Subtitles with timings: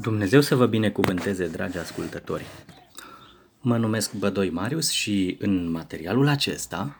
[0.00, 2.44] Dumnezeu să vă binecuvânteze, dragi ascultători!
[3.60, 6.96] Mă numesc Bădoi Marius și în materialul acesta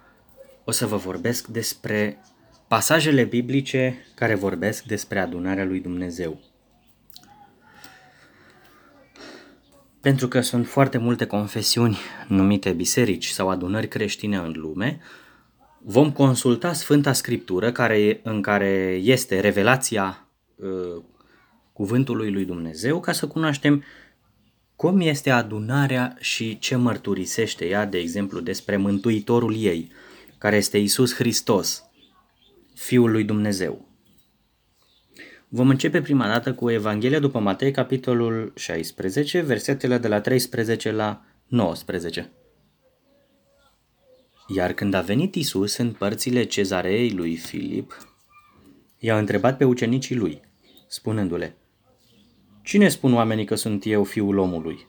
[0.64, 2.22] o să vă vorbesc despre
[2.68, 6.40] pasajele biblice care vorbesc despre adunarea lui Dumnezeu.
[10.00, 15.00] Pentru că sunt foarte multe confesiuni numite biserici sau adunări creștine în lume,
[15.82, 21.02] vom consulta Sfânta Scriptură care, în care este revelația uh,
[21.78, 23.84] cuvântului lui Dumnezeu ca să cunoaștem
[24.76, 29.92] cum este adunarea și ce mărturisește ea, de exemplu, despre Mântuitorul ei,
[30.38, 31.84] care este Isus Hristos,
[32.74, 33.88] Fiul lui Dumnezeu.
[35.48, 41.24] Vom începe prima dată cu Evanghelia după Matei, capitolul 16, versetele de la 13 la
[41.46, 42.32] 19.
[44.48, 47.96] Iar când a venit Isus în părțile cezarei lui Filip,
[48.98, 50.40] i-a întrebat pe ucenicii lui,
[50.86, 51.56] spunându-le,
[52.68, 54.86] Cine spun oamenii că sunt eu fiul omului?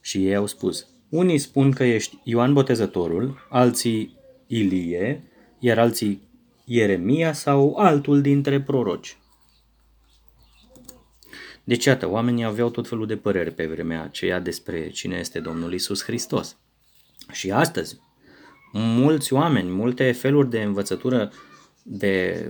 [0.00, 5.22] Și ei au spus, unii spun că ești Ioan Botezătorul, alții Ilie,
[5.58, 6.22] iar alții
[6.64, 9.16] Ieremia sau altul dintre proroci.
[11.64, 15.72] Deci, iată, oamenii aveau tot felul de păreri pe vremea aceea despre cine este Domnul
[15.72, 16.56] Isus Hristos.
[17.32, 18.00] Și astăzi,
[18.72, 21.32] mulți oameni, multe feluri de învățătură
[21.82, 22.46] de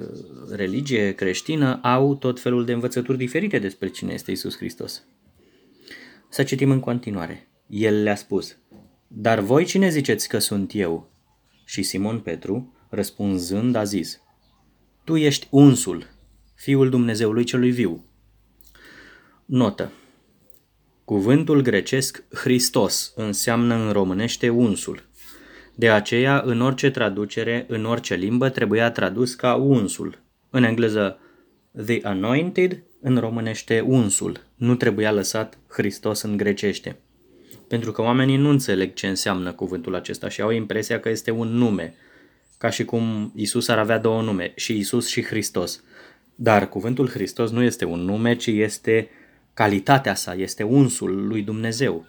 [0.51, 5.05] religie creștină au tot felul de învățături diferite despre cine este Isus Hristos.
[6.29, 7.49] Să citim în continuare.
[7.67, 8.57] El le-a spus,
[9.09, 11.11] Dar voi cine ziceți că sunt eu?
[11.65, 14.21] Și Simon Petru, răspunzând, a zis,
[15.05, 16.07] Tu ești unsul,
[16.55, 18.05] Fiul Dumnezeului celui viu.
[19.45, 19.93] Notă.
[21.05, 25.09] Cuvântul grecesc Hristos înseamnă în românește unsul.
[25.83, 30.19] De aceea, în orice traducere, în orice limbă, trebuia tradus ca unsul.
[30.51, 31.19] În engleză,
[31.85, 34.41] the anointed, în românește unsul.
[34.55, 36.97] Nu trebuia lăsat Hristos în grecește.
[37.69, 41.49] Pentru că oamenii nu înțeleg ce înseamnă cuvântul acesta și au impresia că este un
[41.49, 41.95] nume,
[42.59, 45.83] ca și cum Isus ar avea două nume, și Isus și Hristos.
[46.35, 49.09] Dar cuvântul Hristos nu este un nume, ci este
[49.55, 52.07] calitatea sa, este unsul lui Dumnezeu.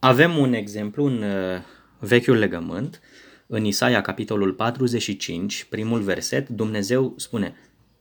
[0.00, 1.60] Avem un exemplu în uh,
[1.98, 3.00] Vechiul Legământ,
[3.46, 7.54] în Isaia, capitolul 45, primul verset, Dumnezeu spune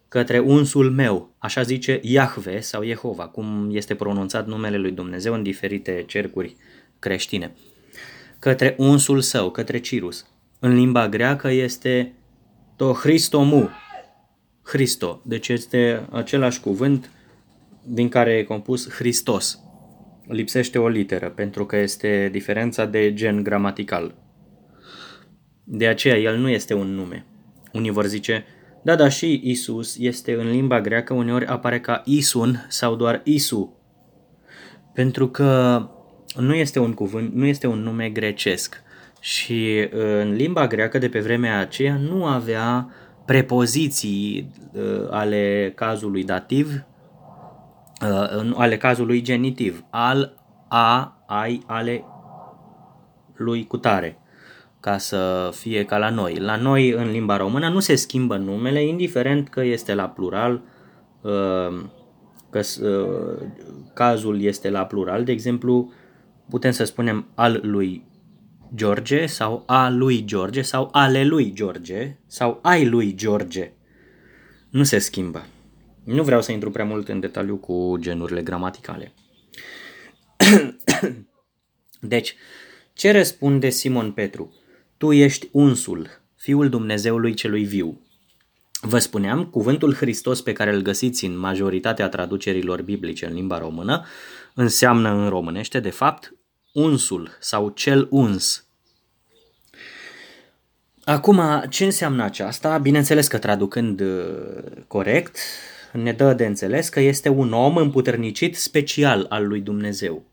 [0.07, 5.43] către unsul meu, așa zice Iahve sau Jehova, cum este pronunțat numele lui Dumnezeu în
[5.43, 6.55] diferite cercuri
[6.99, 7.55] creștine.
[8.39, 10.25] Către unsul său, către Cirus.
[10.59, 12.13] În limba greacă este
[12.75, 13.69] to Christomu,
[14.63, 17.11] Christo, deci este același cuvânt
[17.83, 19.59] din care e compus Hristos
[20.29, 24.15] lipsește o literă pentru că este diferența de gen gramatical.
[25.63, 27.25] De aceea el nu este un nume.
[27.73, 28.45] Unii vor zice,
[28.83, 33.77] da, da, și Isus este în limba greacă uneori apare ca Isun sau doar Isu.
[34.93, 35.81] Pentru că
[36.35, 38.81] nu este un cuvânt, nu este un nume grecesc.
[39.19, 42.89] Și uh, în limba greacă de pe vremea aceea nu avea
[43.25, 46.83] prepoziții uh, ale cazului dativ
[48.01, 50.33] uh, ale cazului genitiv, al,
[50.67, 52.03] a, ai, ale
[53.35, 54.19] lui cutare,
[54.79, 56.35] ca să fie ca la noi.
[56.35, 60.61] La noi, în limba română, nu se schimbă numele, indiferent că este la plural,
[61.21, 61.83] uh,
[62.49, 63.47] că uh,
[63.93, 65.23] cazul este la plural.
[65.23, 65.91] De exemplu,
[66.49, 68.07] putem să spunem al lui
[68.75, 73.71] George sau a lui George sau ale lui George sau ai lui George.
[74.69, 75.45] Nu se schimbă.
[76.09, 79.13] Nu vreau să intru prea mult în detaliu cu genurile gramaticale.
[81.99, 82.35] deci,
[82.93, 84.53] ce răspunde Simon Petru?
[84.97, 88.01] Tu ești unsul, Fiul Dumnezeului celui viu.
[88.81, 94.05] Vă spuneam, cuvântul Hristos pe care îl găsiți în majoritatea traducerilor biblice în limba română
[94.53, 96.33] înseamnă în românește, de fapt,
[96.73, 98.67] unsul sau cel uns.
[101.03, 102.77] Acum, ce înseamnă aceasta?
[102.77, 105.37] Bineînțeles că traducând uh, corect,
[105.93, 110.25] ne dă de înțeles că este un om împuternicit special al lui Dumnezeu.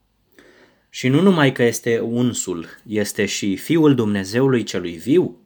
[0.88, 5.40] Și nu numai că este unsul, este și Fiul Dumnezeului celui viu.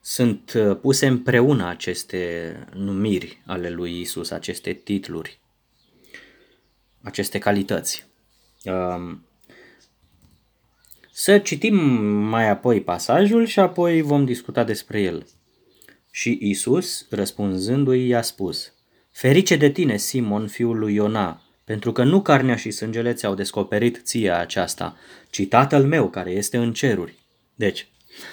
[0.00, 5.40] Sunt uh, puse împreună aceste numiri ale lui Isus, aceste titluri,
[7.02, 8.06] aceste calități.
[8.64, 9.24] Um,
[11.10, 15.26] să citim mai apoi pasajul și apoi vom discuta despre el.
[16.20, 18.72] Și Isus, răspunzându-i, i-a spus,
[19.10, 24.00] Ferice de tine, Simon, fiul lui Iona, pentru că nu carnea și sângele ți-au descoperit
[24.04, 24.96] ție aceasta,
[25.30, 27.14] ci tatăl meu care este în ceruri.
[27.54, 27.88] Deci,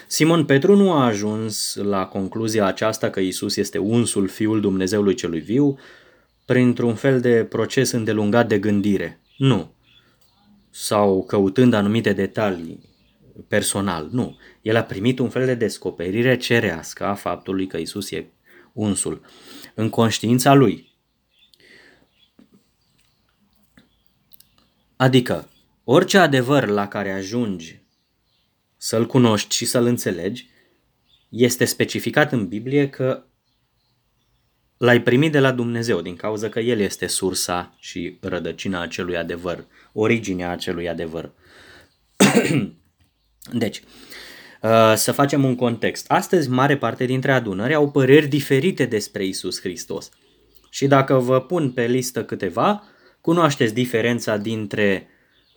[0.07, 5.39] Simon Petru nu a ajuns la concluzia aceasta că Isus este unsul fiul Dumnezeului celui
[5.39, 5.79] viu
[6.45, 9.19] printr-un fel de proces îndelungat de gândire.
[9.37, 9.71] Nu.
[10.69, 12.96] Sau căutând anumite detalii
[13.47, 14.09] personal.
[14.11, 14.37] Nu.
[14.61, 18.27] El a primit un fel de descoperire cerească a faptului că Isus e
[18.73, 19.25] unsul.
[19.73, 20.95] În conștiința lui.
[24.95, 25.49] Adică,
[25.83, 27.81] orice adevăr la care ajungi
[28.77, 30.49] să-l cunoști și să-l înțelegi,
[31.29, 33.23] este specificat în Biblie că
[34.77, 39.65] l-ai primit de la Dumnezeu, din cauza că El este sursa și rădăcina acelui adevăr,
[39.93, 41.31] originea acelui adevăr.
[43.53, 43.81] deci,
[44.61, 46.05] uh, să facem un context.
[46.07, 50.09] Astăzi, mare parte dintre adunări au păreri diferite despre Isus Hristos.
[50.69, 52.83] Și dacă vă pun pe listă câteva,
[53.21, 55.07] cunoașteți diferența dintre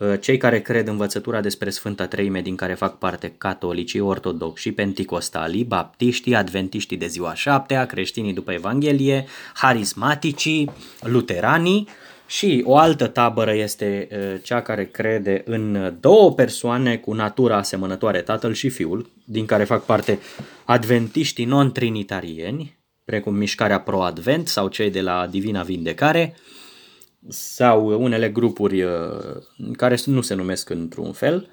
[0.00, 5.64] Uh, cei care cred învățătura despre Sfânta Treime din care fac parte catolicii, ortodoxi, penticostalii,
[5.64, 10.70] baptiștii, adventiștii de ziua șaptea, creștinii după Evanghelie, harismaticii,
[11.00, 11.88] luteranii
[12.30, 18.20] și o altă tabără este uh, cea care crede în două persoane cu natura asemănătoare,
[18.20, 20.18] Tatăl și Fiul, din care fac parte
[20.64, 26.36] adventiștii non-trinitarieni, precum mișcarea pro-advent sau cei de la Divina Vindecare,
[27.28, 28.92] sau unele grupuri uh,
[29.72, 31.48] care nu se numesc într-un fel,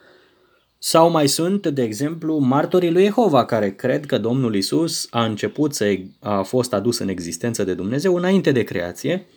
[0.80, 5.74] sau mai sunt, de exemplu, martorii lui Jehova care cred că Domnul Isus a început
[5.74, 9.28] să a fost adus în existență de Dumnezeu înainte de creație,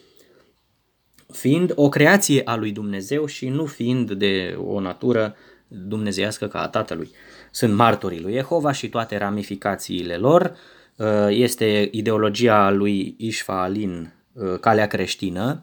[1.33, 5.37] fiind o creație a lui Dumnezeu și nu fiind de o natură
[5.69, 7.11] dumnezeiască ca a Tatălui.
[7.51, 10.57] Sunt martorii lui Jehova și toate ramificațiile lor.
[10.97, 15.63] Uh, este ideologia lui Ișfa Alin, uh, calea creștină,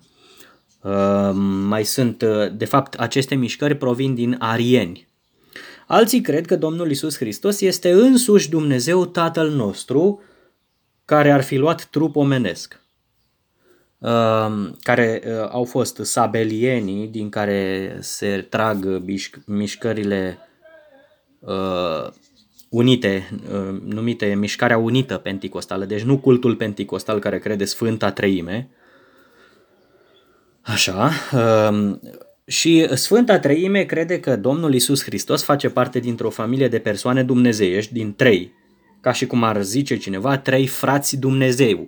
[0.88, 5.08] Ehm, mai sunt, uh, de fapt, aceste mișcări provin din arieni.
[5.88, 10.22] Alții cred că Domnul Isus Hristos este însuși Dumnezeu Tatăl nostru,
[11.06, 12.81] care ar fi luat trup omenesc.
[14.00, 19.02] Ehm, care uh, au fost sabelienii din care se trag
[19.46, 20.38] mișcările
[21.40, 22.08] uh,
[22.70, 23.30] unite,
[23.84, 28.70] numite mișcarea unită penticostală, deci nu cultul penticostal care crede Sfânta Treime,
[30.68, 31.12] Așa.
[31.70, 32.00] Um,
[32.46, 37.94] și Sfânta Treime crede că Domnul Isus Hristos face parte dintr-o familie de persoane dumnezeiești,
[37.94, 38.54] din trei,
[39.02, 41.88] ca și cum ar zice cineva, trei frați Dumnezeu,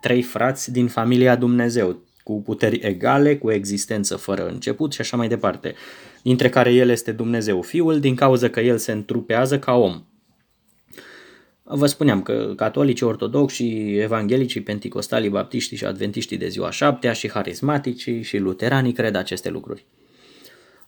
[0.00, 5.28] trei frați din familia Dumnezeu, cu puteri egale, cu existență fără început și așa mai
[5.28, 5.74] departe,
[6.22, 10.04] dintre care El este Dumnezeu Fiul, din cauza că El se întrupează ca om.
[11.62, 18.22] Vă spuneam că catolicii, ortodoxi, evanghelicii, penticostalii, baptiștii și adventiștii de ziua șaptea și harismaticii
[18.22, 19.86] și luteranii cred aceste lucruri.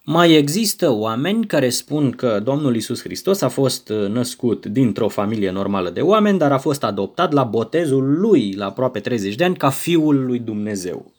[0.05, 5.89] Mai există oameni care spun că Domnul Isus Hristos a fost născut dintr-o familie normală
[5.89, 9.69] de oameni, dar a fost adoptat la botezul lui la aproape 30 de ani ca
[9.69, 11.11] fiul lui Dumnezeu.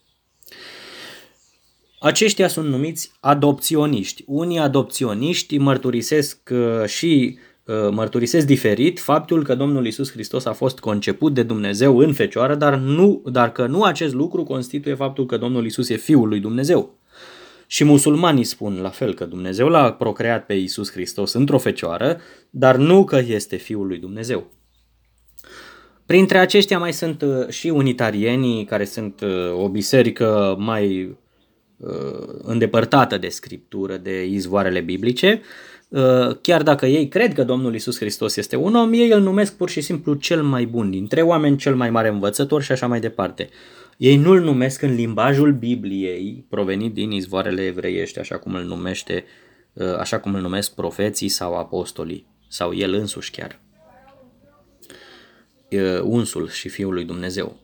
[2.00, 4.24] Aceștia sunt numiți adopționiști.
[4.26, 10.78] Unii adopționiști mărturisesc uh, și Uh, mărturisesc diferit faptul că Domnul Isus Hristos a fost
[10.78, 15.36] conceput de Dumnezeu în fecioară, dar, nu, dar că nu acest lucru constituie faptul că
[15.36, 16.98] Domnul Isus e Fiul lui Dumnezeu.
[17.74, 22.76] Și musulmanii spun la fel că Dumnezeu l-a procreat pe Isus Hristos într-o fecioară, dar
[22.76, 24.50] nu că este Fiul lui Dumnezeu.
[26.06, 31.16] Printre aceștia mai sunt uh, și unitarienii, care sunt uh, o biserică mai
[32.42, 35.40] îndepărtată de scriptură, de izvoarele biblice,
[35.94, 39.56] Uh, chiar dacă ei cred că Domnul Isus Hristos este un om, ei îl numesc
[39.56, 43.00] pur și simplu cel mai bun dintre oameni, cel mai mare învățător și așa mai
[43.00, 43.48] departe.
[43.96, 49.24] Ei nu-l numesc în limbajul Bibliei, provenit din izvoarele evreiești, așa cum îl numește,
[49.72, 53.60] uh, așa cum îl numesc profeții sau apostolii, sau el însuși chiar.
[55.70, 57.62] Uh, unsul și Fiul lui Dumnezeu.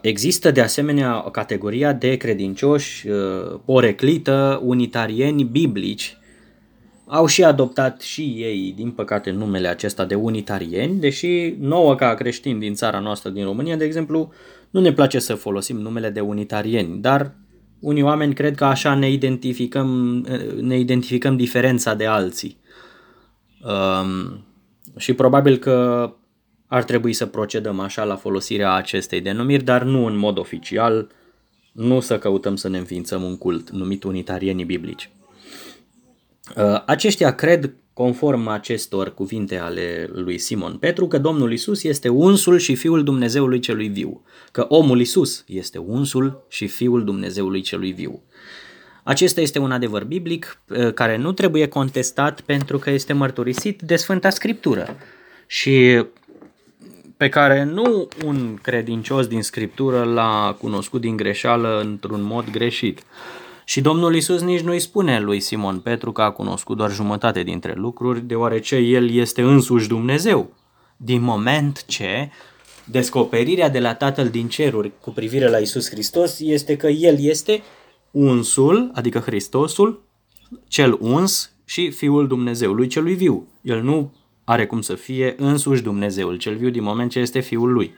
[0.00, 3.06] Există de asemenea categoria de credincioși
[3.64, 6.16] poreclită, unitarieni biblici,
[7.06, 12.60] au și adoptat și ei, din păcate, numele acesta de unitarieni, deși nouă ca creștini
[12.60, 14.32] din țara noastră, din România, de exemplu,
[14.76, 17.34] nu ne place să folosim numele de unitarieni, dar
[17.80, 19.88] unii oameni cred că așa ne identificăm,
[20.60, 22.56] ne identificăm diferența de alții.
[23.64, 24.44] Um,
[24.96, 26.10] și probabil că
[26.66, 31.10] ar trebui să procedăm așa la folosirea acestei denumiri, dar nu în mod oficial,
[31.72, 35.10] nu să căutăm să ne înființăm un cult numit unitarienii biblici.
[36.56, 42.58] Uh, aceștia cred, conform acestor cuvinte ale lui Simon Petru, că Domnul Isus este unsul
[42.58, 44.22] și Fiul Dumnezeului celui viu,
[44.52, 48.22] că omul Isus este unsul și Fiul Dumnezeului celui viu.
[49.02, 53.96] Acesta este un adevăr biblic uh, care nu trebuie contestat pentru că este mărturisit de
[53.96, 54.96] Sfânta Scriptură.
[55.46, 56.04] Și
[57.16, 63.02] pe care nu un credincios din Scriptură l-a cunoscut din greșeală într-un mod greșit.
[63.68, 67.42] Și Domnul Isus nici nu îi spune lui Simon Petru că a cunoscut doar jumătate
[67.42, 70.50] dintre lucruri, deoarece el este însuși Dumnezeu.
[70.96, 72.30] Din moment ce
[72.84, 77.62] descoperirea de la Tatăl din ceruri cu privire la Isus Hristos este că El este
[78.10, 80.02] unsul, adică Hristosul,
[80.68, 83.48] cel uns și Fiul Dumnezeului celui viu.
[83.62, 84.12] El nu
[84.44, 87.94] are cum să fie însuși Dumnezeul cel viu din moment ce este Fiul lui.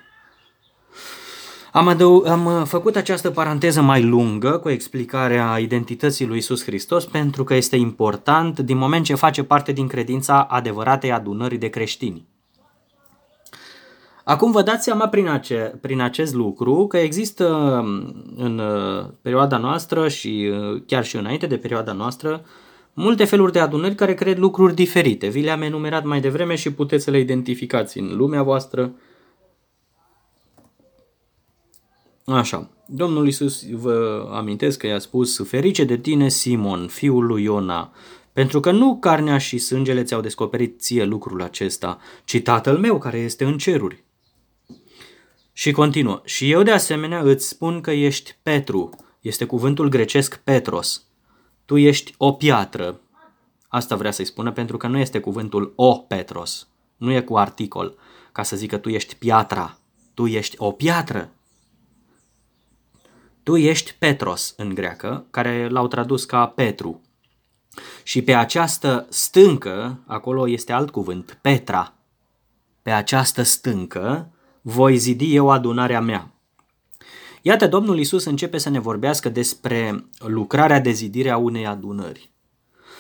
[1.72, 7.44] Am, adău- am făcut această paranteză mai lungă cu explicarea identității lui Isus Hristos pentru
[7.44, 12.26] că este important din moment ce face parte din credința adevăratei adunării de creștini.
[14.25, 17.46] Acum vă dați seama prin, ace- prin acest lucru că există
[18.37, 22.44] în uh, perioada noastră și uh, chiar și înainte de perioada noastră
[22.92, 25.28] multe feluri de adunări care cred lucruri diferite.
[25.28, 28.92] Vi le-am enumerat mai devreme și puteți să le identificați în lumea voastră.
[32.28, 37.92] Așa, Domnul Isus vă amintesc că i-a spus, ferice de tine Simon, fiul lui Iona,
[38.32, 43.18] pentru că nu carnea și sângele ți-au descoperit ție lucrul acesta, ci Tatăl meu care
[43.18, 44.04] este în ceruri.
[45.52, 51.06] Și continuă, și eu de asemenea îți spun că ești Petru, este cuvântul grecesc Petros,
[51.64, 53.00] tu ești o piatră.
[53.68, 57.97] Asta vrea să-i spună pentru că nu este cuvântul o Petros, nu e cu articol,
[58.32, 59.78] ca să zică tu ești piatra,
[60.14, 61.32] tu ești o piatră.
[63.48, 67.00] Tu ești Petros în greacă, care l-au tradus ca Petru.
[68.02, 71.94] Și pe această stâncă, acolo este alt cuvânt, Petra.
[72.82, 74.28] Pe această stâncă
[74.60, 76.34] voi zidi eu adunarea mea.
[77.42, 82.30] Iată, Domnul Isus începe să ne vorbească despre lucrarea de zidire a unei adunări.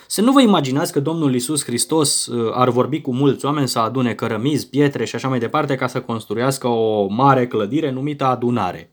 [0.06, 3.78] Să nu vă imaginați că Domnul Isus Hristos uh, ar vorbi cu mulți oameni să
[3.78, 8.92] adune cărămizi, pietre și așa mai departe ca să construiască o mare clădire numită adunare.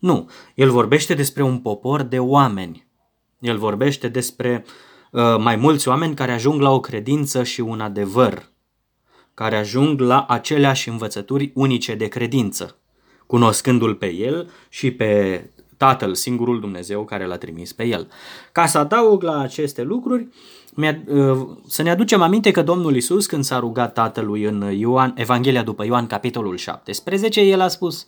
[0.00, 2.86] Nu, el vorbește despre un popor de oameni.
[3.40, 4.64] El vorbește despre
[5.10, 8.48] uh, mai mulți oameni care ajung la o credință și un adevăr,
[9.34, 12.74] care ajung la aceleași învățături unice de credință
[13.30, 15.44] cunoscându-l pe el și pe
[15.76, 18.08] Tatăl, singurul Dumnezeu care l-a trimis pe el.
[18.52, 20.28] Ca să adaug la aceste lucruri,
[20.76, 25.62] uh, să ne aducem aminte că Domnul Isus, când s-a rugat Tatălui în Ioan, Evanghelia
[25.62, 28.06] după Ioan, capitolul 17, el a spus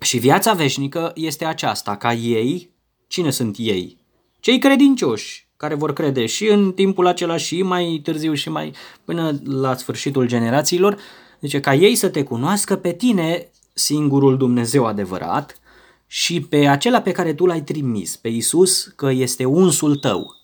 [0.00, 2.70] și viața veșnică este aceasta, ca ei,
[3.06, 3.98] cine sunt ei?
[4.40, 9.38] Cei credincioși, care vor crede și în timpul acela și mai târziu și mai până
[9.44, 10.98] la sfârșitul generațiilor,
[11.40, 15.60] zice ca ei să te cunoască pe tine, singurul Dumnezeu adevărat
[16.06, 20.36] și pe acela pe care tu l-ai trimis, pe Isus, că este unsul tău,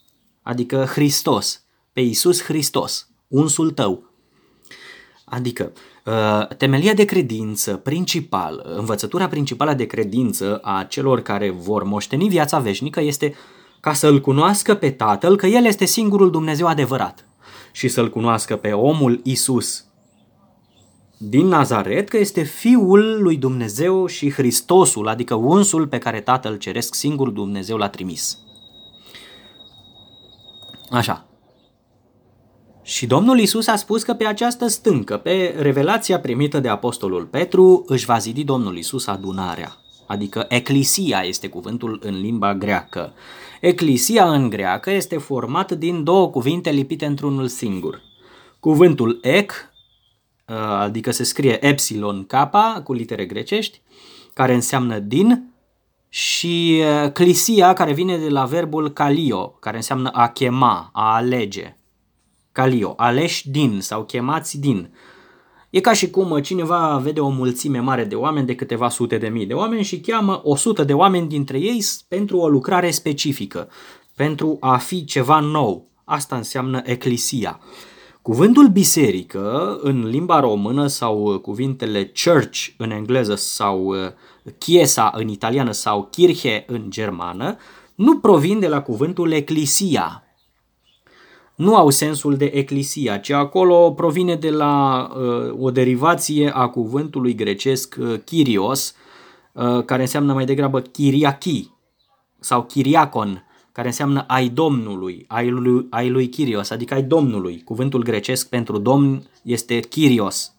[0.42, 4.05] adică Hristos, pe Isus Hristos, unsul tău.
[5.28, 5.72] Adică,
[6.04, 12.58] uh, temelia de credință principal, învățătura principală de credință a celor care vor moșteni viața
[12.58, 13.34] veșnică este
[13.80, 17.28] ca să-L cunoască pe Tatăl că El este singurul Dumnezeu adevărat
[17.72, 19.84] și să-L cunoască pe omul Isus,
[21.18, 26.94] din Nazaret că este Fiul lui Dumnezeu și Hristosul, adică unsul pe care Tatăl Ceresc
[26.94, 28.38] singur Dumnezeu l-a trimis.
[30.90, 31.25] Așa.
[32.86, 37.84] Și Domnul Isus a spus că pe această stâncă, pe revelația primită de Apostolul Petru,
[37.86, 39.76] își va zidi Domnul Isus adunarea.
[40.06, 43.12] Adică eclisia este cuvântul în limba greacă.
[43.60, 48.02] Eclisia în greacă este formată din două cuvinte lipite într-unul singur.
[48.60, 49.74] Cuvântul ec
[50.48, 53.80] Uh, adică se scrie epsilon kappa cu litere grecești,
[54.34, 55.54] care înseamnă din,
[56.08, 61.75] și uh, clisia, care vine de la verbul calio, care înseamnă a chema, a alege.
[62.56, 64.90] Calio, aleși din sau chemați din.
[65.70, 69.28] E ca și cum cineva vede o mulțime mare de oameni, de câteva sute de
[69.28, 73.68] mii de oameni și cheamă o sută de oameni dintre ei pentru o lucrare specifică,
[74.14, 75.88] pentru a fi ceva nou.
[76.04, 77.60] Asta înseamnă eclisia.
[78.22, 83.96] Cuvântul biserică în limba română sau uh, cuvintele church în engleză sau uh,
[84.58, 87.56] chiesa în italiană sau kirche în germană
[87.94, 90.25] nu provin de la cuvântul eclisia.
[91.56, 97.34] Nu au sensul de eclisia, ci acolo provine de la uh, o derivație a cuvântului
[97.34, 98.94] grecesc uh, kyrios,
[99.52, 101.70] uh, care înseamnă mai degrabă chiriachi
[102.40, 107.62] sau chiriacon, care înseamnă ai Domnului, ai lui, ai lui Kyrios, adică ai Domnului.
[107.64, 110.54] Cuvântul grecesc pentru Domn este Kyrios.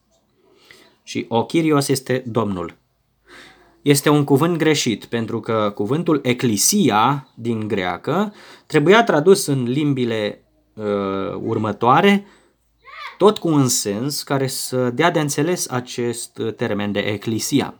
[1.04, 2.77] Și o Kyrios este Domnul.
[3.82, 8.34] Este un cuvânt greșit, pentru că cuvântul eclisia din greacă
[8.66, 10.47] trebuia tradus în limbile
[10.77, 10.86] uh,
[11.41, 12.25] următoare
[13.17, 17.74] tot cu un sens care să dea de înțeles acest termen de eclisia.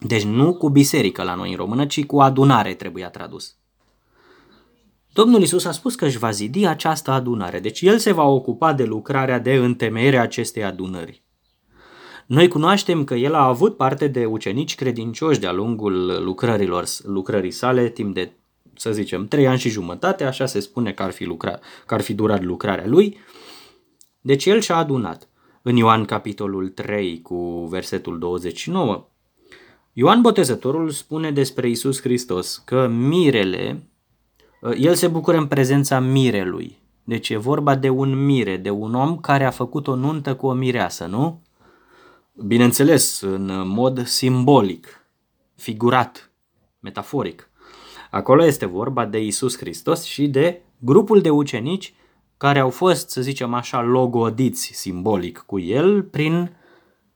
[0.00, 3.54] Deci nu cu biserică la noi în română, ci cu adunare trebuia tradus.
[5.12, 8.72] Domnul Isus a spus că își va zidi această adunare, deci el se va ocupa
[8.72, 11.22] de lucrarea de întemeiere a acestei adunări.
[12.26, 17.88] Noi cunoaștem că el a avut parte de ucenici credincioși de-a lungul lucrărilor, lucrării sale,
[17.88, 18.32] timp de,
[18.80, 22.00] să zicem, trei ani și jumătate, așa se spune că ar fi, lucra, că ar
[22.00, 23.18] fi durat lucrarea lui.
[24.20, 25.28] Deci el și-a adunat.
[25.62, 29.08] În Ioan capitolul 3 cu versetul 29,
[29.92, 33.82] Ioan Botezătorul spune despre Isus Hristos că mirele,
[34.78, 36.78] el se bucură în prezența mirelui.
[37.04, 40.46] Deci e vorba de un mire, de un om care a făcut o nuntă cu
[40.46, 41.42] o mireasă, nu?
[42.46, 45.06] bineînțeles, în mod simbolic,
[45.56, 46.30] figurat,
[46.78, 47.49] metaforic.
[48.10, 51.94] Acolo este vorba de Isus Hristos și de grupul de ucenici
[52.36, 56.56] care au fost, să zicem așa, logodiți simbolic cu el prin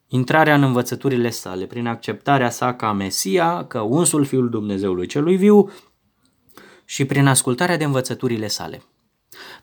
[0.09, 5.71] intrarea în învățăturile sale, prin acceptarea sa ca Mesia, ca unsul Fiul Dumnezeului celui viu
[6.85, 8.83] și prin ascultarea de învățăturile sale.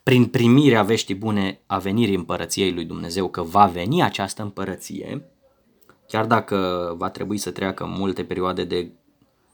[0.03, 5.31] Prin primirea veștii bune a venirii împărăției lui Dumnezeu, că va veni această împărăție,
[6.11, 8.91] Chiar dacă va trebui să treacă multe perioade de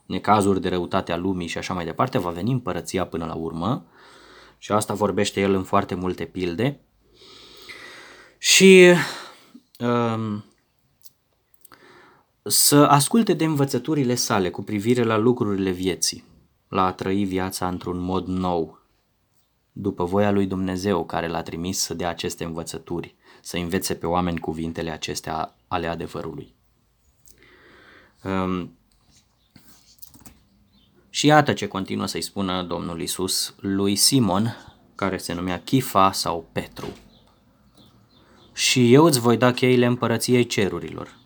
[0.08, 3.86] necazuri, de răutate a lumii și așa mai departe, va veni împărăția până la urmă
[4.58, 6.80] și asta vorbește el în foarte multe pilde.
[8.38, 8.92] Și
[9.78, 10.44] um,
[12.42, 16.24] să asculte de învățăturile sale cu privire la lucrurile vieții,
[16.68, 18.78] la a trăi viața într-un mod nou,
[19.72, 24.38] după voia lui Dumnezeu care l-a trimis să dea aceste învățături, să învețe pe oameni
[24.38, 26.54] cuvintele acestea ale adevărului.
[28.24, 28.77] Um,
[31.18, 34.56] și iată ce continuă să-i spună Domnul Isus lui Simon,
[34.94, 36.86] care se numea Chifa sau Petru.
[38.52, 41.18] Și eu îți voi da cheile împărăției cerurilor.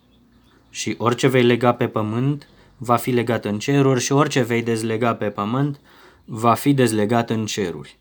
[0.70, 5.14] Și orice vei lega pe pământ, va fi legat în ceruri și orice vei dezlega
[5.14, 5.80] pe pământ,
[6.24, 7.98] va fi dezlegat în ceruri.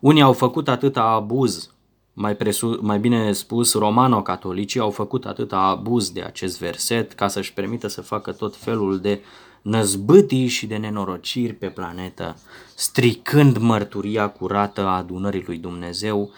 [0.00, 1.74] Unii au făcut atâta abuz
[2.12, 7.52] mai, presu, mai bine spus, romano-catolicii au făcut atâta abuz de acest verset ca să-și
[7.52, 9.22] permită să facă tot felul de
[9.64, 12.36] năzbâtii și de nenorociri pe planetă,
[12.74, 16.30] stricând mărturia curată a adunării lui Dumnezeu,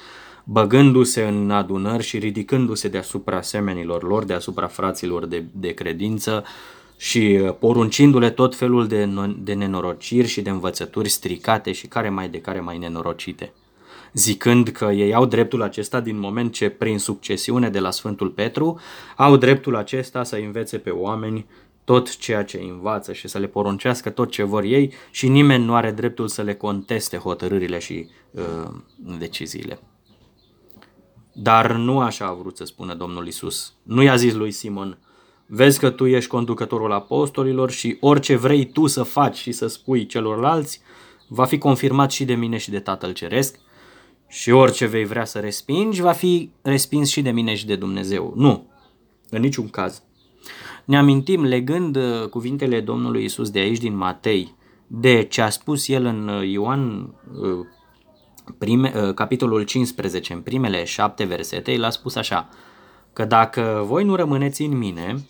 [0.45, 6.45] băgându-se în adunări și ridicându-se deasupra semenilor lor, deasupra fraților de, de credință
[6.97, 9.09] și poruncindu-le tot felul de,
[9.39, 13.53] de nenorociri și de învățături stricate și care mai de care mai nenorocite
[14.17, 18.81] zicând că ei au dreptul acesta din moment ce prin succesiune de la Sfântul Petru
[19.17, 21.47] au dreptul acesta să învețe pe oameni
[21.87, 25.75] tot ceea ce învață și să le poruncească tot ce vor ei și nimeni nu
[25.75, 28.71] are dreptul să le conteste hotărârile și uh,
[29.19, 29.79] deciziile.
[31.33, 33.75] Dar nu așa a vrut să spună Domnul Isus.
[33.83, 34.99] Nu i-a zis lui Simon,
[35.47, 40.07] vezi că tu ești conducătorul apostolilor și orice vrei tu să faci și să spui
[40.07, 40.81] celorlalți,
[41.29, 43.59] va fi confirmat și de mine și de Tatăl Ceresc,
[44.29, 48.33] și orice vei vrea să respingi va fi respins și de mine și de Dumnezeu.
[48.37, 48.71] Nu,
[49.31, 50.03] în niciun caz.
[50.85, 54.55] Ne amintim, legând uh, cuvintele Domnului Isus de aici din Matei,
[54.87, 57.67] de ce a spus el în uh, Ioan uh,
[58.59, 62.49] prime, capitolul 15, în primele șapte versete, el a spus așa,
[63.13, 65.27] că dacă voi nu rămâneți în mine,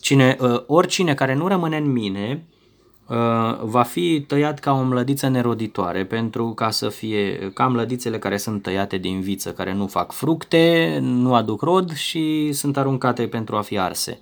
[0.00, 2.55] cine, oricine care nu rămâne în mine, Uh,
[3.60, 8.62] va fi tăiat ca o mlădiță neroditoare pentru ca să fie ca mlădițele care sunt
[8.62, 13.60] tăiate din viță, care nu fac fructe, nu aduc rod și sunt aruncate pentru a
[13.60, 14.20] fi arse.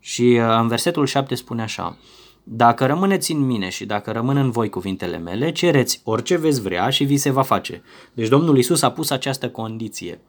[0.00, 1.96] Și uh, în versetul 7 spune așa,
[2.42, 6.88] dacă rămâneți în mine și dacă rămân în voi cuvintele mele, cereți orice veți vrea
[6.88, 7.82] și vi se va face.
[8.12, 10.20] Deci Domnul Isus a pus această condiție.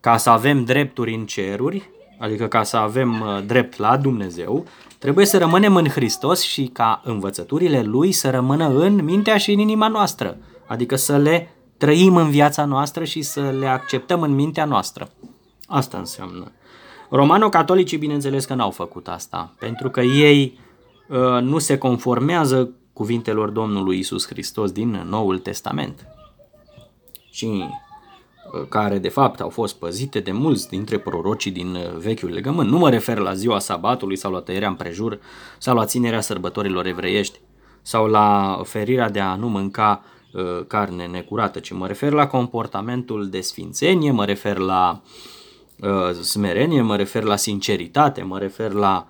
[0.00, 4.66] Ca să avem drepturi în ceruri, adică ca să avem uh, drept la Dumnezeu,
[5.04, 9.58] Trebuie să rămânem în Hristos și ca învățăturile Lui să rămână în mintea și în
[9.58, 10.36] inima noastră,
[10.66, 15.10] adică să le trăim în viața noastră și să le acceptăm în mintea noastră.
[15.66, 16.52] Asta înseamnă.
[17.10, 20.58] Romano-catolicii, bineînțeles că n-au făcut asta, pentru că ei
[21.08, 26.06] uh, nu se conformează cuvintelor Domnului Isus Hristos din Noul Testament.
[27.30, 27.64] Și
[28.68, 32.70] care de fapt au fost păzite de mulți dintre prorocii din uh, vechiul legământ.
[32.70, 35.18] Nu mă refer la ziua sabatului sau la tăierea împrejur
[35.58, 37.40] sau la ținerea sărbătorilor evreiești
[37.82, 43.28] sau la ferirea de a nu mânca uh, carne necurată, ci mă refer la comportamentul
[43.28, 45.02] de sfințenie, mă refer la
[45.78, 49.06] uh, smerenie, mă refer la sinceritate, mă refer la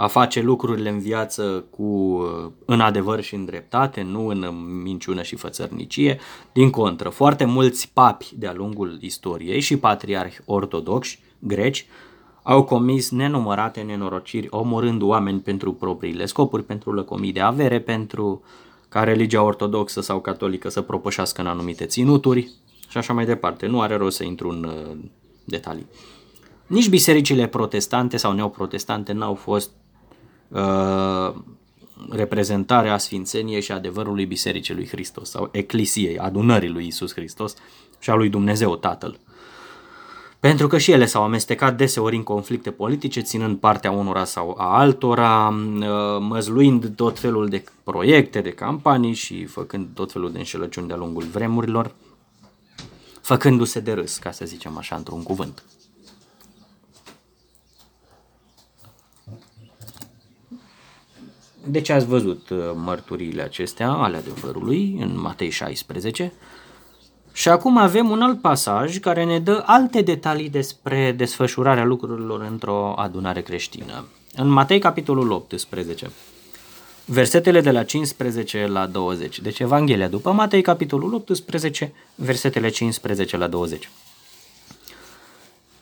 [0.00, 2.20] a face lucrurile în viață cu
[2.64, 4.46] în adevăr și în dreptate, nu în
[4.82, 6.18] minciună și fățărnicie.
[6.52, 11.86] Din contră, foarte mulți papi de-a lungul istoriei și patriarhi ortodoxi greci
[12.42, 18.42] au comis nenumărate nenorociri, omorând oameni pentru propriile scopuri, pentru lăcomii de avere, pentru
[18.88, 22.50] ca religia ortodoxă sau catolică să propășească în anumite ținuturi
[22.88, 23.66] și așa mai departe.
[23.66, 24.96] Nu are rost să intru în uh,
[25.44, 25.86] detalii.
[26.66, 29.70] Nici bisericile protestante sau neoprotestante n-au fost
[30.48, 31.34] uh,
[32.10, 37.54] reprezentarea sfințeniei și adevărului Bisericii lui Hristos sau Eclisiei, adunării lui Isus Hristos
[37.98, 39.18] și a lui Dumnezeu Tatăl.
[40.40, 44.78] Pentru că și ele s-au amestecat deseori în conflicte politice, ținând partea unora sau a
[44.78, 45.84] altora, uh,
[46.20, 51.24] măzluind tot felul de proiecte, de campanii și făcând tot felul de înșelăciuni de-a lungul
[51.24, 51.94] vremurilor,
[53.20, 55.62] făcându-se de râs, ca să zicem așa, într-un cuvânt.
[61.70, 66.32] Deci ați văzut uh, mărturiile acestea ale adevărului în Matei 16
[67.32, 72.94] și acum avem un alt pasaj care ne dă alte detalii despre desfășurarea lucrurilor într-o
[72.96, 74.04] adunare creștină.
[74.34, 76.10] În Matei capitolul 18,
[77.04, 79.40] versetele de la 15 la 20.
[79.40, 83.90] Deci Evanghelia după Matei capitolul 18, versetele 15 la 20.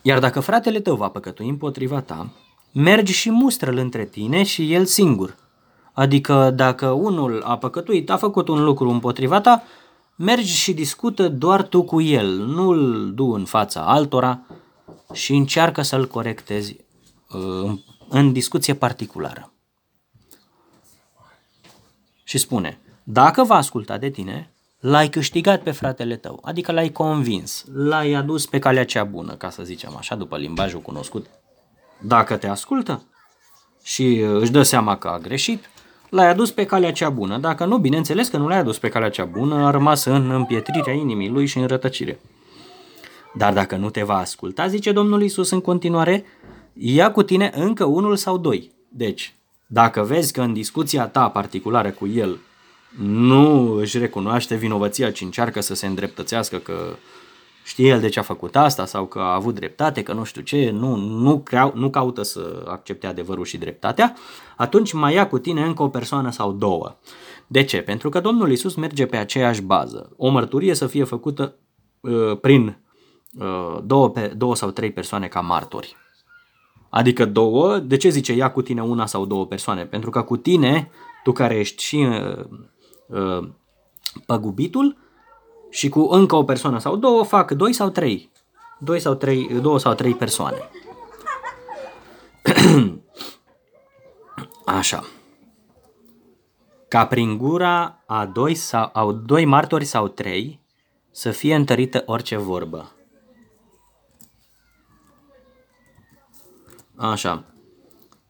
[0.03, 2.29] Iar dacă fratele tău va păcătui împotriva ta,
[2.73, 5.37] mergi și mustră-l între tine și el singur–
[5.97, 9.63] Adică dacă unul a păcătuit, a făcut un lucru împotriva ta,
[10.17, 14.41] mergi și discută doar tu cu el, nu-l du în fața altora
[15.13, 16.77] și încearcă să-l corectezi
[17.29, 17.79] uh,
[18.09, 19.53] în discuție particulară.
[22.25, 27.65] Și spune, dacă va asculta de tine, l-ai câștigat pe fratele tău, adică l-ai convins,
[27.73, 31.27] l-ai adus pe calea cea bună, ca să zicem așa, după limbajul cunoscut.
[32.01, 33.03] Dacă te ascultă
[33.83, 35.65] și își dă seama că a greșit,
[36.11, 37.39] l-ai adus pe calea cea bună.
[37.39, 40.93] Dacă nu, bineînțeles că nu l-ai adus pe calea cea bună, a rămas în împietrirea
[40.93, 42.19] inimii lui și în rătăcire.
[43.35, 46.25] Dar dacă nu te va asculta, zice Domnul Isus în continuare,
[46.73, 48.71] ia cu tine încă unul sau doi.
[48.89, 49.35] Deci,
[49.67, 52.39] dacă vezi că în discuția ta particulară cu el
[52.99, 56.97] nu își recunoaște vinovăția, ci încearcă să se îndreptățească că
[57.67, 60.43] știe el de ce a făcut asta sau că a avut dreptate, că nu știu
[60.43, 64.15] ce, nu, nu, creau, nu caută să accepte adevărul și dreptatea,
[64.57, 66.97] atunci mai ia cu tine încă o persoană sau două.
[67.47, 67.81] De ce?
[67.81, 70.13] Pentru că Domnul Isus merge pe aceeași bază.
[70.17, 71.55] O mărturie să fie făcută
[72.01, 72.79] uh, prin
[73.39, 75.97] uh, două, pe, două sau trei persoane ca martori.
[76.91, 79.85] Adică două, de ce zice ia cu tine una sau două persoane?
[79.87, 80.91] Pentru că cu tine,
[81.23, 82.45] tu care ești și uh,
[83.07, 83.49] uh,
[84.27, 84.97] păgubitul,
[85.77, 88.31] și cu încă o persoană sau două fac doi sau trei.
[88.79, 90.71] Doi sau trei, două sau trei persoane.
[94.65, 95.05] Așa.
[96.89, 100.61] Ca prin gura a doi, sau, a doi martori sau trei
[101.11, 102.93] să fie întărită orice vorbă.
[106.97, 107.45] Așa.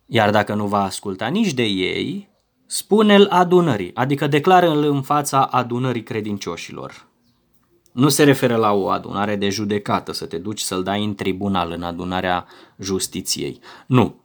[0.07, 2.31] Iar dacă nu va asculta nici de ei,
[2.67, 7.15] spune-l adunării, adică declară-l în fața adunării credincioșilor.
[7.97, 11.71] Nu se referă la o adunare de judecată, să te duci să-l dai în tribunal,
[11.71, 12.47] în adunarea
[12.79, 13.61] justiției.
[13.87, 14.21] Nu,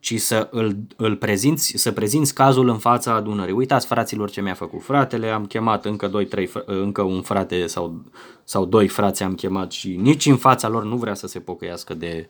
[0.00, 3.54] ci să îl, îl prezinți, să prezinți cazul în fața adunării.
[3.54, 8.04] Uitați, fraților, ce mi-a făcut fratele, am chemat încă, doi, trei, încă un frate sau,
[8.44, 11.94] sau doi frați am chemat și nici în fața lor nu vrea să se pocăiască
[11.94, 12.28] de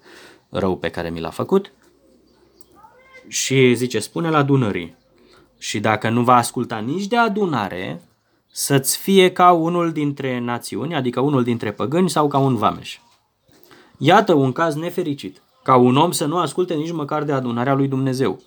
[0.49, 1.73] rău pe care mi l-a făcut.
[3.29, 4.97] Și zice, spune la adunării.
[5.59, 8.03] Și dacă nu va asculta nici de adunare,
[8.55, 12.99] să-ți fie ca unul dintre națiuni, adică unul dintre păgâni sau ca un vameș.
[13.99, 17.89] Iată un caz nefericit, ca un om să nu asculte nici măcar de adunarea lui
[17.89, 18.41] Dumnezeu,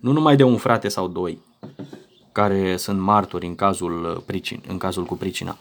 [0.00, 1.38] nu numai de un frate sau doi,
[2.32, 5.56] care sunt martori în cazul, uh, pricin, în cazul cu pricina,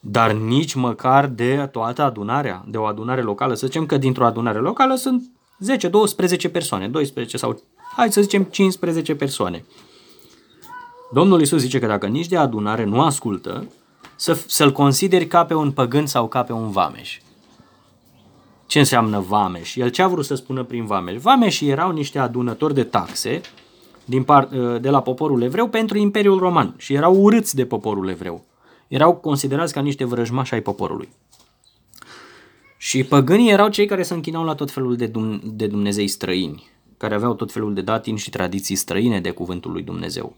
[0.00, 3.54] dar nici măcar de toată adunarea, de o adunare locală.
[3.54, 5.30] Să zicem că dintr-o adunare locală sunt
[6.46, 7.62] 10-12 persoane, 12 sau
[7.96, 9.64] hai să zicem 15 persoane.
[11.12, 13.66] Domnul Isus zice că dacă nici de adunare nu ascultă,
[14.16, 17.18] să, să-l consideri ca pe un păgân sau ca pe un vameș.
[18.66, 19.76] Ce înseamnă vameș?
[19.76, 21.20] El ce a vrut să spună prin vameș?
[21.20, 23.40] Vameșii erau niște adunători de taxe
[24.04, 28.44] din part, de la poporul evreu pentru Imperiul Roman și erau urâți de poporul evreu.
[28.88, 31.08] Erau considerați ca niște vrăjmași ai poporului.
[32.76, 36.68] Și păgânii erau cei care se închinau la tot felul de, dum- de Dumnezei străini,
[36.96, 40.36] care aveau tot felul de datini și tradiții străine de cuvântul lui Dumnezeu.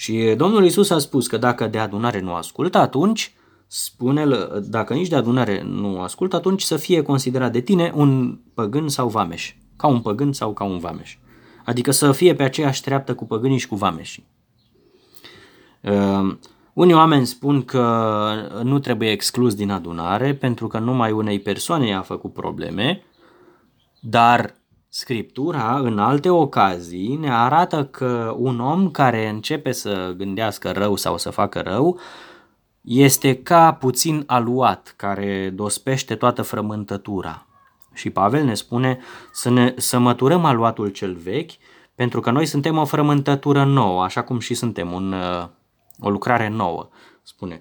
[0.00, 3.34] Și Domnul Isus a spus că dacă de adunare nu ascultă, atunci
[3.66, 4.26] spune
[4.62, 9.08] dacă nici de adunare nu ascultă, atunci să fie considerat de tine un păgân sau
[9.08, 11.16] vameș, ca un păgân sau ca un vameș.
[11.64, 14.26] Adică să fie pe aceeași treaptă cu păgânii și cu vameșii.
[15.80, 16.36] Uh,
[16.72, 18.32] unii oameni spun că
[18.62, 23.02] nu trebuie exclus din adunare pentru că numai unei persoane i-a făcut probleme,
[24.00, 24.54] dar
[24.92, 31.18] Scriptura, în alte ocazii, ne arată că un om care începe să gândească rău sau
[31.18, 31.98] să facă rău
[32.80, 37.46] este ca puțin aluat, care dospește toată frământătura.
[37.94, 38.98] Și Pavel ne spune
[39.32, 41.50] să, ne, să măturăm aluatul cel vechi,
[41.94, 45.48] pentru că noi suntem o frământătură nouă, așa cum și suntem un, uh,
[46.00, 46.88] o lucrare nouă,
[47.22, 47.60] spune.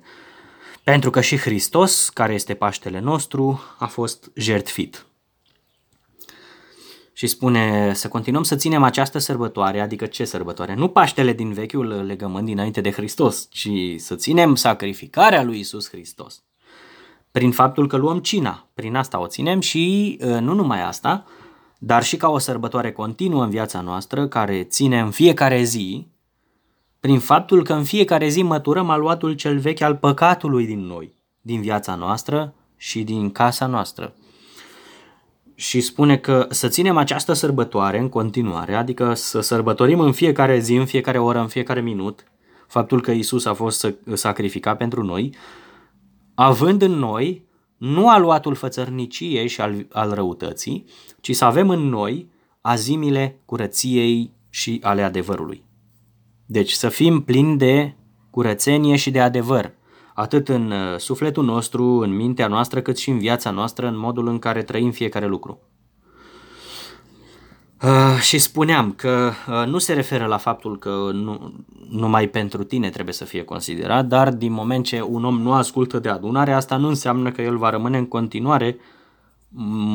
[0.84, 5.04] Pentru că și Hristos, care este Paștele nostru, a fost jertfit
[7.20, 10.76] și spune să continuăm să ținem această sărbătoare, adică ce sărbătoare?
[10.76, 16.44] Nu Paștele din vechiul legământ dinainte de Hristos, ci să ținem sacrificarea lui Isus Hristos.
[17.32, 21.26] Prin faptul că luăm cina, prin asta o ținem și ă, nu numai asta,
[21.78, 26.08] dar și ca o sărbătoare continuă în viața noastră, care ține în fiecare zi,
[27.00, 31.62] prin faptul că în fiecare zi măturăm aluatul cel vechi al păcatului din noi, din
[31.62, 34.14] viața noastră și din casa noastră
[35.60, 40.76] și spune că să ținem această sărbătoare în continuare, adică să sărbătorim în fiecare zi,
[40.76, 42.24] în fiecare oră, în fiecare minut,
[42.68, 45.34] faptul că Isus a fost sacrificat pentru noi,
[46.36, 47.46] având în noi
[47.78, 50.86] nu aluatul fățărniciei și al, al răutății,
[51.22, 52.30] ci să avem în noi
[52.62, 55.64] azimile curăției și ale adevărului.
[56.46, 57.96] Deci să fim plini de
[58.30, 59.74] curățenie și de adevăr,
[60.20, 64.28] atât în uh, sufletul nostru, în mintea noastră, cât și în viața noastră, în modul
[64.28, 65.60] în care trăim fiecare lucru.
[67.84, 71.54] Uh, și spuneam că uh, nu se referă la faptul că nu,
[71.90, 76.00] numai pentru tine trebuie să fie considerat, dar din moment ce un om nu ascultă
[76.00, 78.78] de adunare, asta nu înseamnă că el va rămâne în continuare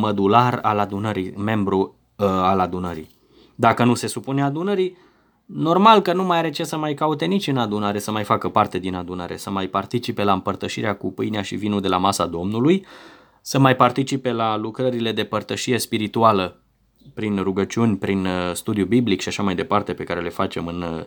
[0.00, 3.10] mădular al adunării, membru uh, al adunării.
[3.54, 4.96] Dacă nu se supune adunării,
[5.46, 8.48] Normal că nu mai are ce să mai caute nici în adunare, să mai facă
[8.48, 12.26] parte din adunare, să mai participe la împărtășirea cu pâinea și vinul de la masa
[12.26, 12.87] Domnului,
[13.40, 16.62] să mai participe la lucrările de părtășie spirituală
[17.14, 20.83] prin rugăciuni, prin uh, studiu biblic și așa mai departe pe care le facem în,
[20.83, 21.04] uh,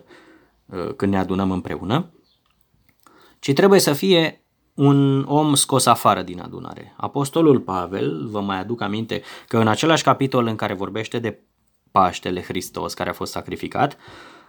[0.78, 2.10] uh, când ne adunăm împreună,
[3.38, 4.42] ci trebuie să fie
[4.74, 6.94] un om scos afară din adunare.
[6.96, 11.42] Apostolul Pavel, vă mai aduc aminte că în același capitol în care vorbește de
[11.90, 13.96] Paștele Hristos care a fost sacrificat,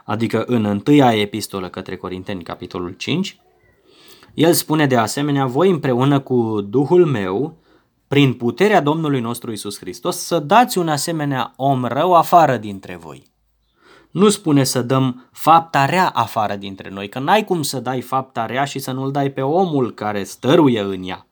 [0.06, 3.39] adică în întâia epistolă către Corinteni, capitolul 5,
[4.34, 7.58] el spune de asemenea, voi împreună cu Duhul meu,
[8.08, 13.23] prin puterea Domnului nostru Isus Hristos, să dați un asemenea om rău afară dintre voi.
[14.12, 18.45] Nu spune să dăm fapta rea afară dintre noi, că n-ai cum să dai fapta
[18.45, 21.28] rea și să nu-l dai pe omul care stăruie în ea.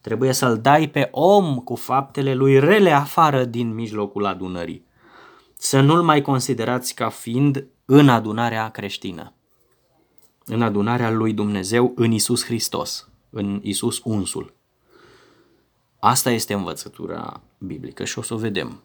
[0.00, 4.90] Trebuie să-l dai pe om cu faptele lui rele afară din mijlocul adunării
[5.62, 9.32] să nu-l mai considerați ca fiind în adunarea creștină,
[10.44, 14.54] în adunarea lui Dumnezeu în Isus Hristos, în Isus unsul.
[15.98, 18.82] Asta este învățătura biblică și o să o vedem.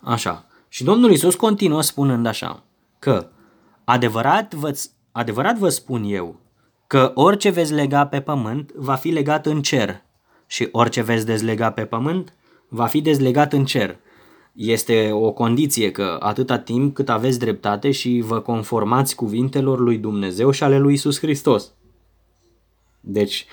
[0.00, 0.46] Așa.
[0.68, 2.62] Și Domnul Isus continuă spunând așa,
[2.98, 3.28] că
[3.84, 4.78] adevărat vă,
[5.12, 6.40] adevărat vă spun eu
[6.86, 10.02] că orice veți lega pe pământ va fi legat în cer
[10.46, 12.34] și orice veți dezlega pe pământ
[12.74, 13.96] va fi dezlegat în cer.
[14.52, 20.50] Este o condiție că atâta timp cât aveți dreptate și vă conformați cuvintelor lui Dumnezeu
[20.50, 21.72] și ale lui Isus Hristos.
[23.00, 23.46] Deci,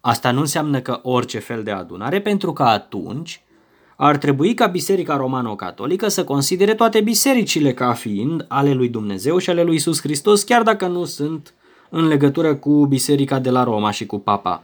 [0.00, 3.42] asta nu înseamnă că orice fel de adunare, pentru că atunci
[3.96, 9.50] ar trebui ca Biserica Romano-Catolică să considere toate bisericile ca fiind ale lui Dumnezeu și
[9.50, 11.54] ale lui Isus Hristos, chiar dacă nu sunt
[11.90, 14.62] în legătură cu Biserica de la Roma și cu Papa.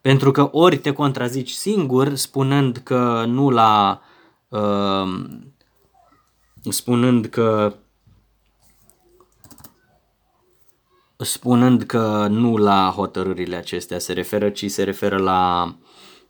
[0.00, 4.00] Pentru că ori te contrazici singur spunând că nu la
[4.48, 5.24] uh,
[6.70, 7.74] spunând că
[11.16, 15.74] spunând că nu la hotărârile acestea se referă, ci se referă la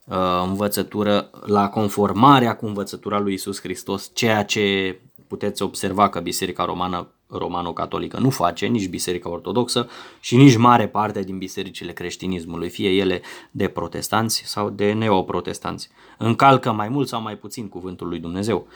[0.04, 6.64] uh, învățătură, la conformarea cu învățătura lui Isus Hristos, ceea ce puteți observa că Biserica
[6.64, 9.88] Romană romano-catolică nu face, nici Biserica Ortodoxă
[10.20, 15.88] și nici mare parte din bisericile creștinismului, fie ele de protestanți sau de neoprotestanți.
[16.18, 18.66] Încalcă mai mult sau mai puțin cuvântul lui Dumnezeu.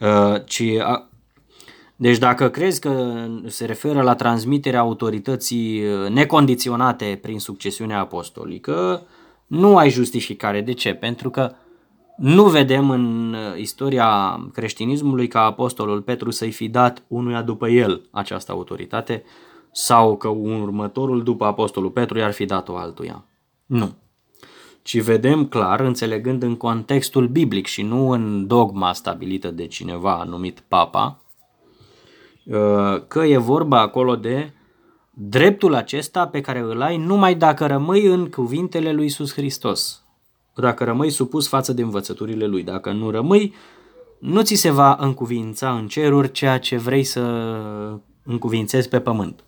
[0.00, 0.62] Uh, ci,
[1.96, 9.06] deci dacă crezi că se referă la transmiterea autorității uh, necondiționate prin succesiunea apostolică,
[9.46, 10.60] nu ai justificare.
[10.60, 10.94] De ce?
[10.94, 11.54] Pentru că
[12.16, 18.08] nu vedem în uh, istoria creștinismului ca apostolul Petru să-i fi dat unuia după el
[18.10, 19.22] această autoritate
[19.72, 23.24] sau că următorul după apostolul Petru i-ar fi dat-o altuia.
[23.66, 23.94] Nu.
[24.82, 30.64] ci vedem clar, înțelegând în contextul biblic și nu în dogma stabilită de cineva numit
[30.68, 31.20] Papa,
[32.44, 34.52] uh, că e vorba acolo de
[35.10, 40.05] dreptul acesta pe care îl ai numai dacă rămâi în cuvintele lui Iisus Hristos,
[40.62, 42.62] dacă rămâi supus față de învățăturile lui.
[42.62, 43.54] Dacă nu rămâi,
[44.18, 47.20] nu ți se va încuvința în ceruri ceea ce vrei să
[48.22, 49.44] încuvințezi pe pământ.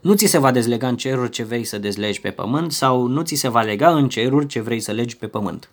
[0.00, 3.22] Nu ți se va dezlega în ceruri ce vrei să dezlegi pe pământ sau nu
[3.22, 5.70] ți se va lega în ceruri ce vrei să legi pe pământ.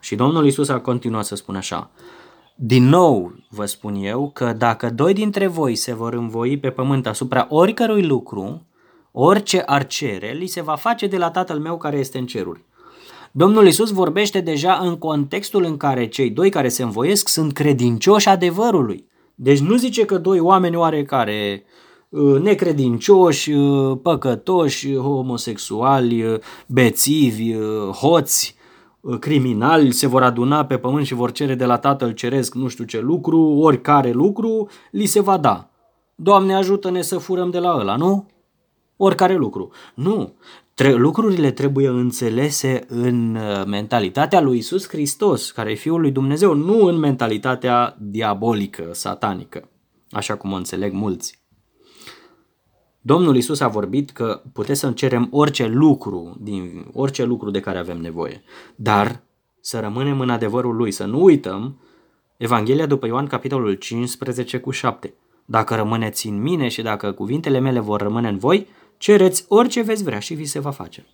[0.00, 1.90] Și Domnul Isus a continuat să spună așa,
[2.54, 7.06] din nou vă spun eu că dacă doi dintre voi se vor învoi pe pământ
[7.06, 8.66] asupra oricărui lucru,
[9.12, 12.64] orice ar cere, li se va face de la Tatăl meu care este în ceruri.
[13.32, 18.28] Domnul Isus vorbește deja în contextul în care cei doi care se învoiesc sunt credincioși
[18.28, 19.08] adevărului.
[19.34, 21.64] Deci nu zice că doi oameni oarecare
[22.08, 27.54] uh, necredincioși, uh, păcătoși, homosexuali, uh, bețivi,
[27.92, 28.58] hoți,
[29.20, 32.84] criminali se vor aduna pe pământ și vor cere de la Tatăl Ceresc nu știu
[32.84, 35.70] ce lucru, oricare lucru, li se va da.
[36.14, 38.26] Doamne ajută-ne să furăm de la ăla, nu?
[38.96, 39.70] Oricare lucru.
[39.94, 40.34] Nu.
[40.80, 46.54] Tre- lucrurile trebuie înțelese în uh, mentalitatea lui Isus Hristos, care e Fiul lui Dumnezeu,
[46.54, 49.68] nu în mentalitatea diabolică, satanică,
[50.10, 51.42] așa cum o înțeleg mulți.
[53.00, 57.78] Domnul Isus a vorbit că puteți să cerem orice lucru, din orice lucru de care
[57.78, 58.42] avem nevoie,
[58.76, 59.22] dar
[59.60, 61.80] să rămânem în adevărul lui, să nu uităm
[62.36, 65.14] Evanghelia după Ioan, capitolul 15 cu 7.
[65.44, 68.66] Dacă rămâneți în mine și dacă cuvintele mele vor rămâne în voi,
[69.00, 71.06] Cereți orice veți vrea și vi se va face.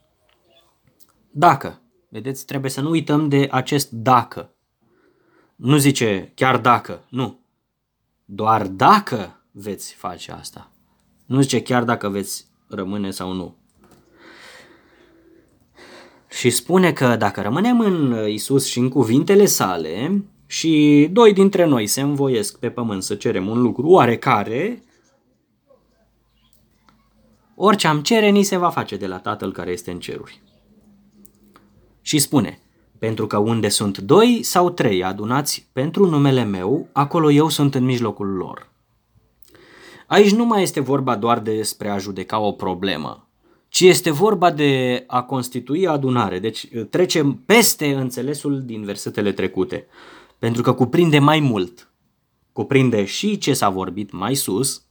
[1.31, 4.55] Dacă, vedeți, trebuie să nu uităm de acest dacă.
[5.57, 7.41] Nu zice chiar dacă, nu.
[8.25, 10.71] Doar dacă veți face asta.
[11.27, 13.57] Nu zice chiar dacă veți rămâne sau nu.
[16.29, 21.87] Și spune că dacă rămânem în Isus și în cuvintele sale și doi dintre noi
[21.87, 24.83] se învoiesc pe pământ să cerem un lucru oarecare,
[27.59, 30.43] Orice am cere, ni se va face de la Tatăl care este în ceruri.
[32.01, 32.59] Și spune,
[32.99, 37.85] pentru că unde sunt doi sau trei adunați pentru numele meu, acolo eu sunt în
[37.85, 38.71] mijlocul lor.
[40.07, 43.29] Aici nu mai este vorba doar despre a judeca o problemă,
[43.69, 46.39] ci este vorba de a constitui adunare.
[46.39, 49.87] Deci trecem peste înțelesul din versetele trecute,
[50.39, 51.91] pentru că cuprinde mai mult.
[52.53, 54.86] Cuprinde și ce s-a vorbit mai sus,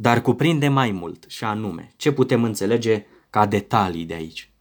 [0.00, 4.52] dar cuprinde mai mult și anume ce putem înțelege ca detalii de aici.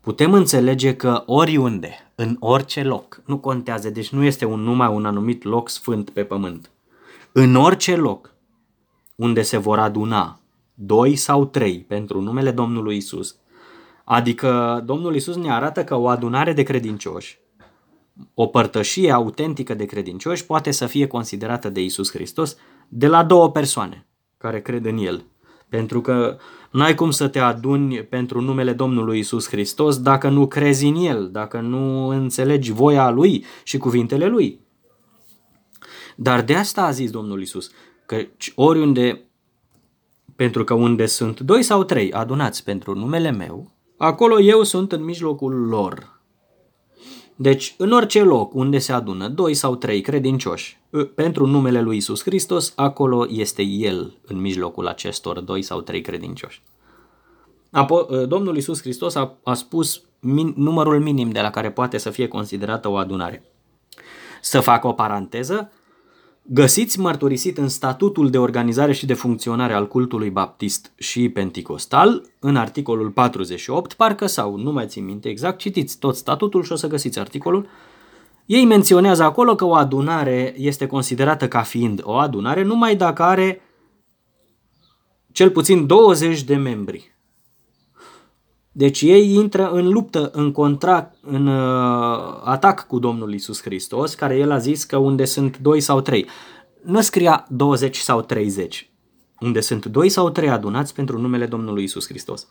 [0.00, 5.04] Putem înțelege că oriunde, în orice loc, nu contează, deci nu este un numai un
[5.04, 6.70] anumit loc sfânt pe pământ.
[7.32, 8.34] În orice loc
[9.14, 10.40] unde se vor aduna
[10.74, 13.36] doi sau trei pentru numele Domnului Isus,
[14.04, 17.38] adică Domnul Isus ne arată că o adunare de credincioși,
[18.34, 22.56] o părtășie autentică de credincioși poate să fie considerată de Isus Hristos
[22.88, 24.06] de la două persoane
[24.38, 25.24] care cred în El.
[25.68, 26.38] Pentru că
[26.70, 31.28] n-ai cum să te aduni pentru numele Domnului Isus Hristos dacă nu crezi în El,
[31.32, 34.60] dacă nu înțelegi voia Lui și cuvintele Lui.
[36.16, 37.70] Dar de asta a zis Domnul Isus,
[38.06, 38.16] că
[38.54, 39.24] oriunde,
[40.36, 45.04] pentru că unde sunt doi sau trei adunați pentru numele meu, acolo eu sunt în
[45.04, 46.15] mijlocul lor.
[47.38, 50.80] Deci, în orice loc unde se adună doi sau trei credincioși
[51.14, 56.62] pentru numele lui Isus Hristos, acolo este El în mijlocul acestor doi sau trei credincioși.
[57.68, 62.10] Apo- Domnul Isus Hristos a, a spus min, numărul minim de la care poate să
[62.10, 63.44] fie considerată o adunare.
[64.40, 65.72] Să fac o paranteză,
[66.48, 72.56] Găsiți mărturisit în statutul de organizare și de funcționare al cultului baptist și penticostal, în
[72.56, 76.86] articolul 48, parcă sau nu mai țin minte exact, citiți tot statutul și o să
[76.86, 77.68] găsiți articolul.
[78.44, 83.60] Ei menționează acolo că o adunare este considerată ca fiind o adunare numai dacă are
[85.32, 87.15] cel puțin 20 de membri.
[88.76, 94.36] Deci ei intră în luptă, în contract, în uh, atac cu Domnul Isus Hristos, care
[94.36, 96.26] el a zis că unde sunt doi sau trei.
[96.82, 98.90] Nu scria 20 sau 30,
[99.40, 102.48] unde sunt doi sau trei adunați pentru numele Domnului Isus Hristos.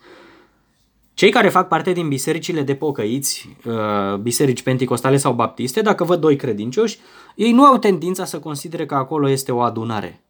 [1.14, 6.20] Cei care fac parte din bisericile de pocăiți, uh, biserici penticostale sau baptiste, dacă văd
[6.20, 7.00] doi credincioși,
[7.36, 10.24] ei nu au tendința să considere că acolo este o adunare.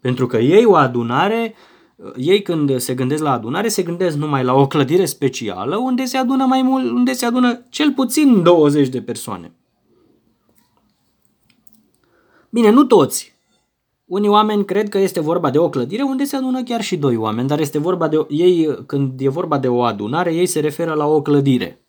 [0.00, 1.71] Pentru că ei o adunare uh,
[2.16, 6.16] ei când se gândesc la adunare, se gândesc numai la o clădire specială unde se
[6.16, 9.52] adună mai mult, unde se adună cel puțin 20 de persoane.
[12.50, 13.32] Bine, nu toți.
[14.04, 17.16] Unii oameni cred că este vorba de o clădire unde se adună chiar și doi
[17.16, 20.94] oameni, dar este vorba de ei când e vorba de o adunare, ei se referă
[20.94, 21.84] la o clădire.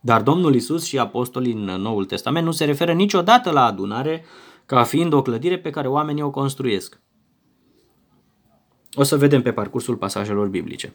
[0.00, 4.24] Dar Domnul Isus și apostolii în Noul Testament nu se referă niciodată la adunare
[4.66, 7.00] ca fiind o clădire pe care oamenii o construiesc.
[8.94, 10.94] O să vedem pe parcursul pasajelor biblice.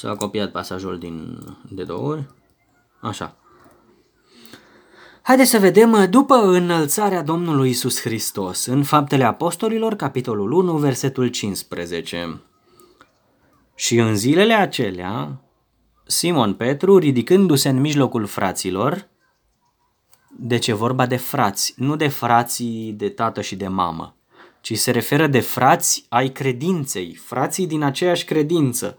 [0.00, 1.38] S-a copiat pasajul din,
[1.70, 2.26] de două ori.
[3.00, 3.39] Așa.
[5.30, 12.40] Haideți să vedem după înălțarea Domnului Isus Hristos în Faptele Apostolilor, capitolul 1, versetul 15.
[13.74, 15.40] Și în zilele acelea,
[16.06, 19.08] Simon Petru, ridicându-se în mijlocul fraților,
[20.38, 24.16] de ce vorba de frați, nu de frații de tată și de mamă,
[24.60, 28.98] ci se referă de frați ai credinței, frații din aceeași credință,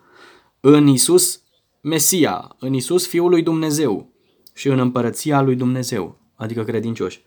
[0.60, 1.42] în Isus
[1.82, 4.10] Mesia, în Isus Fiul lui Dumnezeu
[4.54, 7.24] și în împărăția lui Dumnezeu, adică credincioși.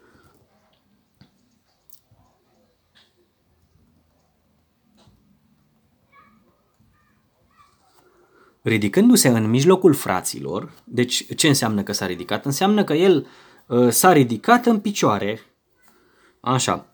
[8.63, 12.45] Ridicându-se în mijlocul fraților, deci ce înseamnă că s-a ridicat?
[12.45, 13.27] Înseamnă că el
[13.67, 15.41] uh, s-a ridicat în picioare,
[16.41, 16.87] așa,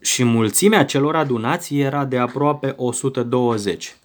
[0.00, 3.96] și mulțimea celor adunați era de aproape 120.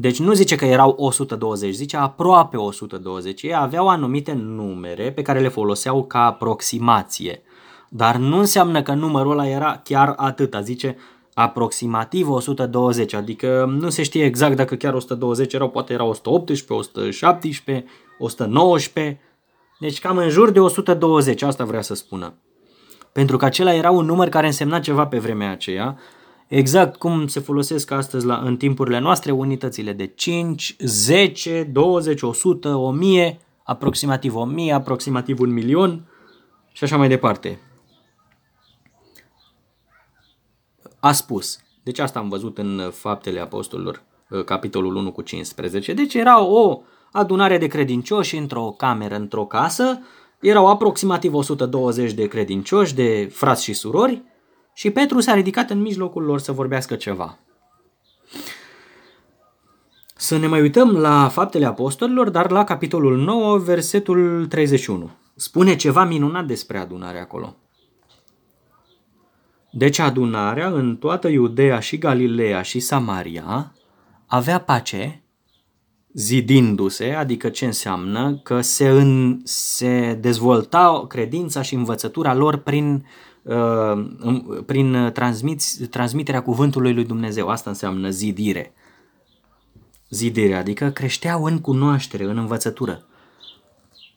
[0.00, 3.42] Deci nu zice că erau 120, zice aproape 120.
[3.42, 7.42] Ei aveau anumite numere pe care le foloseau ca aproximație.
[7.88, 10.96] Dar nu înseamnă că numărul ăla era chiar atâta, zice
[11.34, 17.84] aproximativ 120, adică nu se știe exact dacă chiar 120 erau, poate erau 118, 117,
[18.18, 19.20] 119,
[19.78, 22.34] deci cam în jur de 120, asta vrea să spună
[23.12, 25.98] pentru că acela era un număr care însemna ceva pe vremea aceea,
[26.48, 32.76] exact cum se folosesc astăzi la, în timpurile noastre unitățile de 5, 10, 20, 100,
[32.76, 36.06] 1000, aproximativ 1000, aproximativ un milion
[36.72, 37.60] și așa mai departe.
[41.00, 41.58] A spus.
[41.82, 44.02] Deci asta am văzut în Faptele Apostolilor,
[44.44, 45.92] capitolul 1 cu 15.
[45.92, 46.82] Deci era o
[47.12, 50.00] adunare de credincioși într-o cameră, într-o casă,
[50.40, 54.22] erau aproximativ 120 de credincioși, de frați și surori,
[54.78, 57.38] și Petru s-a ridicat în mijlocul lor să vorbească ceva.
[60.14, 65.10] Să ne mai uităm la faptele apostolilor, dar la capitolul 9, versetul 31.
[65.34, 67.56] Spune ceva minunat despre adunare acolo.
[69.70, 73.74] Deci adunarea în toată Iudeea și Galileea și Samaria
[74.26, 75.22] avea pace
[76.12, 78.40] zidindu-se, adică ce înseamnă?
[78.42, 83.27] Că se, în, se dezvolta credința și învățătura lor prin, uh,
[84.66, 87.48] prin transmiți, transmiterea cuvântului lui Dumnezeu.
[87.48, 88.72] Asta înseamnă zidire.
[90.10, 93.06] Zidire, adică creșteau în cunoaștere, în învățătură.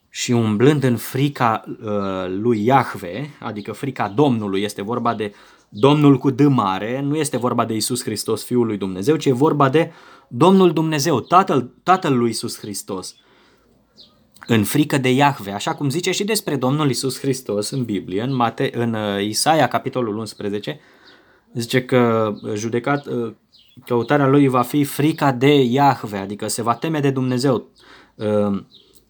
[0.09, 5.33] Și umblând în frica uh, lui Iahve, adică frica Domnului, este vorba de
[5.69, 9.31] Domnul cu D mare, nu este vorba de Isus Hristos, Fiul lui Dumnezeu, ci e
[9.31, 9.91] vorba de
[10.27, 13.15] Domnul Dumnezeu, Tatăl, Tatăl lui Isus Hristos,
[14.53, 18.35] în frică de Iahve, așa cum zice și despre Domnul Isus Hristos în Biblie, în,
[18.35, 20.79] Mate, în uh, Isaia, capitolul 11,
[21.53, 23.33] zice că uh, judecat, uh,
[23.85, 27.67] căutarea lui va fi frica de Iahve, adică se va teme de Dumnezeu.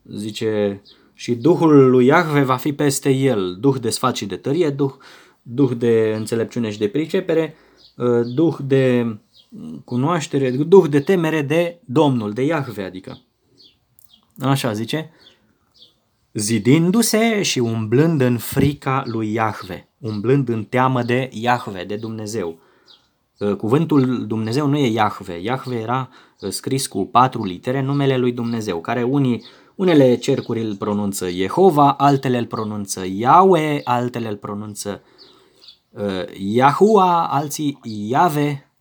[0.04, 0.82] Zice,
[1.14, 4.94] și Duhul lui Iahve va fi peste el, Duh de sfat și de tărie, Duh,
[5.42, 7.56] Duh de înțelepciune și de pricepere,
[8.36, 9.18] Duh de
[9.86, 13.22] cunoaștere, duh de temere de Domnul, de Iahve, adică.
[14.40, 15.12] Așa zice,
[16.34, 22.60] zidindu-se și umblând în frica lui Iahve, umblând în teamă de Iahve, de Dumnezeu.
[23.42, 25.40] Ă, cuvântul Dumnezeu nu e Iahve.
[25.40, 26.10] Iahve era
[26.42, 29.44] ă, scris cu patru litere, numele lui Dumnezeu, care unii,
[29.76, 35.02] unele cercuri îl pronunță Jehova, altele îl pronunță Yahweh, altele îl pronunță
[35.90, 38.72] uh, Yahua, alții Iave,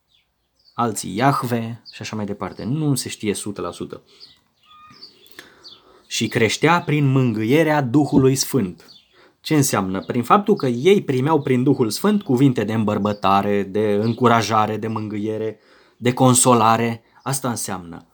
[0.74, 2.64] alții Iahve și așa mai departe.
[2.64, 3.36] Nu se știe 100%.
[6.10, 8.84] Și creștea prin mângâierea Duhului Sfânt.
[9.40, 10.00] Ce înseamnă?
[10.00, 15.58] Prin faptul că ei primeau prin Duhul Sfânt cuvinte de îmbărbătare, de încurajare, de mângâiere,
[15.96, 17.02] de consolare.
[17.22, 18.06] Asta înseamnă.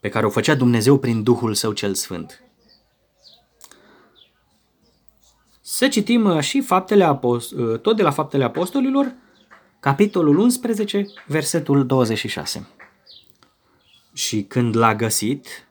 [0.00, 2.42] Pe care o făcea Dumnezeu prin Duhul Său cel Sfânt.
[5.60, 9.14] Să citim și faptele apost- tot de la faptele apostolilor,
[9.80, 12.68] capitolul 11, versetul 26.
[14.12, 15.69] Și când l-a găsit,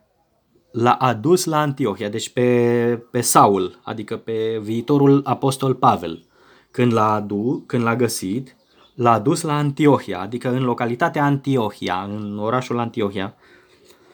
[0.71, 6.23] l-a adus la Antiohia, deci pe, pe Saul, adică pe viitorul apostol Pavel.
[6.71, 8.55] Când l-a adu, când l-a găsit,
[8.95, 13.35] l-a dus la Antiohia, adică în localitatea Antiohia, în orașul Antiohia,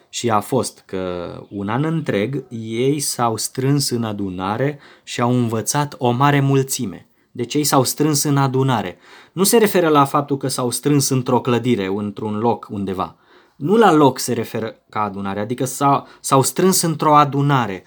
[0.08, 5.94] și a fost că un an întreg ei s-au strâns în adunare și au învățat
[5.98, 7.08] o mare mulțime.
[7.32, 8.96] Deci ei s-au strâns în adunare.
[9.32, 13.16] Nu se referă la faptul că s-au strâns într-o clădire, într-un loc undeva.
[13.56, 17.84] Nu la loc se referă ca adunare, adică s-au, s-au strâns într-o adunare.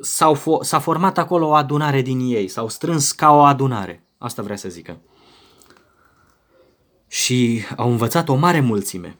[0.00, 4.04] S-au fo- s-a format acolo o adunare din ei, s-au strâns ca o adunare.
[4.18, 5.00] Asta vrea să zică.
[7.06, 9.18] Și au învățat o mare mulțime.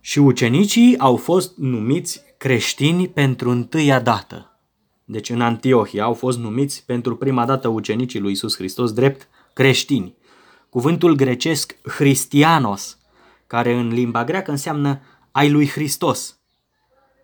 [0.00, 4.58] Și ucenicii au fost numiți creștini pentru întâia dată.
[5.04, 10.14] Deci în Antiohia au fost numiți pentru prima dată ucenicii lui Isus Hristos drept creștini.
[10.68, 12.98] Cuvântul grecesc Christianos,
[13.50, 16.38] care în limba greacă înseamnă ai lui Hristos.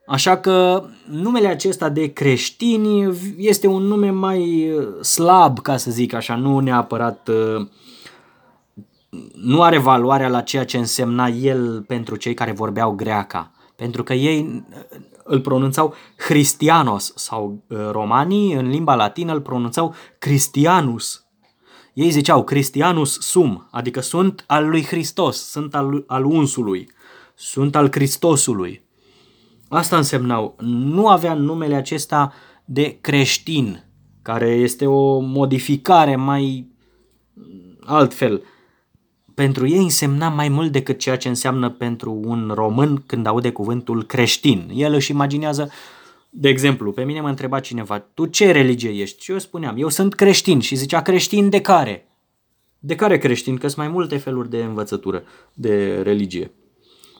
[0.06, 4.72] Așa că numele acesta de creștini este un nume mai
[5.02, 7.68] slab, ca să zic așa, nu neapărat uh,
[9.34, 13.50] nu are valoarea la ceea ce însemna el pentru cei care vorbeau greaca.
[13.76, 19.94] Pentru că ei uh, îl pronunțau Christianos sau uh, romanii în limba latină îl pronunțau
[20.18, 21.25] Christianus.
[21.96, 26.90] Ei ziceau Christianus sum, adică sunt al lui Hristos, sunt al, al unsului,
[27.34, 28.82] sunt al Hristosului.
[29.68, 32.32] Asta însemnau, nu avea numele acesta
[32.64, 33.84] de creștin,
[34.22, 36.68] care este o modificare mai
[37.80, 38.42] altfel
[39.34, 44.02] pentru ei însemna mai mult decât ceea ce înseamnă pentru un român când aude cuvântul
[44.04, 44.70] creștin.
[44.74, 45.70] El își imaginează,
[46.30, 49.22] de exemplu, pe mine mă întreba cineva, tu ce religie ești?
[49.22, 52.08] Și eu spuneam, eu sunt creștin și zicea creștin de care?
[52.78, 53.56] De care creștin?
[53.56, 55.24] Că sunt mai multe feluri de învățătură,
[55.54, 56.50] de religie.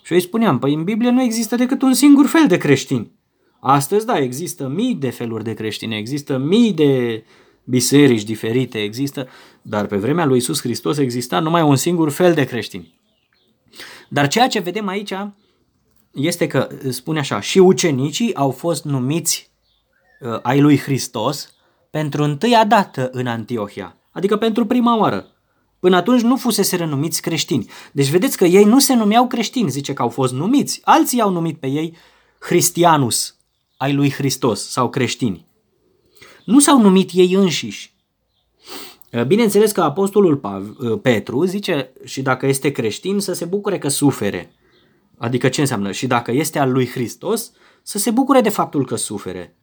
[0.03, 3.11] Și eu îi spuneam, păi în Biblie nu există decât un singur fel de creștin.
[3.61, 7.25] Astăzi, da, există mii de feluri de creștini, există mii de
[7.65, 9.29] biserici diferite există,
[9.63, 12.95] dar pe vremea lui Isus Hristos exista numai un singur fel de creștini.
[14.09, 15.13] Dar ceea ce vedem aici
[16.17, 19.51] este că, spune așa, și ucenicii au fost numiți
[20.21, 21.55] uh, ai lui Hristos
[21.91, 25.27] pentru întâia dată în Antiohia, adică pentru prima oară.
[25.81, 27.71] Până atunci nu fusese numiți creștini.
[27.93, 30.81] Deci vedeți că ei nu se numeau creștini, zice că au fost numiți.
[30.85, 31.97] Alții au numit pe ei
[32.39, 33.37] Christianus,
[33.77, 35.47] ai lui Hristos sau creștini.
[36.45, 37.95] Nu s-au numit ei înșiși.
[39.27, 40.41] Bineînțeles că apostolul
[41.03, 44.55] Petru zice și dacă este creștin să se bucure că sufere.
[45.19, 45.93] Adică ce înseamnă?
[45.93, 47.53] Și dacă este al lui Hristos,
[47.83, 49.57] să se bucure de faptul că sufere.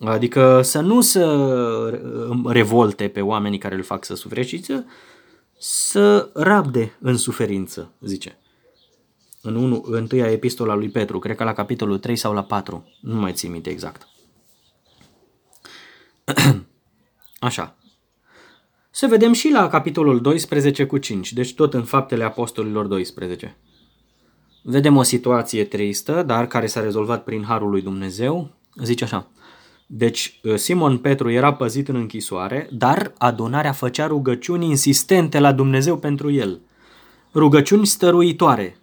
[0.00, 2.00] Adică să nu să
[2.46, 4.84] revolte pe oamenii care îl fac să sufere, ci să,
[5.58, 8.38] să rabde în suferință, zice.
[9.42, 13.14] În unu, întâia epistola lui Petru, cred că la capitolul 3 sau la 4, nu
[13.14, 14.08] mai țin minte exact.
[17.38, 17.76] Așa.
[18.90, 23.56] Să vedem și la capitolul 12 cu 5, deci tot în faptele apostolilor 12.
[24.70, 28.50] Vedem o situație tristă, dar care s-a rezolvat prin harul lui Dumnezeu.
[28.82, 29.26] Zice așa.
[29.86, 36.30] Deci Simon Petru era păzit în închisoare, dar adunarea făcea rugăciuni insistente la Dumnezeu pentru
[36.30, 36.60] el.
[37.34, 38.76] Rugăciuni stăruitoare.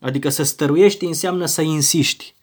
[0.00, 2.34] Adică să stăruiești înseamnă să insiști,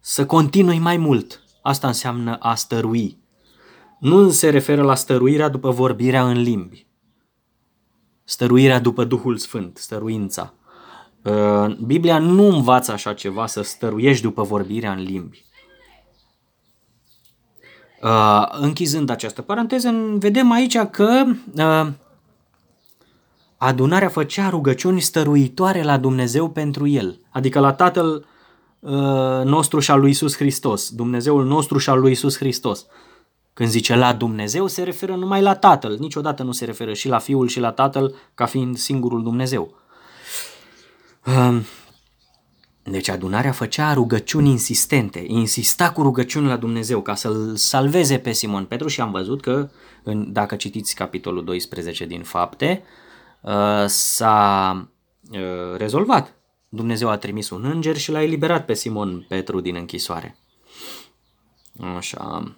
[0.00, 1.42] să continui mai mult.
[1.62, 3.18] Asta înseamnă a stărui
[3.98, 6.86] nu se referă la stăruirea după vorbirea în limbi.
[8.24, 10.54] Stăruirea după Duhul Sfânt, stăruința.
[11.26, 15.44] Uh, Biblia nu învață așa ceva, să stăruiești după vorbirea în limbi.
[18.02, 21.24] Uh, închizând această paranteză, vedem aici că
[21.56, 21.92] uh,
[23.56, 28.26] adunarea făcea rugăciuni stăruitoare la Dumnezeu pentru el, adică la Tatăl
[29.44, 32.86] nostru și al lui Isus Hristos, Dumnezeul nostru și al lui Isus Hristos.
[33.52, 37.18] Când zice la Dumnezeu, se referă numai la Tatăl, niciodată nu se referă și la
[37.18, 39.74] Fiul și la Tatăl ca fiind singurul Dumnezeu.
[42.90, 48.64] Deci adunarea făcea rugăciuni insistente, insista cu rugăciuni la Dumnezeu ca să-l salveze pe Simon
[48.64, 49.68] Petru și am văzut că,
[50.02, 52.82] în, dacă citiți capitolul 12 din fapte,
[53.40, 54.88] uh, s-a
[55.30, 56.34] uh, rezolvat.
[56.68, 60.38] Dumnezeu a trimis un înger și l-a eliberat pe Simon Petru din închisoare.
[61.96, 62.56] Așa.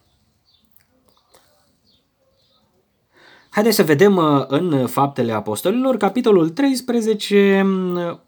[3.51, 8.21] Haideți să vedem uh, în Faptele Apostolilor, capitolul 13, mm,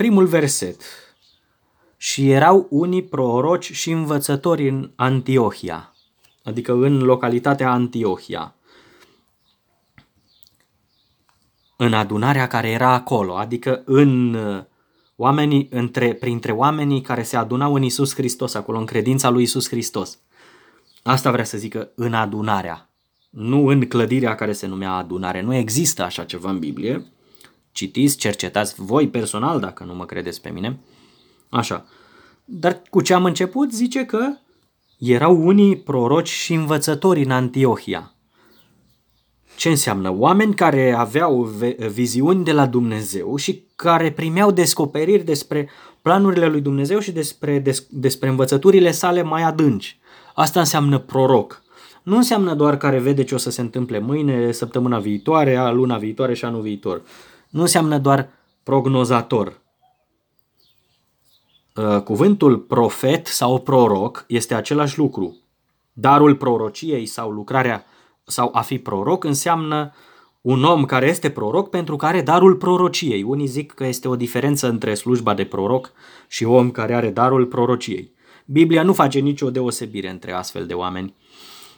[0.00, 0.82] primul verset.
[1.96, 5.94] Și erau unii proroci și învățători în Antiohia,
[6.42, 8.54] adică în localitatea Antiohia,
[11.76, 14.62] în adunarea care era acolo, adică în uh,
[15.16, 19.68] oamenii, între, printre oamenii care se adunau în Isus Hristos, acolo în credința lui Isus
[19.68, 20.18] Hristos.
[21.02, 22.90] Asta vrea să zică în adunarea
[23.30, 25.40] nu în clădirea care se numea adunare.
[25.40, 27.12] Nu există așa ceva în Biblie.
[27.80, 30.78] Citiți, cercetați voi personal, dacă nu mă credeți pe mine.
[31.48, 31.86] Așa.
[32.44, 34.36] Dar cu ce am început, zice că
[34.98, 38.14] erau unii proroci și învățători în Antiohia.
[39.56, 40.14] Ce înseamnă?
[40.16, 41.42] Oameni care aveau
[41.90, 45.68] viziuni de la Dumnezeu și care primeau descoperiri despre
[46.02, 49.98] planurile lui Dumnezeu și despre, des, despre învățăturile sale mai adânci.
[50.34, 51.62] Asta înseamnă proroc.
[52.02, 56.34] Nu înseamnă doar care vede ce o să se întâmple mâine, săptămâna viitoare, luna viitoare
[56.34, 57.02] și anul viitor.
[57.50, 58.28] Nu înseamnă doar
[58.62, 59.60] prognozator.
[61.74, 65.36] Uh, cuvântul profet sau proroc este același lucru.
[65.92, 67.84] Darul prorociei sau lucrarea
[68.24, 69.92] sau a fi proroc înseamnă
[70.40, 73.22] un om care este proroc pentru care are darul prorociei.
[73.22, 75.92] Unii zic că este o diferență între slujba de proroc
[76.28, 78.12] și om care are darul prorociei.
[78.44, 81.14] Biblia nu face nicio deosebire între astfel de oameni.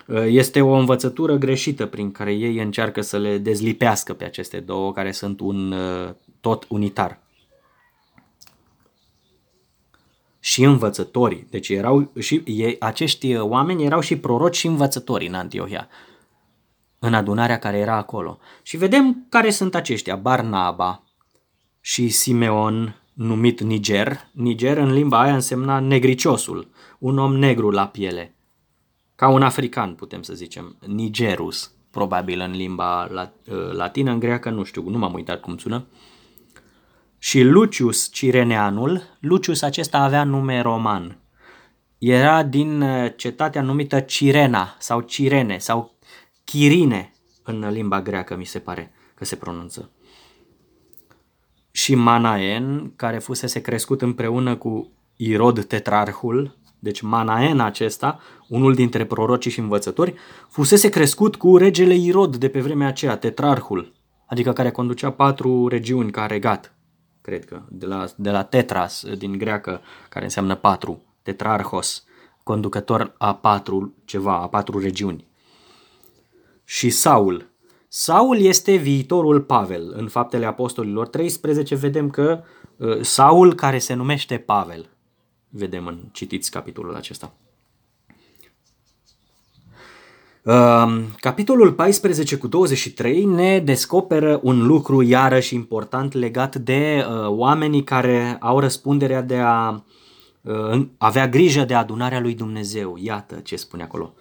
[0.06, 4.92] Uh, este o învățătură greșită prin care ei încearcă să le dezlipească pe aceste două
[4.92, 7.22] care sunt un uh, tot unitar.
[10.44, 11.46] și învățători.
[11.50, 15.88] Deci erau și ei, acești oameni erau și proroci și învățători în Antiohia,
[16.98, 18.38] în adunarea care era acolo.
[18.62, 21.02] Și vedem care sunt aceștia, Barnaba
[21.80, 24.28] și Simeon, numit Niger.
[24.32, 28.34] Niger în limba aia însemna negriciosul, un om negru la piele,
[29.14, 33.10] ca un african putem să zicem, Nigerus, probabil în limba
[33.72, 35.86] latină, în greacă nu știu, nu m-am uitat cum sună.
[37.18, 41.18] Și Lucius Cireneanul, Lucius acesta avea nume roman.
[41.98, 45.98] Era din uh, cetatea numită Cirena sau Cirene sau
[46.44, 49.90] Chirine în limba greacă, mi se pare că se pronunță.
[51.70, 59.50] Și Manaen, care fusese crescut împreună cu Irod tetrarhul, deci Manaen acesta, unul dintre prorocii
[59.50, 60.14] și învățători,
[60.48, 63.92] fusese crescut cu regele Irod de pe vremea aceea, tetrarhul,
[64.26, 66.74] adică care conducea patru regiuni ca regat
[67.22, 72.04] cred că, de la, de la tetras, din greacă, care înseamnă patru, tetrarhos,
[72.42, 75.26] conducător a patru ceva, a patru regiuni.
[76.64, 77.50] Și Saul.
[77.88, 79.92] Saul este viitorul Pavel.
[79.96, 82.42] În Faptele Apostolilor 13 vedem că
[82.76, 84.88] uh, Saul, care se numește Pavel,
[85.52, 87.32] vedem în citiți capitolul acesta.
[90.44, 97.84] Ehm, capitolul 14 cu 23 ne descoperă un lucru iarăși important legat de uh, oamenii
[97.84, 99.84] care au răspunderea de a
[100.40, 102.96] uh, avea grijă de adunarea lui Dumnezeu.
[103.00, 104.14] Iată ce spune acolo.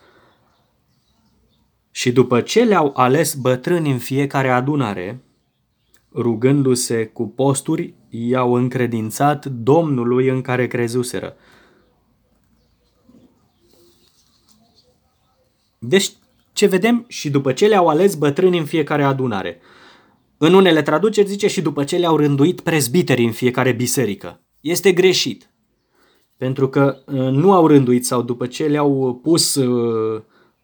[1.91, 5.23] Și după ce le-au ales bătrâni în fiecare adunare,
[6.13, 11.35] rugându-se cu posturi, i-au încredințat Domnului în care crezuseră.
[15.79, 16.11] Deci,
[16.53, 19.59] ce vedem și după ce le-au ales bătrâni în fiecare adunare.
[20.37, 24.41] În unele traduceri zice și după ce le-au rânduit prezbiteri în fiecare biserică.
[24.59, 25.49] Este greșit.
[26.37, 30.21] Pentru că uh, nu au rânduit sau după ce le-au pus uh,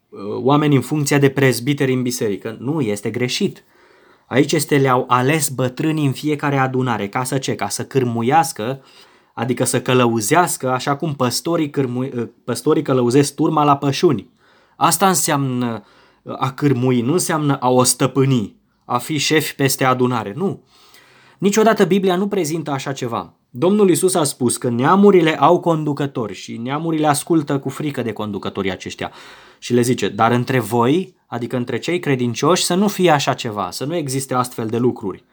[0.10, 2.58] uh, oameni în funcția de prezbiteri în biserică.
[2.60, 3.64] Nu, este greșit.
[4.28, 7.07] Aici este le-au ales bătrâni în fiecare adunare.
[7.07, 7.55] Ca să ce?
[7.55, 8.84] Ca să cârmuiască,
[9.34, 14.30] adică să călăuzească, așa cum păstorii, cârmu- păstorii călăuzesc turma la pășuni.
[14.75, 15.84] Asta înseamnă
[16.21, 18.55] uh, a cârmui, nu înseamnă a o stăpâni,
[18.86, 20.63] a fi șef peste adunare, nu.
[21.38, 23.34] Niciodată Biblia nu prezintă așa ceva.
[23.50, 28.72] Domnul Isus a spus că neamurile au conducători și neamurile ascultă cu frică de conducătorii
[28.72, 29.12] aceștia.
[29.60, 33.72] Și le zice, dar între voi, adică între cei credincioși, să nu fie așa ceva,
[33.72, 35.24] să nu existe astfel de lucruri.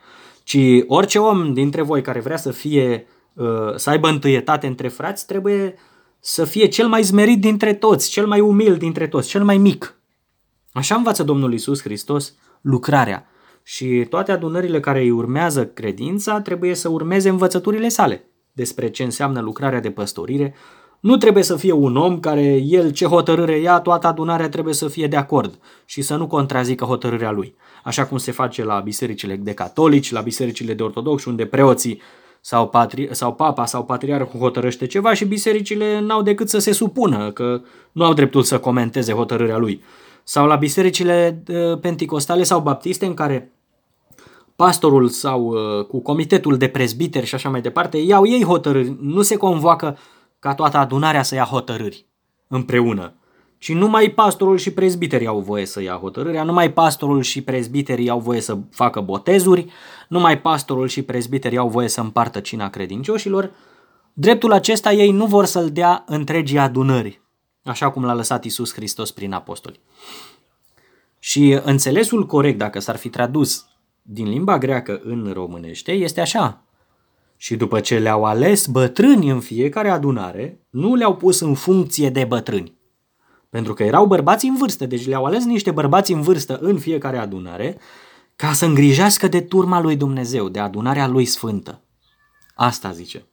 [0.43, 5.27] Ci orice om dintre voi care vrea să fie, uh, să aibă întâietate între frați,
[5.27, 5.75] trebuie
[6.21, 9.99] să fie cel mai zmerit dintre toți, cel mai umil dintre toți, cel mai mic.
[10.73, 13.27] Așa învață Domnul Isus Hristos lucrarea.
[13.67, 19.41] Și toate adunările care îi urmează credința trebuie să urmeze învățăturile sale despre ce înseamnă
[19.41, 20.55] lucrarea de păstorire.
[21.01, 24.89] Nu trebuie să fie un om care el ce hotărâre ia, toată adunarea trebuie să
[24.89, 27.55] fie de acord și să nu contrazică hotărârea lui.
[27.85, 32.01] Așa cum se face la bisericile de catolici, la bisericile de ortodoxi, unde preoții
[32.41, 37.31] sau, patri, sau papa sau patriarhul hotărăște ceva și bisericile n-au decât să se supună,
[37.31, 37.61] că
[37.93, 39.83] nu au dreptul să comenteze hotărârea lui.
[40.25, 43.53] Sau la bisericile uh, penticostale sau baptiste în care
[44.57, 49.23] pastorul sau uh, cu comitetul de prezbiteri și așa mai departe iau ei hotărâri, nu
[49.23, 49.99] se convoacă
[50.39, 52.07] ca toată adunarea să ia hotărâri
[52.49, 53.15] împreună
[53.65, 58.19] ci numai pastorul și prezbiterii au voie să ia hotărârea, numai pastorul și prezbiterii au
[58.19, 59.67] voie să facă botezuri,
[60.09, 63.51] numai pastorul și prezbiterii au voie să împartă cina credincioșilor.
[64.13, 67.21] Dreptul acesta ei nu vor să-l dea întregii adunări,
[67.65, 69.81] așa cum l-a lăsat Isus Hristos prin apostoli.
[71.19, 73.67] Și înțelesul corect, dacă s-ar fi tradus
[74.03, 76.63] din limba greacă în românește, este așa.
[77.37, 82.25] Și după ce le-au ales bătrâni în fiecare adunare, nu le-au pus în funcție de
[82.25, 82.79] bătrâni.
[83.51, 87.19] Pentru că erau bărbați în vârstă, deci le-au ales niște bărbați în vârstă în fiecare
[87.19, 87.79] adunare
[88.37, 91.83] ca să îngrijească de turma lui Dumnezeu, de adunarea lui sfântă.
[92.55, 93.27] Asta zice.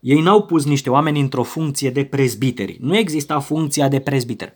[0.00, 2.78] Ei n-au pus niște oameni într-o funcție de prezbiteri.
[2.80, 4.54] Nu exista funcția de prezbiter.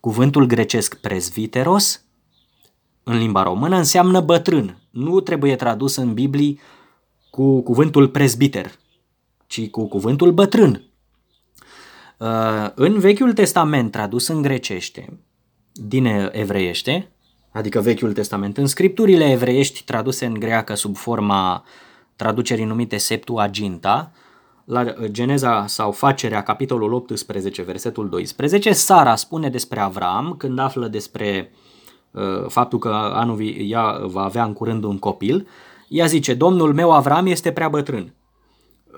[0.00, 2.04] Cuvântul grecesc prezbiteros
[3.02, 4.78] în limba română înseamnă bătrân.
[4.90, 6.58] Nu trebuie tradus în Biblie
[7.30, 8.72] cu cuvântul prezbiter,
[9.46, 10.82] ci cu cuvântul bătrân.
[12.18, 15.18] Uh, în Vechiul Testament, tradus în grecește,
[15.72, 17.12] din evreiește,
[17.52, 21.64] adică Vechiul Testament, în scripturile evreiești traduse în greacă sub forma
[22.16, 24.12] traducerii numite Septuaginta,
[24.64, 31.52] la Geneza sau Facerea, capitolul 18, versetul 12, Sara spune despre Avram, când află despre
[32.10, 35.48] uh, faptul că anul vi- ea va avea în curând un copil,
[35.88, 38.14] ea zice, domnul meu Avram este prea bătrân.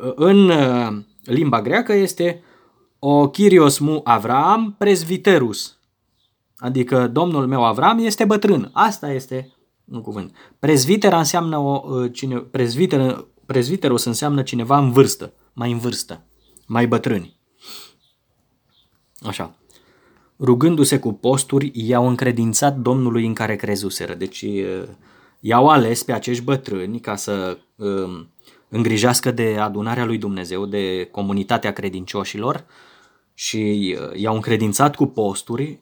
[0.04, 2.42] Uh, în uh, limba greacă este
[2.98, 5.78] o Kyrios mu Avram presviterus,
[6.56, 8.70] adică domnul meu Avram este bătrân.
[8.72, 9.50] Asta este
[9.84, 10.36] un cuvânt.
[10.58, 16.24] Prezviter înseamnă o, uh, cine, prezviter, prezviteros înseamnă cineva în vârstă mai în vârstă,
[16.66, 17.36] mai bătrâni.
[19.20, 19.54] Așa.
[20.38, 24.14] Rugându-se cu posturi, i-au încredințat Domnului în care crezuseră.
[24.14, 24.44] Deci
[25.40, 28.30] i-au ales pe acești bătrâni ca să um,
[28.68, 32.64] îngrijească de adunarea lui Dumnezeu, de comunitatea credincioșilor
[33.34, 35.80] și i-au încredințat cu posturi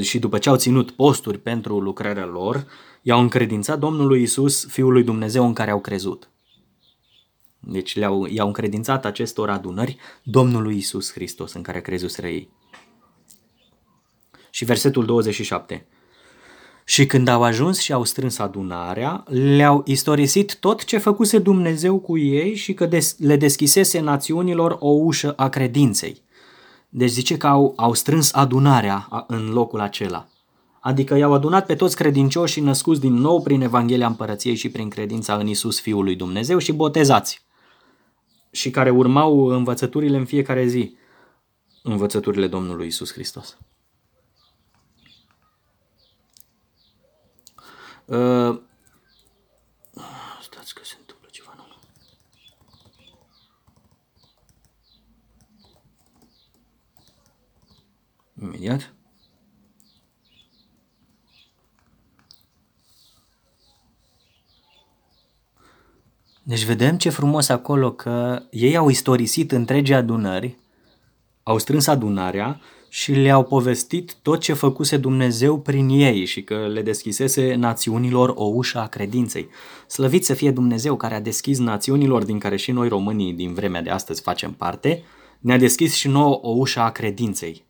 [0.00, 2.66] și după ce au ținut posturi pentru lucrarea lor,
[3.02, 6.30] i-au încredințat Domnului Isus, Fiul lui Dumnezeu în care au crezut.
[7.60, 12.50] Deci le-au, i-au încredințat acestor adunări Domnului Isus Hristos în care crezuseră ei.
[14.50, 15.86] Și versetul 27.
[16.84, 22.18] Și când au ajuns și au strâns adunarea, le-au istorisit tot ce făcuse Dumnezeu cu
[22.18, 26.22] ei și că des- le deschisese națiunilor o ușă a credinței.
[26.88, 30.28] Deci zice că au, au strâns adunarea în locul acela.
[30.80, 35.34] Adică i-au adunat pe toți credincioșii născuți din nou prin Evanghelia Împărăției și prin credința
[35.34, 37.46] în Isus Fiul lui Dumnezeu și botezați
[38.50, 40.96] și care urmau învățăturile în fiecare zi,
[41.82, 43.58] învățăturile Domnului Isus Hristos.
[48.04, 48.60] Uh,
[50.40, 51.80] stați că se întâmplă ceva nou.
[58.42, 58.97] Imediat.
[66.48, 70.58] Deci vedem ce frumos acolo că ei au istorisit întregi adunări,
[71.42, 76.82] au strâns adunarea și le-au povestit tot ce făcuse Dumnezeu prin ei și că le
[76.82, 79.48] deschisese națiunilor o ușă a credinței.
[79.86, 83.82] Slăvit să fie Dumnezeu care a deschis națiunilor din care și noi românii din vremea
[83.82, 85.02] de astăzi facem parte,
[85.38, 87.64] ne-a deschis și nouă o ușă a credinței.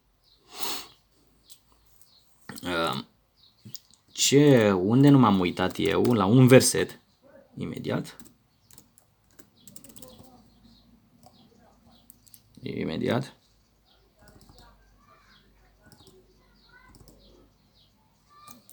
[4.13, 6.13] Ce, unde nu m-am uitat eu?
[6.13, 7.01] La un verset,
[7.57, 8.17] imediat.
[12.63, 13.37] Imediat.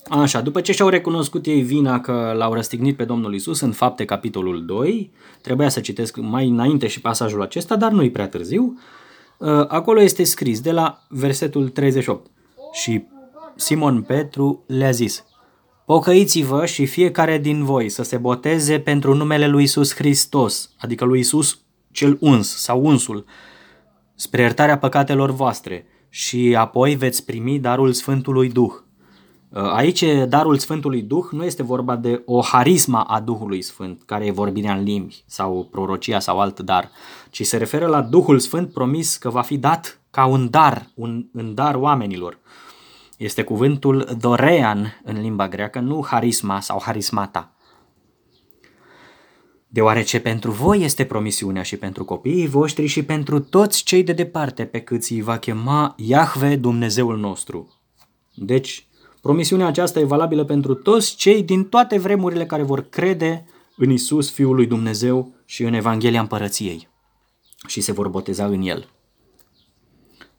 [0.09, 4.05] Așa, după ce și-au recunoscut ei vina că l-au răstignit pe Domnul Isus în fapte
[4.05, 5.11] capitolul 2,
[5.41, 8.79] trebuia să citesc mai înainte și pasajul acesta, dar nu-i prea târziu,
[9.37, 12.29] uh, acolo este scris de la versetul 38.
[12.71, 13.03] Și
[13.55, 15.25] Simon Petru le-a zis,
[15.85, 21.19] Pocăiți-vă și fiecare din voi să se boteze pentru numele lui Isus Hristos, adică lui
[21.19, 21.59] Isus
[21.91, 23.25] cel uns sau unsul,
[24.15, 28.71] spre iertarea păcatelor voastre și apoi veți primi darul Sfântului Duh.
[29.49, 34.25] Uh, aici darul Sfântului Duh nu este vorba de o harisma a Duhului Sfânt, care
[34.25, 36.89] e vorbirea în limbi sau prorocia sau alt dar,
[37.29, 41.25] ci se referă la Duhul Sfânt promis că va fi dat ca un dar, un,
[41.33, 42.39] un dar oamenilor.
[43.17, 47.54] Este cuvântul dorean în limba greacă, nu harisma sau harismata
[49.75, 54.65] deoarece pentru voi este promisiunea și pentru copiii voștri și pentru toți cei de departe
[54.65, 57.81] pe cât îi va chema Iahve Dumnezeul nostru.
[58.33, 58.87] Deci,
[59.21, 63.45] promisiunea aceasta e valabilă pentru toți cei din toate vremurile care vor crede
[63.75, 66.87] în Isus, Fiul lui Dumnezeu și în Evanghelia Împărăției
[67.67, 68.89] și se vor boteza în El.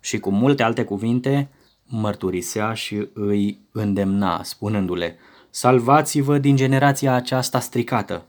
[0.01, 1.51] Și cu multe alte cuvinte,
[1.84, 5.16] mărturisea și îi îndemna, spunându-le,
[5.51, 8.26] Salvați-vă din generația aceasta stricată,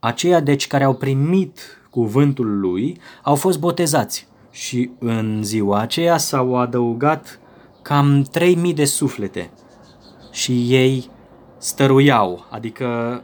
[0.00, 4.28] Aceia deci care au primit cuvântul lui au fost botezați.
[4.50, 7.40] Și în ziua aceea s-au adăugat
[7.82, 9.50] cam 3000 de suflete.
[10.32, 11.10] Și ei
[11.58, 13.22] stăruiau, adică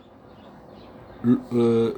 [1.50, 1.92] uh,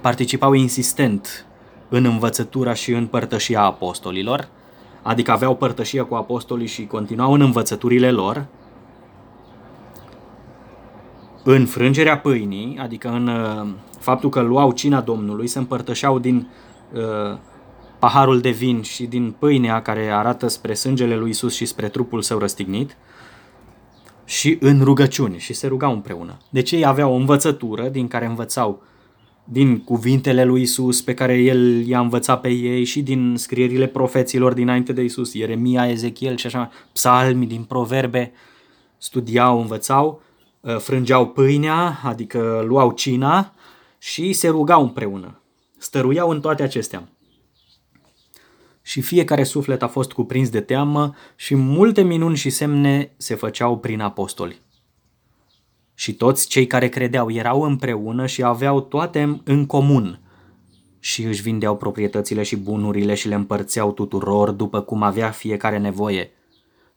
[0.00, 1.46] participau insistent
[1.88, 4.48] în învățătura și în părtășia apostolilor,
[5.02, 8.46] adică aveau părtășie cu apostolii și continuau în învățăturile lor,
[11.48, 13.66] în frângerea pâinii, adică în uh,
[13.98, 16.48] faptul că luau cina Domnului, se împărtășeau din
[16.92, 17.38] uh,
[17.98, 22.22] paharul de vin și din pâinea care arată spre sângele lui Isus și spre trupul
[22.22, 22.96] său răstignit,
[24.24, 26.36] și în rugăciune și se rugau împreună.
[26.50, 28.82] Deci ei aveau o învățătură din care învățau
[29.44, 34.52] din cuvintele lui Isus pe care el i-a învățat pe ei și din scrierile profeților
[34.52, 38.32] dinainte de Isus, Ieremia, Ezechiel și așa, psalmi din proverbe,
[38.98, 40.25] studiau, învățau, ă,
[40.78, 43.54] frângeau pâinea, adică luau cina
[43.98, 45.40] și se rugau împreună.
[45.78, 47.08] Stăruiau în toate acestea
[48.86, 53.78] și fiecare suflet a fost cuprins de teamă și multe minuni și semne se făceau
[53.78, 54.60] prin apostoli.
[55.94, 60.20] Și toți cei care credeau erau împreună și aveau toate în comun
[60.98, 66.30] și își vindeau proprietățile și bunurile și le împărțeau tuturor după cum avea fiecare nevoie.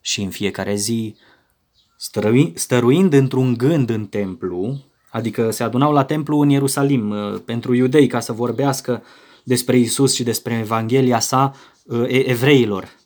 [0.01, 1.15] Și în fiecare zi,
[2.53, 4.77] stăruind într-un gând în templu,
[5.09, 9.03] adică se adunau la templu în Ierusalim uh, pentru iudei ca să vorbească
[9.43, 12.97] despre Isus și despre Evanghelia sa uh, evreilor.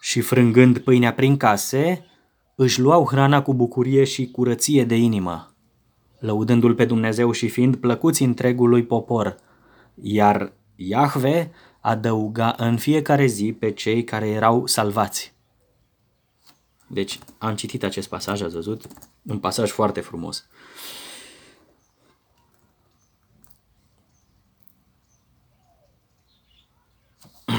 [0.00, 2.06] Și frângând pâinea prin case,
[2.54, 5.54] își luau hrana cu bucurie și curăție de inimă,
[6.18, 9.36] lăudându-l pe Dumnezeu și fiind plăcuți întregului popor,
[9.94, 11.50] iar Iahve
[11.84, 15.34] adăuga în fiecare zi pe cei care erau salvați.
[16.86, 18.86] Deci am citit acest pasaj, ați văzut?
[19.22, 20.46] Un pasaj foarte frumos.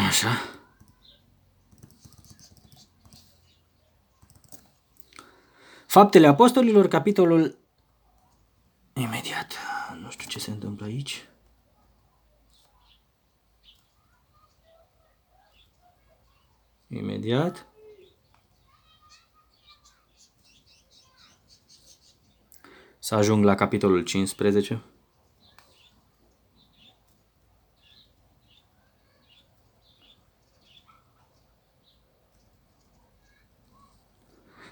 [0.07, 0.29] Așa.
[5.85, 7.57] Faptele Apostolilor, capitolul...
[8.93, 9.53] Imediat.
[10.01, 11.27] Nu știu ce se întâmplă aici.
[16.87, 17.67] Imediat.
[22.99, 24.81] Să ajung la capitolul 15.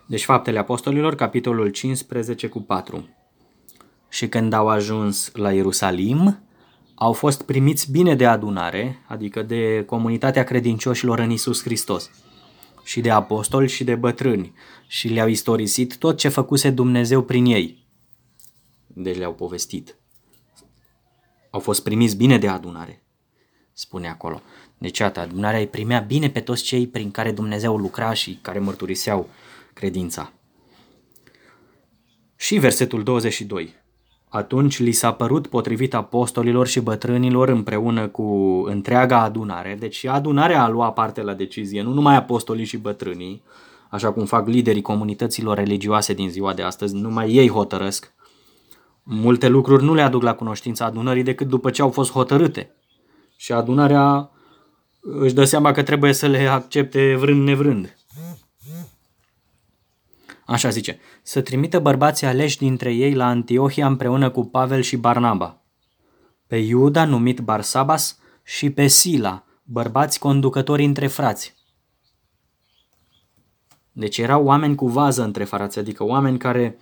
[0.05, 3.09] Deci Faptele Apostolilor, capitolul 15 cu 4.
[4.09, 6.43] Și când au ajuns la Ierusalim,
[6.95, 12.09] au fost primiți bine de adunare, adică de comunitatea credincioșilor în Isus Hristos,
[12.83, 14.53] și de apostoli și de bătrâni,
[14.87, 17.87] și le-au istorisit tot ce făcuse Dumnezeu prin ei.
[18.87, 19.97] Deci le-au povestit.
[21.49, 23.03] Au fost primiți bine de adunare,
[23.73, 24.41] spune acolo.
[24.77, 28.59] Deci, iată, adunarea îi primea bine pe toți cei prin care Dumnezeu lucra și care
[28.59, 29.29] mărturiseau
[29.73, 30.33] credința.
[32.35, 33.82] Și versetul 22.
[34.33, 38.23] Atunci li s-a părut potrivit apostolilor și bătrânilor împreună cu
[38.67, 43.43] întreaga adunare, deci adunarea a luat parte la decizie, nu numai apostolii și bătrânii,
[43.89, 48.13] așa cum fac liderii comunităților religioase din ziua de astăzi, numai ei hotărăsc.
[49.03, 52.75] Multe lucruri nu le aduc la cunoștința adunării decât după ce au fost hotărâte.
[53.35, 54.31] Și adunarea
[55.01, 57.97] își dă seama că trebuie să le accepte vrând nevrând.
[60.45, 65.61] Așa zice, să trimită bărbații aleși dintre ei la Antiohia împreună cu Pavel și Barnaba,
[66.47, 71.55] pe Iuda numit Barsabas și pe Sila, bărbați conducători între frați.
[73.91, 76.77] Deci erau oameni cu vază între frați, adică oameni care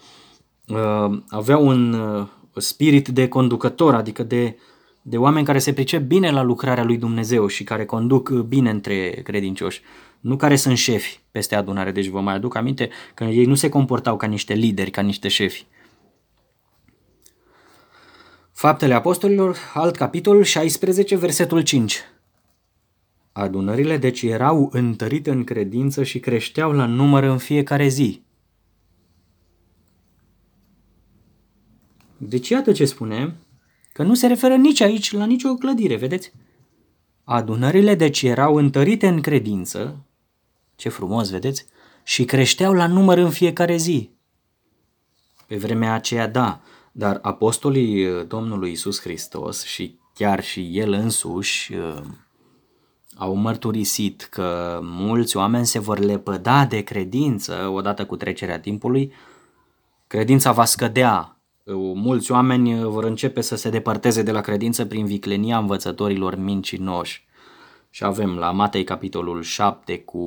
[0.67, 4.57] uh, aveau un uh, spirit de conducător, adică de,
[5.01, 9.09] de oameni care se pricep bine la lucrarea lui Dumnezeu și care conduc bine între
[9.09, 9.81] credincioși
[10.21, 11.91] nu care sunt șefi peste adunare.
[11.91, 15.27] Deci vă mai aduc aminte că ei nu se comportau ca niște lideri, ca niște
[15.27, 15.65] șefi.
[18.51, 21.99] Faptele Apostolilor, alt capitol, 16, versetul 5.
[23.31, 28.23] Adunările deci erau întărite în credință și creșteau la număr în fiecare zi.
[32.17, 33.35] Deci iată ce spune,
[33.93, 36.31] că nu se referă nici aici la nicio clădire, vedeți?
[37.23, 40.05] Adunările deci erau întărite în credință
[40.81, 41.65] ce frumos, vedeți?
[42.03, 44.09] Și creșteau la număr în fiecare zi.
[45.47, 46.61] Pe vremea aceea, da,
[46.91, 52.01] dar apostolii uh, Domnului Isus Hristos și chiar și el însuși uh,
[53.15, 59.13] au mărturisit că mulți oameni se vor lepăda de credință odată cu trecerea timpului,
[60.07, 61.37] credința va scădea.
[61.63, 67.29] Uh, mulți oameni vor începe să se depărteze de la credință prin viclenia învățătorilor mincinoși
[67.93, 70.23] Și avem la Matei capitolul 7 cu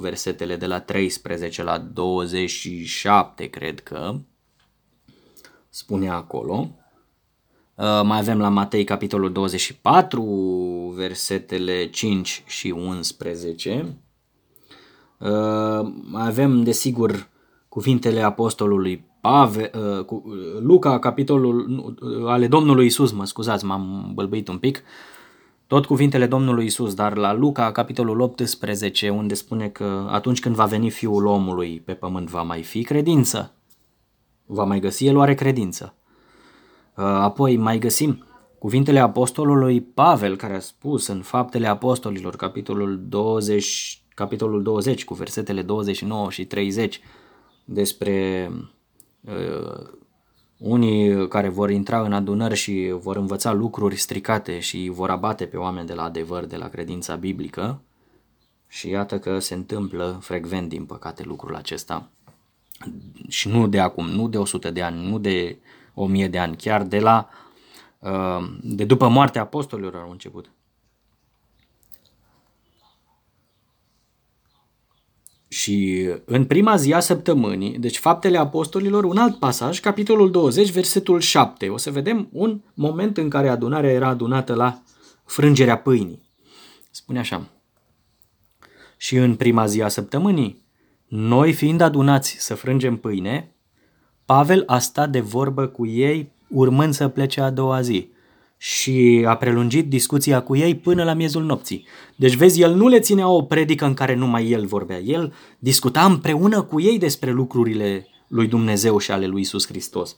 [0.00, 4.14] versetele de la 13 la 27, cred că
[5.68, 6.70] spune acolo.
[7.74, 10.22] Uh, mai avem la Matei capitolul 24,
[10.94, 13.96] versetele 5 și 11.
[15.18, 15.28] Uh,
[16.10, 17.28] mai avem, desigur,
[17.68, 20.06] cuvintele apostolului Pave, uh,
[20.60, 24.82] Luca, capitolul ale Domnului Isus, mă scuzați, m-am bălbăit un pic,
[25.66, 30.64] tot cuvintele Domnului Isus, dar la Luca, capitolul 18, unde spune că atunci când va
[30.64, 33.54] veni Fiul omului pe pământ va mai fi credință,
[34.46, 35.94] va mai găsi, el oare credință.
[36.96, 38.24] Uh, apoi mai găsim
[38.58, 45.62] cuvintele apostolului Pavel, care a spus în Faptele Apostolilor, capitolul 20, capitolul 20 cu versetele
[45.62, 47.00] 29 și 30,
[47.64, 48.50] despre
[49.20, 49.88] uh,
[50.58, 55.56] unii care vor intra în adunări și vor învăța lucruri stricate și vor abate pe
[55.56, 57.80] oameni de la adevăr, de la credința biblică.
[58.68, 62.08] Și iată că se întâmplă frecvent, din păcate, lucrul acesta.
[63.28, 65.58] Și nu de acum, nu de 100 de ani, nu de
[65.94, 67.28] 1000 de ani, chiar de la
[67.98, 70.50] uh, de după moartea apostolilor au început.
[75.56, 81.20] Și în prima zi a săptămânii, deci Faptele Apostolilor, un alt pasaj, capitolul 20, versetul
[81.20, 81.68] 7.
[81.68, 84.82] O să vedem un moment în care adunarea era adunată la
[85.24, 86.22] frângerea pâinii.
[86.90, 87.48] Spune așa.
[88.96, 90.64] Și în prima zi a săptămânii,
[91.06, 93.54] noi fiind adunați să frângem pâine,
[94.24, 98.10] Pavel a stat de vorbă cu ei urmând să plece a doua zi
[98.58, 101.86] și a prelungit discuția cu ei până la miezul nopții.
[102.16, 104.98] Deci vezi, el nu le ținea o predică în care numai el vorbea.
[104.98, 110.16] El discuta împreună cu ei despre lucrurile lui Dumnezeu și ale lui Isus Hristos.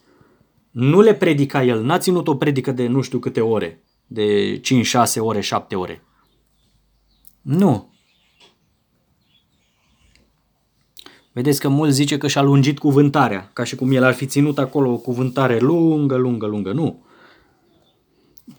[0.70, 4.86] Nu le predica el, n-a ținut o predică de nu știu câte ore, de 5,
[4.86, 6.03] 6 ore, 7 ore.
[7.43, 7.93] Nu.
[11.32, 14.59] Vedeți că mulți zice că și-a lungit cuvântarea, ca și cum el ar fi ținut
[14.59, 16.72] acolo o cuvântare lungă, lungă, lungă.
[16.72, 17.07] Nu.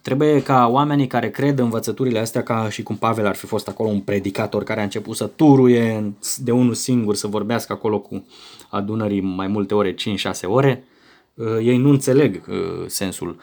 [0.01, 3.89] Trebuie ca oamenii care cred învățăturile astea, ca și cum Pavel ar fi fost acolo
[3.89, 8.25] un predicator care a început să turuie de unul singur, să vorbească acolo cu
[8.69, 9.95] adunării mai multe ore, 5-6
[10.43, 10.83] ore,
[11.33, 13.39] uh, ei nu înțeleg uh, sensul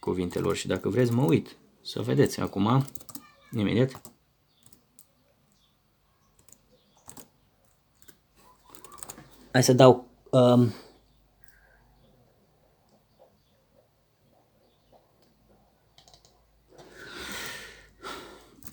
[0.00, 2.84] cuvintelor și dacă vreți mă uit să vedeți acum,
[3.56, 4.00] imediat.
[9.52, 10.72] Hai să dau um,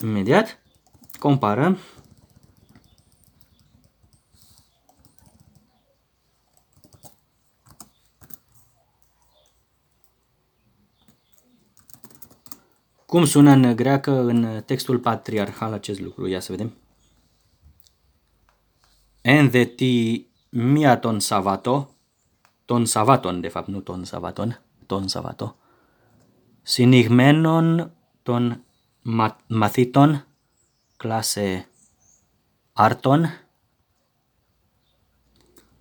[0.04, 0.60] imediat,
[1.20, 1.78] comparăm
[13.12, 16.28] Cum sună în greacă, în textul patriarhal acest lucru?
[16.28, 16.74] Ia să vedem.
[19.22, 21.96] Entheti mia ton savato,
[22.66, 25.56] ton savaton, de fapt, nu ton savaton, ton savato,
[26.62, 27.92] sinigmenon
[28.24, 28.64] ton
[29.04, 30.22] Mathiton,
[30.98, 31.62] clase
[32.74, 33.24] Arton,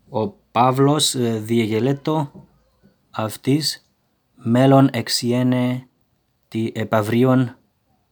[0.09, 2.47] ο Παύλος διεγελέτο
[3.11, 3.91] αυτής
[4.35, 5.89] μέλλον εξιένε
[6.49, 7.57] τη επαυρίων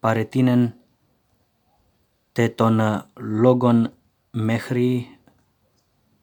[0.01, 0.75] παρετίνεν
[2.33, 2.81] τε των
[3.15, 3.93] λόγων
[4.31, 5.19] μέχρι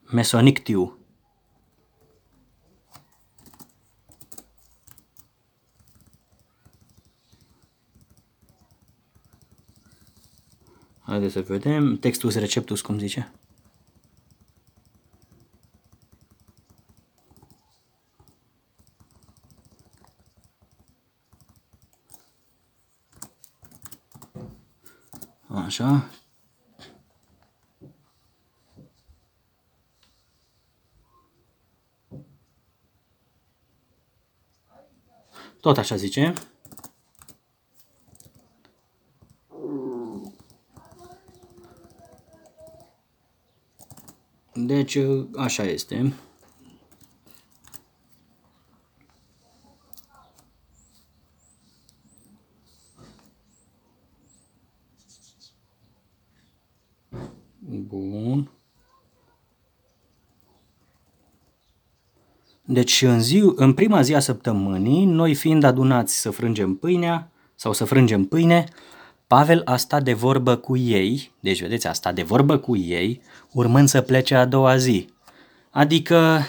[0.02, 1.05] μεσονύκτιου.
[11.06, 11.98] Haideți să vedem.
[11.98, 13.32] Textul receptus, cum zice.
[25.48, 26.10] Așa.
[35.62, 36.34] Tot așa zice.
[44.58, 44.98] Deci,
[45.36, 46.14] așa este.
[57.60, 58.52] Bun.
[62.62, 67.74] Deci în, zi, în prima zi a săptămânii, noi fiind adunați să frângem pâinea sau
[67.74, 68.66] să frângem pâine,
[69.28, 73.22] Pavel a stat de vorbă cu ei, deci vedeți, a stat de vorbă cu ei,
[73.52, 75.10] urmând să plece a doua zi.
[75.70, 76.42] Adică,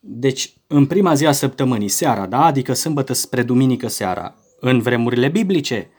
[0.00, 2.44] deci în prima zi a săptămânii, seara, da?
[2.44, 5.90] Adică sâmbătă spre duminică seara, în vremurile biblice,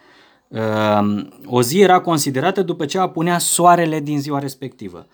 [0.50, 5.08] Ehm, o zi era considerată după ce apunea soarele din ziua respectivă.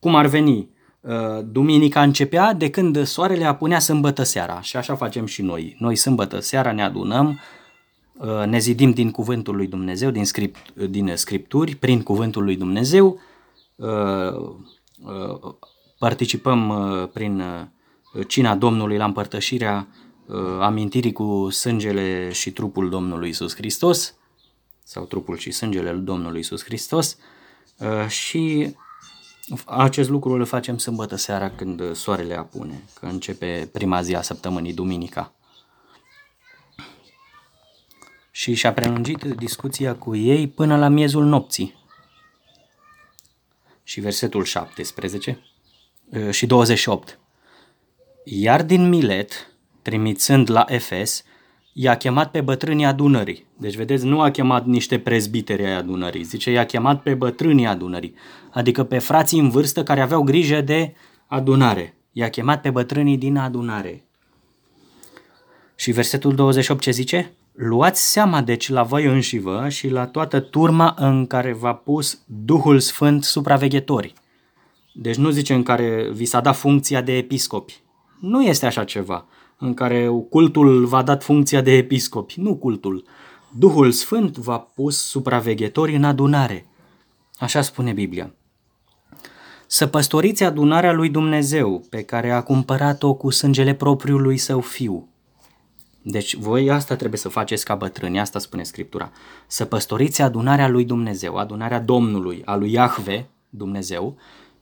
[0.00, 0.70] Cum ar veni?
[1.08, 5.76] Ehm, duminica începea de când soarele apunea sâmbătă seara și așa facem și noi.
[5.78, 7.40] Noi sâmbătă seara ne adunăm, ehm,
[8.46, 13.20] ne zidim din cuvântul lui Dumnezeu, din, script, din scripturi, prin cuvântul lui Dumnezeu,
[15.98, 16.72] participăm
[17.12, 17.42] prin
[18.26, 19.88] cina Domnului la împărtășirea
[20.60, 24.14] amintirii cu sângele și trupul Domnului Isus Hristos,
[24.84, 27.18] sau trupul și sângele lui Domnului Isus Hristos
[27.78, 28.74] uh, și
[29.64, 34.72] acest lucru îl facem sâmbătă seara când soarele apune, că începe prima zi a săptămânii,
[34.72, 35.34] duminica.
[38.36, 41.74] Și și-a prelungit discuția cu ei până la miezul nopții.
[43.82, 45.42] Și versetul 17
[46.10, 47.18] uh, și 28.
[48.24, 51.24] Iar din Milet, trimițând la Efes,
[51.72, 53.46] i-a chemat pe bătrânii adunării.
[53.56, 58.14] Deci, vedeți, nu a chemat niște prezbiteri ai adunării, zice, i-a chemat pe bătrânii adunării,
[58.50, 60.94] adică pe frații în vârstă care aveau grijă de
[61.26, 61.96] adunare.
[62.12, 64.04] I-a chemat pe bătrânii din adunare.
[65.74, 67.34] Și versetul 28 ce zice?
[67.56, 72.80] Luați seama deci la voi înșivă și la toată turma în care v-a pus Duhul
[72.80, 74.12] Sfânt supraveghetori.
[74.94, 77.80] Deci nu zice în care vi s-a dat funcția de episcopi.
[78.20, 79.26] Nu este așa ceva
[79.58, 83.04] în care cultul v-a dat funcția de episcopi, nu cultul.
[83.58, 86.66] Duhul Sfânt v-a pus supraveghetori în adunare.
[87.34, 88.34] Așa spune Biblia.
[89.66, 95.08] Să păstoriți adunarea lui Dumnezeu, pe care a cumpărat-o cu sângele propriului său fiu.
[96.06, 99.10] Deci voi asta trebuie să faceți ca bătrâni, asta spune Scriptura.
[99.46, 104.16] Să păstoriți adunarea lui Dumnezeu, adunarea Domnului, a lui Iahve, Dumnezeu,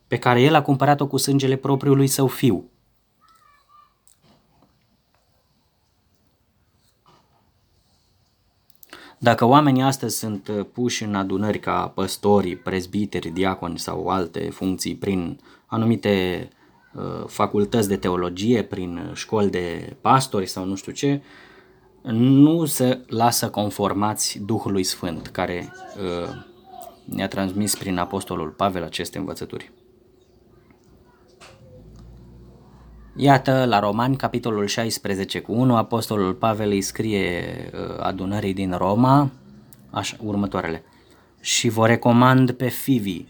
[0.06, 2.70] pe care el a cumpărat-o cu sângele propriului său fiu.
[9.18, 14.96] Dacă oamenii astăzi sunt uh, puși în adunări ca păstori, prezbiteri, diaconi sau alte funcții
[14.96, 16.61] prin anumite uh,
[17.26, 21.22] facultăți de teologie, prin uh, școli de pastori sau nu știu ce,
[22.02, 26.34] nu se lasă conformați Duhului Sfânt care uh,
[27.04, 29.72] ne-a transmis prin Apostolul Pavel aceste învățături.
[33.16, 39.30] Iată, la Romani, capitolul 16 cu 1, Apostolul Pavel îi scrie uh, adunării din Roma,
[39.90, 40.84] așa, următoarele.
[41.40, 43.24] Și vă recomand pe Fivi,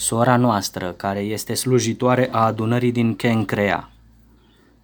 [0.00, 3.90] sora noastră, care este slujitoare a adunării din Kencrea.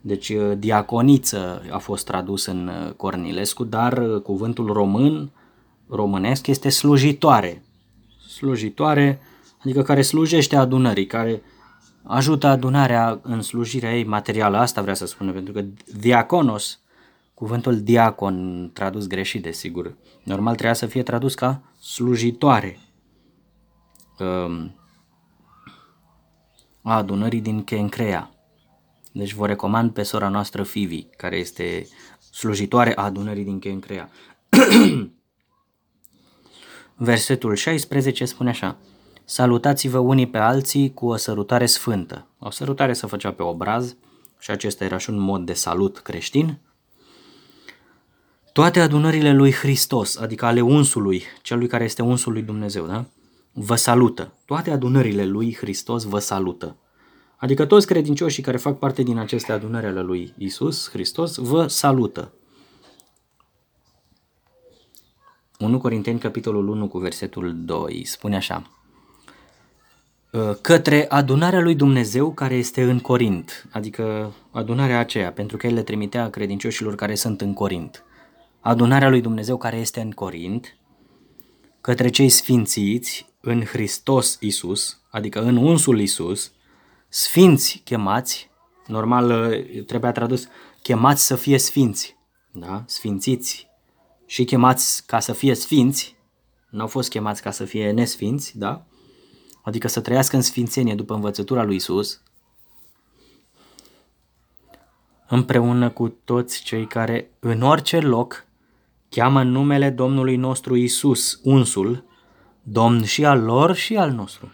[0.00, 5.30] Deci uh, diaconiță a fost tradus în uh, Cornilescu, dar cuvântul român,
[5.88, 7.62] românesc, este slujitoare.
[8.28, 9.20] Slujitoare,
[9.64, 11.42] adică care slujește adunării, care
[12.02, 15.64] ajută adunarea în slujirea ei materială, asta vrea să spună, pentru că
[16.00, 16.80] diaconos,
[17.34, 22.78] cuvântul diacon tradus greșit, desigur, normal trebuia să fie tradus ca slujitoare
[24.18, 24.74] um,
[26.88, 28.30] a adunării din Kencrea.
[29.12, 31.86] Deci vă recomand pe sora noastră Fivi, care este
[32.32, 34.10] slujitoare a adunării din Kencrea.
[36.96, 38.76] Versetul 16 spune așa,
[39.24, 42.26] Salutați-vă unii pe alții cu o sărutare sfântă.
[42.38, 43.96] O sărutare se făcea pe obraz
[44.38, 46.58] și acesta era și un mod de salut creștin.
[48.52, 53.04] Toate adunările lui Hristos, adică ale unsului, celui care este unsul lui Dumnezeu, da?
[53.58, 54.32] Vă salută.
[54.44, 56.76] Toate adunările lui Hristos vă salută.
[57.36, 62.32] Adică toți credincioșii care fac parte din aceste adunări ale lui Isus Hristos vă salută.
[65.58, 68.70] 1 Corinteni, capitolul 1, cu versetul 2, spune așa.
[70.32, 75.74] Uh, către adunarea lui Dumnezeu care este în Corint, adică adunarea aceea, pentru că el
[75.74, 78.04] le trimitea credincioșilor care sunt în Corint.
[78.60, 80.76] Adunarea lui Dumnezeu care este în Corint,
[81.80, 86.52] către cei sfințiți în Hristos Isus, adică în unsul Isus,
[87.08, 88.50] sfinți chemați,
[88.86, 90.48] normal uh, trebuia tradus,
[90.82, 92.16] chemați să fie sfinți,
[92.52, 92.84] da?
[92.86, 93.68] sfințiți
[94.26, 96.16] și chemați ca să fie sfinți,
[96.70, 98.86] nu au fost chemați ca să fie nesfinți, da?
[99.62, 102.22] adică să trăiască în sfințenie după învățătura lui Isus,
[105.28, 108.46] împreună cu toți cei care în orice loc
[109.08, 112.05] cheamă numele Domnului nostru Isus, unsul,
[112.68, 114.52] Domn și al lor și al nostru.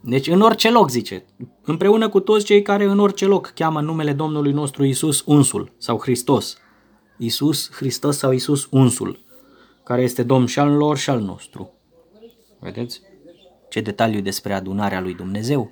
[0.00, 1.24] Deci în orice loc, zice,
[1.62, 5.98] împreună cu toți cei care în orice loc cheamă numele Domnului nostru Isus unsul sau
[5.98, 6.56] Hristos.
[7.18, 9.24] Isus, Hristos sau Isus unsul,
[9.84, 11.72] care este Domn și al lor și al nostru.
[12.60, 13.00] Vedeți?
[13.68, 15.70] Ce detaliu despre adunarea lui Dumnezeu.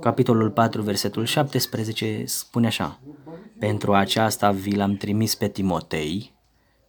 [0.00, 3.00] Capitolul 4, versetul 17 spune așa.
[3.58, 6.37] Pentru aceasta vi l-am trimis pe Timotei,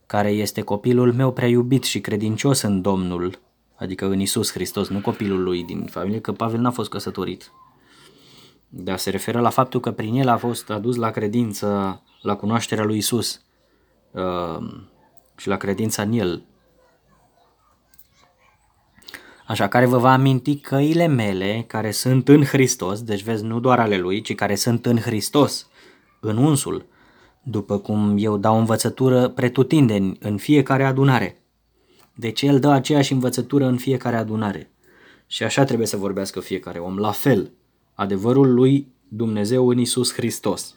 [0.10, 3.40] care este copilul meu prea iubit și credincios în Domnul,
[3.76, 7.52] adică în Isus Hristos, nu copilul lui din familie, că Pavel n-a fost căsătorit.
[8.69, 12.84] Dar se referă la faptul că prin el a fost adus la credință, la cunoașterea
[12.84, 13.41] lui Isus
[14.11, 14.57] uh,
[15.36, 16.44] și la credința în el.
[19.48, 23.80] Așa care vă va aminti căile mele care sunt în Hristos, deci vezi nu doar
[23.80, 25.68] ale lui, ci care sunt în Hristos,
[26.19, 26.86] în unsul,
[27.44, 31.44] după cum eu dau învățătură pretutindeni în fiecare adunare.
[32.14, 34.72] Deci el dă aceeași învățătură în fiecare adunare.
[35.28, 37.52] Și așa trebuie să vorbească fiecare om, la fel,
[37.94, 40.74] adevărul lui Dumnezeu în Isus Hristos.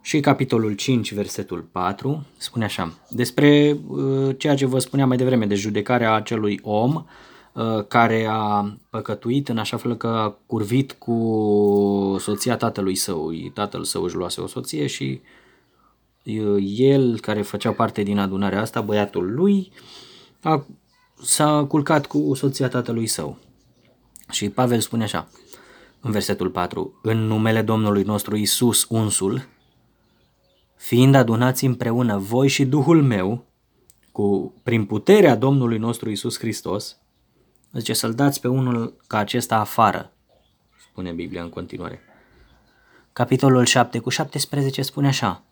[0.00, 5.46] Și capitolul 5, versetul 4, spune așa, despre uh, ceea ce vă spuneam mai devreme,
[5.46, 7.02] de judecarea acelui om uh,
[7.88, 13.30] care a păcătuit în așa fel că a curvit cu soția tatălui său.
[13.54, 15.20] Tatăl său își luase o soție și
[16.24, 19.72] uh, el, care făcea parte din adunarea asta, băiatul lui,
[20.42, 20.66] a,
[21.22, 23.38] s-a culcat cu soția tatălui său.
[24.30, 25.28] Și Pavel spune așa,
[26.00, 29.48] în versetul 4, în numele Domnului nostru Isus unsul,
[30.76, 33.44] fiind adunați împreună voi și Duhul meu,
[34.12, 36.96] cu, prin puterea Domnului nostru Isus Hristos,
[37.72, 40.12] zice să-l dați pe unul ca acesta afară,
[40.90, 42.00] spune Biblia în continuare.
[43.12, 45.42] Capitolul 7 cu 17 spune așa,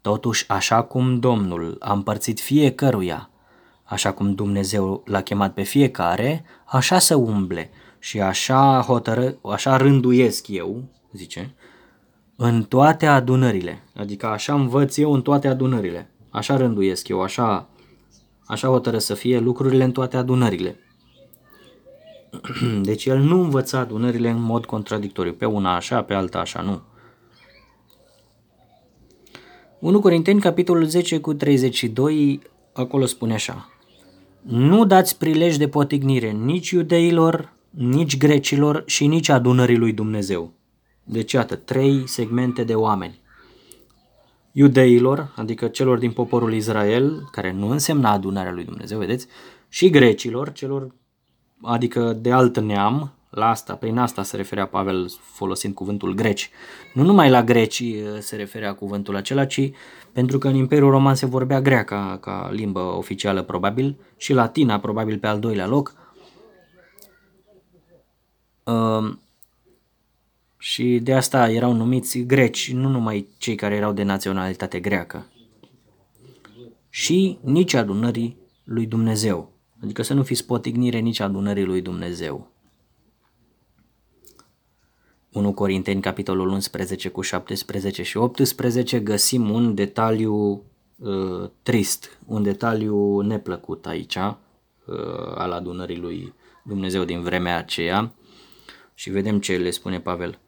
[0.00, 3.30] Totuși, așa cum Domnul a împărțit fiecăruia,
[3.84, 10.48] așa cum Dumnezeu l-a chemat pe fiecare, așa să umble și așa, hotără, așa rânduiesc
[10.48, 11.54] eu, zice,
[12.36, 13.82] în toate adunările.
[13.94, 16.10] Adică așa învăț eu în toate adunările.
[16.30, 17.68] Așa rânduiesc eu, așa,
[18.46, 20.78] așa hotără să fie lucrurile în toate adunările.
[22.82, 26.82] Deci el nu învăța adunările în mod contradictoriu, pe una așa, pe alta așa, nu.
[29.78, 32.40] 1 Corinteni, capitolul 10 cu 32,
[32.72, 33.68] acolo spune așa.
[34.42, 40.52] Nu dați prilej de potignire nici iudeilor, nici grecilor și nici adunării lui Dumnezeu.
[41.04, 43.20] Deci, iată, trei segmente de oameni.
[44.52, 49.26] Iudeilor, adică celor din poporul Israel, care nu însemna adunarea lui Dumnezeu, vedeți,
[49.68, 50.94] și grecilor, celor,
[51.62, 56.50] adică de alt neam, la asta, prin asta se referea Pavel folosind cuvântul greci.
[56.94, 59.70] Nu numai la greci uh, se referea cuvântul acela, ci
[60.12, 65.18] pentru că în Imperiul Roman se vorbea greaca ca limbă oficială probabil și latina probabil
[65.18, 65.94] pe al doilea loc.
[68.64, 69.16] Uh,
[70.58, 75.26] și de asta erau numiți greci, nu numai cei care erau de naționalitate greacă.
[76.90, 79.53] Și nici adunării lui Dumnezeu.
[79.84, 82.50] Adică să nu fiți potignire nici adunării lui Dumnezeu.
[85.32, 90.62] 1 Corinteni, capitolul 11 cu 17 și 18, găsim un detaliu
[90.98, 94.34] uh, trist, un detaliu neplăcut aici, uh,
[95.34, 98.14] al adunării lui Dumnezeu din vremea aceea.
[98.94, 100.38] Și vedem ce le spune Pavel.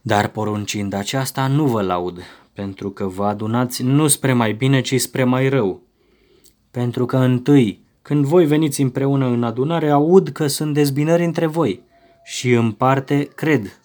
[0.00, 2.20] Dar poruncind aceasta nu vă laud,
[2.52, 5.82] pentru că vă adunați nu spre mai bine, ci spre mai rău.
[6.70, 11.82] Pentru că întâi, când voi veniți împreună în adunare, aud că sunt dezbinări între voi
[12.24, 13.80] și în parte cred.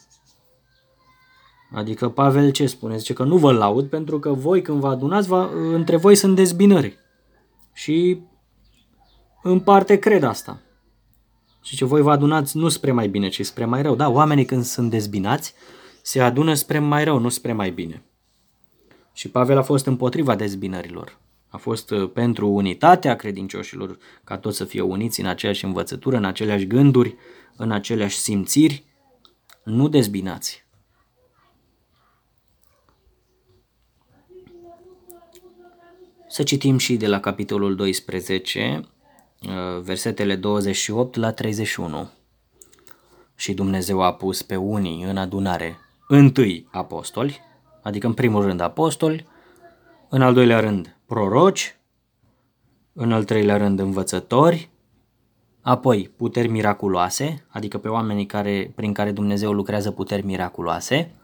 [1.72, 2.98] Adică Pavel ce spune?
[2.98, 6.36] Zice că nu vă laud pentru că voi când vă adunați, vă, între voi sunt
[6.36, 6.98] dezbinări.
[7.74, 8.20] Și
[9.44, 10.60] în parte cred asta.
[11.64, 13.96] Și ce voi vă adunați nu spre mai bine, ci spre mai rău.
[13.96, 15.54] Da, oamenii când sunt dezbinați,
[16.02, 18.04] se adună spre mai rău, nu spre mai bine.
[19.14, 21.18] Și Pavel a fost împotriva dezbinărilor.
[21.48, 26.26] A fost uh, pentru unitatea credincioșilor, ca toți să fie uniți în aceeași învățătură, în
[26.26, 27.16] aceleași gânduri,
[27.56, 28.84] în aceleași simțiri,
[29.64, 30.66] nu dezbinați.
[36.28, 38.88] Să citim și de la capitolul 12,
[39.42, 42.10] uh, versetele 28 la 31.
[43.36, 47.40] Și Dumnezeu a pus pe unii în adunare întâi apostoli,
[47.82, 49.28] adică în primul rând apostoli,
[50.10, 51.76] în al doilea rând proroci,
[52.94, 54.70] în al treilea rând învățători,
[55.62, 61.16] apoi puteri miraculoase, adică pe oamenii care, prin care Dumnezeu lucrează puteri miraculoase,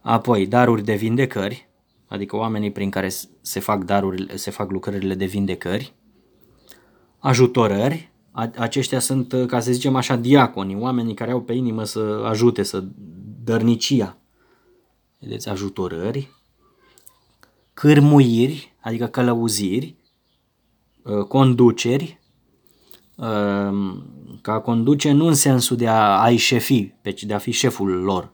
[0.00, 1.68] apoi daruri de vindecări,
[2.06, 3.08] adică oamenii prin care
[3.40, 5.94] se fac darurile, se fac lucrările de vindecări,
[7.18, 8.12] ajutorări,
[8.56, 12.84] aceștia sunt, ca să zicem așa, diaconi, oamenii care au pe inimă să ajute, să
[13.44, 14.16] dărnicia.
[15.18, 16.30] Vedeți, ajutorări,
[17.78, 19.96] cârmuiri, adică călăuziri,
[21.06, 22.20] ă, conduceri,
[23.18, 23.72] ă,
[24.42, 26.92] ca conduce nu în sensul de a, a-i șefi,
[27.26, 28.32] de a fi șeful lor,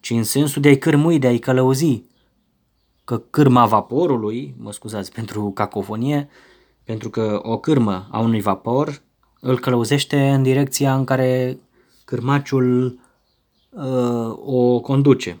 [0.00, 2.02] ci în sensul de a-i cârmui, de a-i călăuzi,
[3.04, 6.28] că cârma vaporului, mă scuzați pentru cacofonie,
[6.84, 9.02] pentru că o cârmă a unui vapor
[9.40, 11.58] îl călăuzește în direcția în care
[12.04, 13.00] cârmaciul
[13.70, 15.40] uh, o conduce.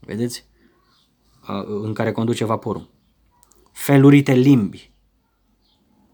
[0.00, 0.52] Vedeți?
[1.48, 2.88] Uh, în care conduce vaporul.
[3.72, 4.92] Felurite limbi.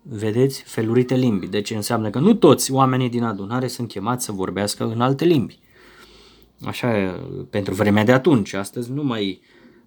[0.03, 0.63] Vedeți?
[0.63, 1.47] Felurite limbi.
[1.47, 5.59] Deci înseamnă că nu toți oamenii din adunare sunt chemați să vorbească în alte limbi.
[6.65, 7.21] Așa,
[7.51, 8.53] pentru vremea de atunci.
[8.53, 9.41] Astăzi nu mai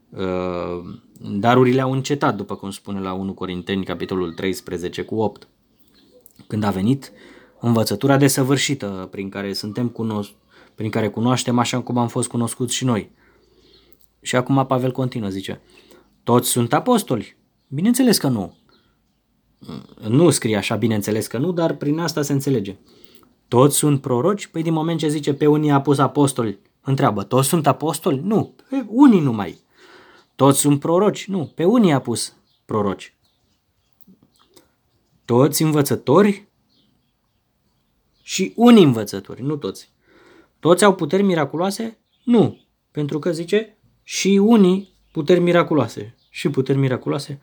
[0.10, 5.48] uh, darurile au încetat, după cum spune la 1 Corinteni, capitolul 13 cu 8.
[6.48, 7.11] Când a venit
[7.60, 10.34] învățătura desăvârșită prin care suntem cunos-
[10.76, 13.11] prin care cunoaștem așa cum am fost cunoscuți și noi.
[14.24, 15.62] Și acum Pavel continuă, zice,
[16.24, 17.38] toți sunt apostoli?
[17.68, 18.58] Bineînțeles că nu.
[20.08, 22.78] Nu scrie așa, bineînțeles că nu, dar prin asta se înțelege.
[23.48, 24.48] Toți sunt proroci?
[24.48, 28.20] Păi din moment ce zice pe unii a pus apostoli, întreabă, toți sunt apostoli?
[28.20, 29.60] Nu, pe unii numai.
[30.36, 31.28] Toți sunt proroci?
[31.28, 32.36] Nu, pe unii a pus
[32.66, 33.16] proroci.
[35.26, 36.48] Toți învățători?
[38.22, 39.91] Și unii învățători, nu toți.
[40.60, 41.98] Toți au puteri miraculoase?
[42.24, 42.60] Nu,
[42.91, 46.16] pentru că zice și unii puteri miraculoase.
[46.30, 47.40] Și puteri miraculoase?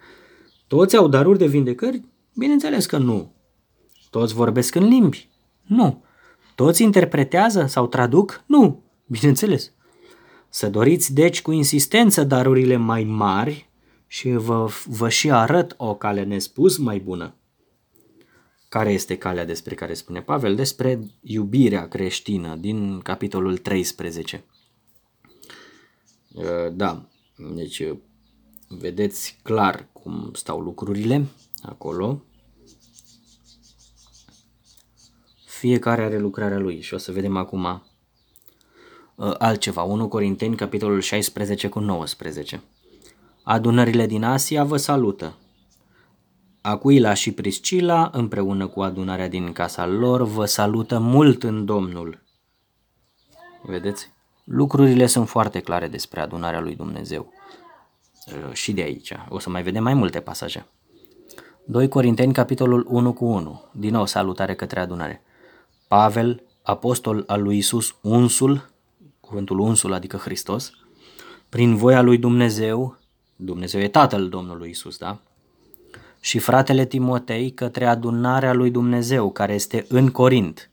[0.66, 2.04] Toți au daruri de vindecări?
[2.34, 3.34] Bineînțeles că nu.
[4.10, 5.28] Toți vorbesc în limbi?
[5.62, 6.04] Nu.
[6.54, 8.42] Toți interpretează sau traduc?
[8.46, 8.82] Nu.
[9.06, 9.72] Bineînțeles.
[10.48, 13.70] Să doriți deci cu insistență darurile mai mari
[14.06, 17.34] și vă, vă și arăt o cale nespus mai bună.
[18.68, 20.54] Care este calea despre care spune Pavel?
[20.54, 24.44] Despre iubirea creștină din capitolul 13.
[26.34, 27.08] Uh, da,
[27.54, 27.96] deci uh,
[28.68, 31.26] vedeți clar cum stau lucrurile
[31.62, 32.22] acolo.
[35.44, 37.64] Fiecare are lucrarea lui și o să vedem acum
[39.14, 39.82] uh, altceva.
[39.82, 42.62] 1 Corinteni, capitolul 16 cu 19.
[43.42, 45.36] Adunările din Asia vă salută.
[46.60, 52.22] Acuila și Priscila, împreună cu adunarea din casa lor, vă salută mult în Domnul.
[53.62, 54.10] Vedeți?
[54.52, 57.32] Lucrurile sunt foarte clare despre adunarea lui Dumnezeu.
[58.26, 59.12] Uh, și de aici.
[59.28, 60.66] O să mai vedem mai multe pasaje.
[61.64, 63.62] 2 Corinteni, capitolul 1 cu 1.
[63.72, 65.22] Din nou salutare către adunare.
[65.88, 68.70] Pavel, apostol al lui Isus, unsul,
[69.20, 70.72] cuvântul unsul adică Hristos,
[71.48, 72.96] prin voia lui Dumnezeu,
[73.36, 75.18] Dumnezeu e Tatăl Domnului Isus, da?
[76.20, 80.69] Și fratele Timotei către adunarea lui Dumnezeu care este în Corint,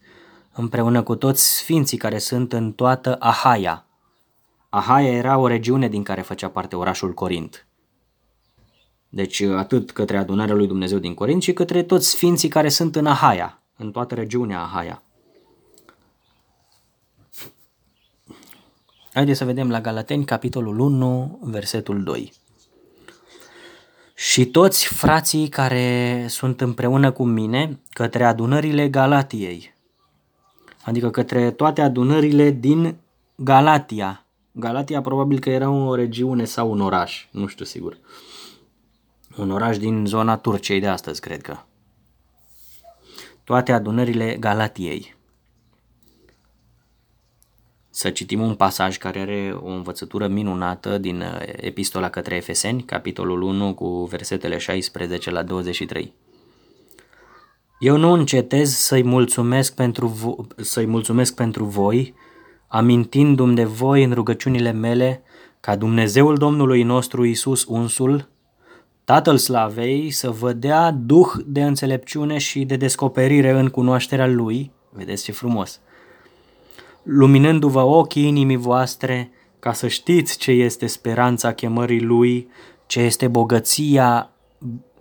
[0.58, 3.86] împreună cu toți sfinții care sunt în toată Ahaia.
[4.70, 7.68] Ahaia era o regiune din care făcea parte orașul Corint.
[9.10, 13.06] Deci atât către adunarea lui Dumnezeu din Corint și către toți sfinții care sunt în
[13.06, 15.02] Ahaia, în toată regiunea Ahaia.
[19.14, 22.34] Haideți să vedem la Galateni, capitolul 1, versetul 2.
[24.16, 29.76] Și toți frații care sunt împreună cu mine către adunările Galatiei,
[30.88, 32.96] adică către toate adunările din
[33.36, 34.26] Galatia.
[34.52, 37.98] Galatia probabil că era o regiune sau un oraș, nu știu sigur.
[39.38, 41.58] Un oraș din zona Turciei de astăzi, cred că.
[43.44, 45.16] Toate adunările Galatiei
[47.90, 53.42] să citim un pasaj care are o învățătură minunată din uh, Epistola către Efeseni, capitolul
[53.42, 56.14] 1 cu versetele 16 la 23.
[57.80, 62.14] Eu nu încetez să-i mulțumesc pentru, vo- să-i mulțumesc pentru voi,
[62.68, 65.22] amintindu-mi de voi în rugăciunile mele,
[65.60, 68.30] ca Dumnezeul Domnului nostru Isus unsul,
[69.04, 75.24] Tatăl Slavei, să vă dea duh de înțelepciune și de descoperire în cunoașterea Lui, vedeți
[75.24, 75.80] ce frumos,
[77.04, 82.48] luminându-vă ochii inimii voastre, ca să știți ce este speranța chemării Lui,
[82.86, 84.32] ce este bogăția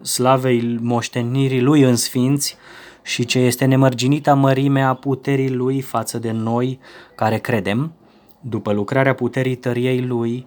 [0.02, 2.56] slavei moștenirii Lui în sfinți
[3.02, 6.80] și ce este nemărginita mărime a puterii Lui față de noi
[7.14, 7.92] care credem,
[8.40, 10.46] după lucrarea puterii tăriei Lui,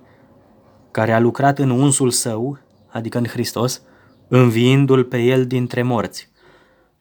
[0.91, 2.57] care a lucrat în unsul Său,
[2.87, 3.81] adică în Hristos,
[4.27, 6.29] înviindu-L pe El dintre morți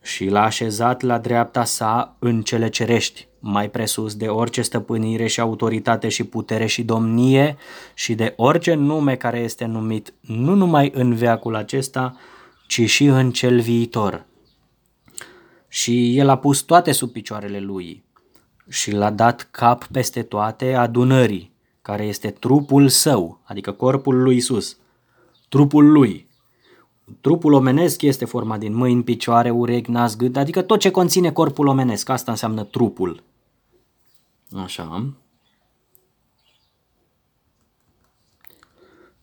[0.09, 5.41] și l-a așezat la dreapta sa în cele cerești, mai presus de orice stăpânire și
[5.41, 7.57] autoritate și putere și domnie
[7.95, 12.17] și de orice nume care este numit nu numai în veacul acesta,
[12.67, 14.27] ci și în cel viitor.
[15.69, 18.05] Și el a pus toate sub picioarele lui
[18.69, 21.53] și l-a dat cap peste toate adunării,
[21.83, 24.77] care este trupul său, adică corpul lui Isus,
[25.49, 26.28] trupul lui,
[27.21, 31.67] Trupul omenesc este format din mâini, picioare, urechi, nas, gât, adică tot ce conține corpul
[31.67, 33.23] omenesc, asta înseamnă trupul.
[34.53, 35.13] Așa.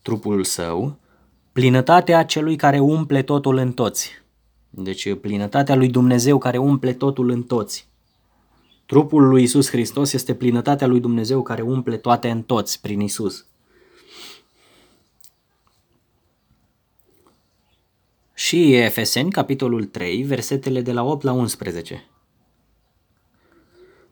[0.06, 0.98] trupul său,
[1.52, 4.12] plinătatea celui care umple totul în toți.
[4.70, 7.88] Deci plinătatea lui Dumnezeu care umple totul în toți.
[8.86, 13.46] Trupul lui Isus Hristos este plinătatea lui Dumnezeu care umple toate în toți prin Isus.
[18.38, 22.04] Și Efeseni, capitolul 3, versetele de la 8 la 11.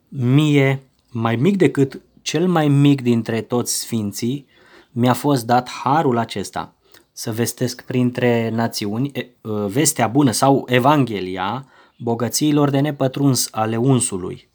[0.08, 4.48] Mie, mai mic decât cel mai mic dintre toți sfinții,
[4.92, 6.76] mi-a fost dat harul acesta,
[7.12, 9.12] să vestesc printre națiuni
[9.46, 11.68] ă, vestea bună sau Evanghelia
[11.98, 14.50] bogățiilor de nepătruns ale unsului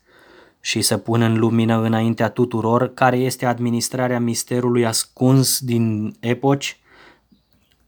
[0.60, 6.80] și să pun în lumină înaintea tuturor care este administrarea misterului ascuns din epoci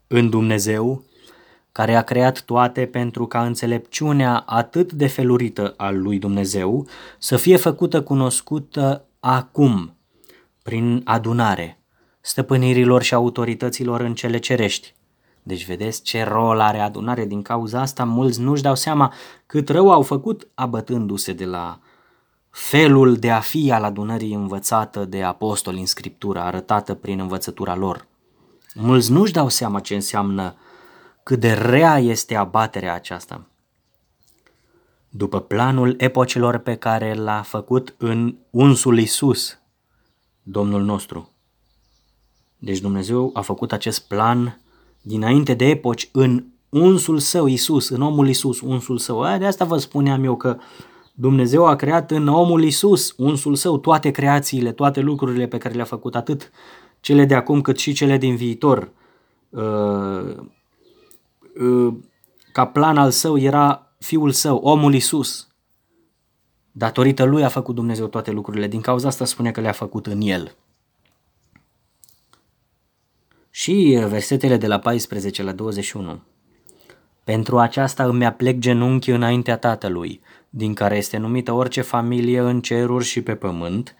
[0.07, 1.03] în Dumnezeu,
[1.71, 6.87] care a creat toate pentru ca înțelepciunea atât de felurită al lui Dumnezeu
[7.17, 9.95] să fie făcută cunoscută acum,
[10.63, 11.81] prin adunare,
[12.21, 14.93] stăpânirilor și autorităților în cele cerești.
[15.43, 17.25] Deci vedeți ce rol are adunare.
[17.25, 19.13] Din cauza asta mulți nu-și dau seama
[19.45, 21.79] cât rău au făcut abătându-se de la
[22.49, 28.07] felul de a fi al adunării învățată de apostoli în Scriptură, arătată prin învățătura lor.
[28.73, 30.55] Mulți nu-și dau seama ce înseamnă
[31.23, 33.45] cât de rea este abaterea aceasta.
[35.09, 39.59] După planul epocilor pe care l-a făcut în unsul Isus,
[40.43, 41.31] Domnul nostru.
[42.57, 44.61] Deci Dumnezeu a făcut acest plan
[45.01, 49.37] dinainte de epoci în unsul său Isus, în omul Isus, unsul său.
[49.37, 50.57] De asta vă spuneam eu că
[51.13, 55.83] Dumnezeu a creat în omul Isus, unsul său, toate creațiile, toate lucrurile pe care le-a
[55.83, 56.51] făcut, atât
[56.99, 58.91] cele de acum cât și cele din viitor.
[61.61, 61.93] Uh, uh,
[62.51, 65.47] ca plan al său era fiul său, omul Isus.
[66.71, 68.67] Datorită lui a făcut Dumnezeu toate lucrurile.
[68.67, 70.55] Din cauza asta spune că le-a făcut în el.
[73.49, 76.21] Și versetele de la 14 la 21.
[77.23, 83.05] Pentru aceasta îmi aplec genunchi înaintea Tatălui, din care este numită orice familie în ceruri
[83.05, 83.95] și pe pământ,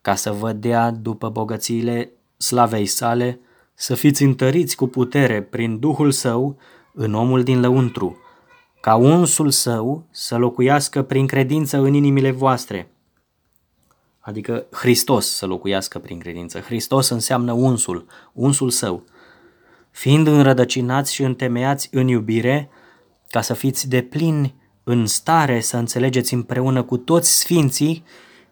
[0.00, 3.40] ca să vă dea după bogățiile slavei sale,
[3.80, 6.58] să fiți întăriți cu putere prin Duhul Său
[6.92, 8.18] în omul din lăuntru,
[8.80, 12.90] ca unsul Său să locuiască prin credință în inimile voastre.
[14.20, 16.60] Adică Hristos să locuiască prin credință.
[16.60, 19.04] Hristos înseamnă unsul, unsul Său.
[19.90, 22.70] Fiind înrădăcinați și întemeiați în iubire,
[23.30, 28.04] ca să fiți de plini în stare să înțelegeți împreună cu toți sfinții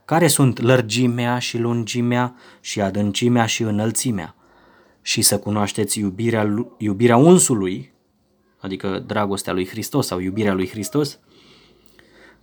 [0.05, 4.36] care sunt lărgimea și lungimea și adâncimea și înălțimea
[5.07, 7.93] și să cunoașteți iubirea, iubirea unsului,
[8.59, 11.19] adică dragostea lui Hristos sau iubirea lui Hristos,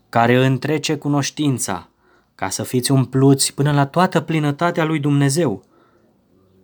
[0.09, 1.89] care întrece cunoștința,
[2.35, 5.63] ca să fiți umpluți până la toată plinătatea lui Dumnezeu,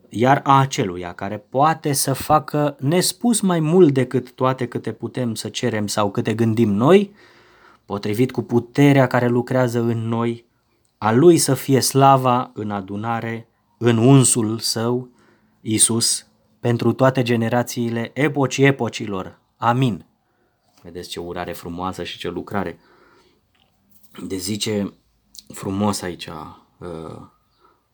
[0.10, 5.50] iar a aceluia care poate să facă nespus mai mult decât toate câte putem să
[5.50, 7.14] cerem sau câte gândim noi,
[7.86, 10.46] potrivit cu puterea care lucrează în noi,
[10.98, 13.48] a lui să fie slava în adunare,
[13.78, 15.10] în unsul său,
[15.62, 16.28] Isus,
[16.60, 19.40] pentru toate generațiile, epocii epocilor.
[19.58, 20.06] Amin.
[20.82, 22.80] Vedeți ce urare frumoasă și ce lucrare.
[24.28, 24.94] De zice
[25.54, 27.22] frumos aici uh,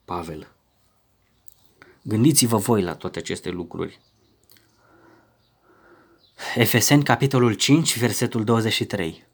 [0.05, 0.47] Pavel.
[2.01, 4.01] Gândiți-vă voi la toate aceste lucruri.
[6.55, 9.27] Efeseni, capitolul 5, versetul 23.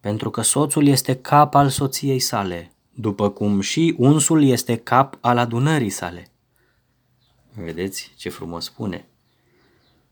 [0.00, 5.38] Pentru că soțul este cap al soției sale, după cum și unsul este cap al
[5.38, 6.31] adunării sale.
[7.54, 9.06] Vedeți ce frumos spune.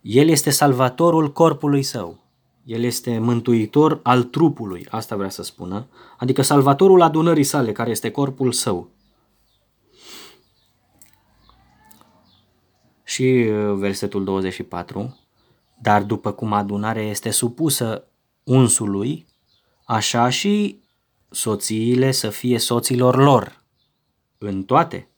[0.01, 2.19] El este salvatorul corpului său.
[2.65, 5.87] El este mântuitor al trupului, asta vrea să spună,
[6.19, 8.91] adică salvatorul adunării sale, care este corpul său.
[13.05, 15.19] Și uh, versetul 24,
[15.83, 18.05] dar după cum adunarea este supusă
[18.43, 19.27] unsului,
[19.85, 20.81] așa și
[21.31, 23.65] soțiile să fie soților lor,
[24.39, 25.09] în toate.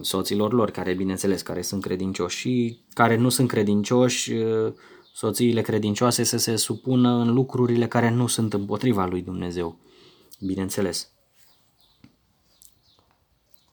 [0.00, 4.72] Soților lor, care, bineînțeles, care sunt credincioși și care nu sunt credincioși, uh,
[5.12, 9.78] soțiile credincioase să se supună în lucrurile care nu sunt împotriva lui Dumnezeu,
[10.40, 11.08] bineînțeles.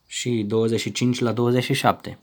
[0.06, 2.20] Și 25 la 27.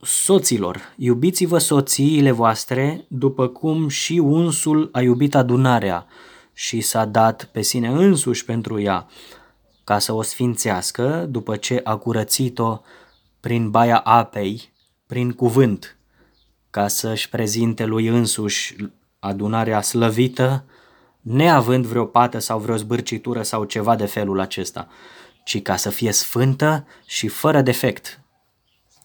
[0.00, 6.06] Soților, iubiți-vă soțiile voastre după cum și unsul a iubit adunarea
[6.52, 9.06] și s-a dat pe sine însuși pentru ea,
[9.88, 12.80] ca să o sfințească după ce a curățit-o
[13.40, 14.72] prin baia apei,
[15.06, 15.96] prin cuvânt,
[16.70, 18.76] ca să-și prezinte lui însuși
[19.18, 20.64] adunarea slăvită,
[21.20, 24.88] neavând vreo pată sau vreo zbârcitură sau ceva de felul acesta,
[25.44, 28.20] ci ca să fie sfântă și fără defect.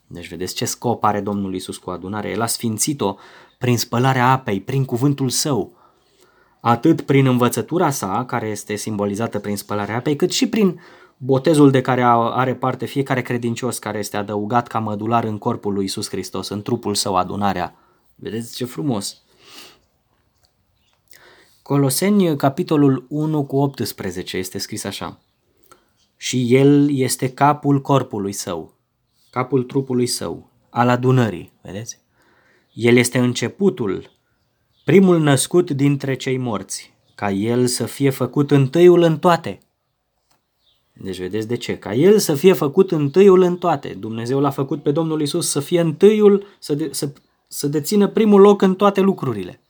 [0.08, 2.32] Deci vedeți ce scop are Domnul Isus cu adunarea.
[2.32, 3.16] El a sfințit-o
[3.58, 5.78] prin spălarea apei, prin cuvântul său,
[6.66, 10.82] atât prin învățătura sa, care este simbolizată prin spălarea apei, cât și prin
[11.18, 15.84] botezul de care are parte fiecare credincios care este adăugat ca mădular în corpul lui
[15.84, 17.76] Isus Hristos, în trupul său, adunarea.
[18.16, 19.22] Vedeți ce frumos!
[21.62, 25.20] Coloseni, capitolul 1 cu 18, este scris așa.
[26.18, 28.74] Și el este capul corpului său,
[29.30, 32.00] capul trupului său, al adunării, vedeți?
[32.74, 34.13] El este începutul,
[34.84, 39.60] primul născut dintre cei morți, ca el să fie făcut întâiul în toate.
[40.94, 41.78] Deci vedeți de ce?
[41.78, 43.90] Ca el să fie făcut întâiul în toate.
[43.90, 47.10] Dumnezeu l-a făcut pe Domnul Isus să fie întâiul, să, de, să,
[47.48, 49.62] să dețină primul loc în toate lucrurile.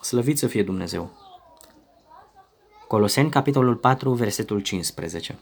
[0.00, 1.10] Slăvit să fie Dumnezeu.
[2.88, 5.38] Coloseni, capitolul 4, versetul 15.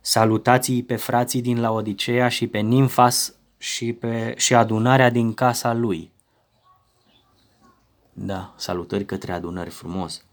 [0.00, 6.13] salutați pe frații din Laodicea și pe Nimfas și, pe, și adunarea din casa lui.
[8.14, 10.24] Da, salutări către adunări frumos.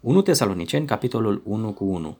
[0.00, 2.18] 1 Tesaloniceni, capitolul 1 cu 1.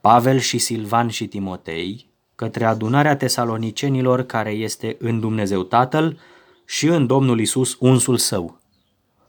[0.00, 6.18] Pavel și Silvan și Timotei, către adunarea tesalonicenilor care este în Dumnezeu Tatăl
[6.64, 8.60] și în Domnul Isus unsul său.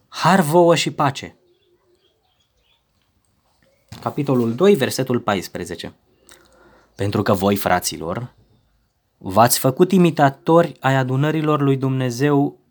[0.08, 1.38] Har vouă și pace!
[4.02, 5.94] Capitolul 2, versetul 14.
[6.96, 8.34] Pentru că voi, fraților,
[9.18, 12.63] v-ați făcut imitatori ai adunărilor lui Dumnezeu a,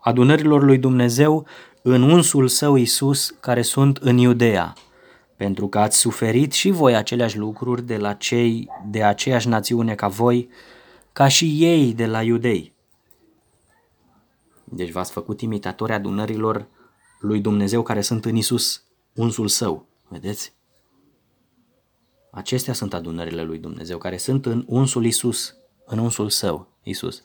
[0.00, 1.46] adunărilor lui Dumnezeu
[1.82, 4.74] în unsul său Isus care sunt în Iudea,
[5.36, 10.08] pentru că ați suferit și voi aceleași lucruri de la cei de aceeași națiune ca
[10.08, 10.48] voi,
[11.12, 12.74] ca și ei de la iudei.
[14.64, 16.68] Deci v-ați făcut imitatori adunărilor
[17.20, 18.84] lui Dumnezeu care sunt în Isus,
[19.14, 19.86] unsul său.
[20.08, 20.54] Vedeți?
[22.30, 25.54] Acestea sunt adunările lui Dumnezeu care sunt în unsul Isus,
[25.86, 27.22] în unsul său, Isus.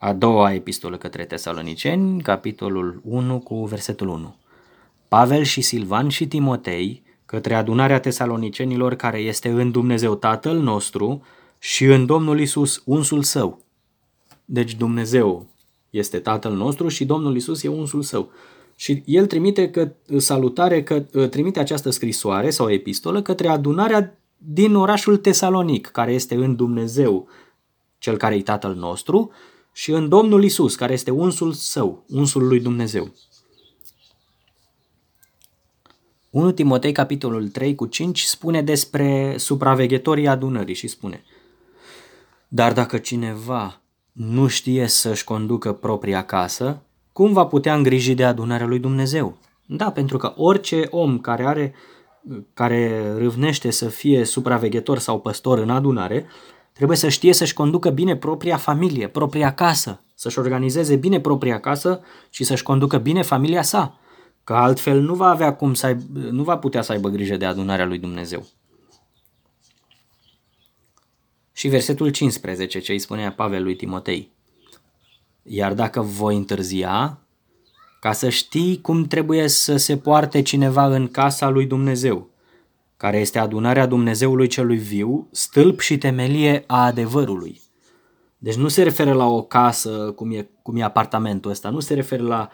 [0.00, 4.36] A doua epistolă către Tesaloniceni, capitolul 1 cu versetul 1.
[5.08, 11.22] Pavel și Silvan și Timotei, către adunarea tesalonicenilor care este în Dumnezeu Tatăl nostru
[11.58, 13.60] și în Domnul Isus, unsul său.
[14.44, 15.46] Deci Dumnezeu
[15.90, 18.30] este Tatăl nostru și Domnul Isus e unsul său.
[18.74, 21.00] Și el trimite că, salutare, că,
[21.30, 27.28] trimite această scrisoare sau epistolă către adunarea din orașul Tesalonic, care este în Dumnezeu,
[27.98, 29.30] cel care e Tatăl nostru,
[29.78, 33.14] și în Domnul Isus, care este unsul său, unsul lui Dumnezeu.
[36.30, 41.24] 1 Timotei, capitolul 3 cu 5, spune despre supraveghetorii adunării și spune
[42.48, 43.80] Dar dacă cineva
[44.12, 46.82] nu știe să-și conducă propria casă,
[47.12, 49.38] cum va putea îngriji de adunarea lui Dumnezeu?
[49.66, 51.74] Da, pentru că orice om care are
[52.54, 56.26] care râvnește să fie supraveghetor sau păstor în adunare,
[56.78, 62.00] trebuie să știe să-și conducă bine propria familie, propria casă, să-și organizeze bine propria casă
[62.30, 63.98] și să-și conducă bine familia sa,
[64.44, 67.44] că altfel nu va avea cum să aibă, nu va putea să aibă grijă de
[67.44, 68.46] adunarea lui Dumnezeu.
[71.52, 74.32] Și versetul 15, ce îi spunea Pavel lui Timotei.
[75.42, 77.18] Iar dacă voi întârzia,
[78.00, 82.30] ca să știi cum trebuie să se poarte cineva în casa lui Dumnezeu,
[82.98, 87.60] care este adunarea Dumnezeului celui viu, stâlp și temelie a adevărului.
[88.38, 91.94] Deci nu se referă la o casă, cum e, cum e apartamentul ăsta, nu se
[91.94, 92.48] referă la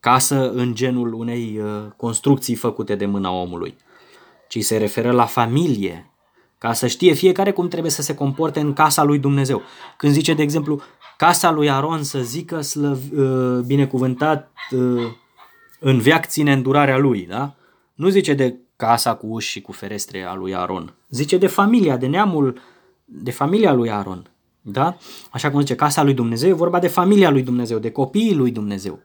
[0.00, 3.76] casă în genul unei uh, construcții făcute de mâna omului,
[4.48, 6.10] ci se referă la familie,
[6.58, 9.62] ca să știe fiecare cum trebuie să se comporte în casa lui Dumnezeu.
[9.96, 10.80] Când zice, de exemplu,
[11.16, 15.02] casa lui Aron să zică slăv, uh, binecuvântat uh,
[15.80, 17.54] în veac ține îndurarea lui, da?
[17.94, 18.56] Nu zice de
[18.86, 20.94] casa cu uși și cu ferestre a lui Aron.
[21.08, 22.60] Zice de familia, de neamul,
[23.04, 24.30] de familia lui Aron.
[24.60, 24.96] Da?
[25.30, 28.50] Așa cum zice, casa lui Dumnezeu e vorba de familia lui Dumnezeu, de copiii lui
[28.50, 28.98] Dumnezeu.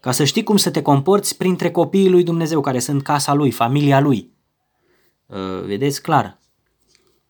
[0.00, 3.50] Ca să știi cum să te comporți printre copiii lui Dumnezeu, care sunt casa lui,
[3.50, 4.30] familia lui.
[5.26, 6.38] Uh, vedeți clar.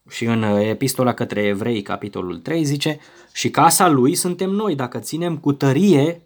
[0.09, 2.99] Și în uh, epistola către evrei, capitolul 3, zice,
[3.33, 6.23] și casa lui suntem noi, dacă ținem cu tărie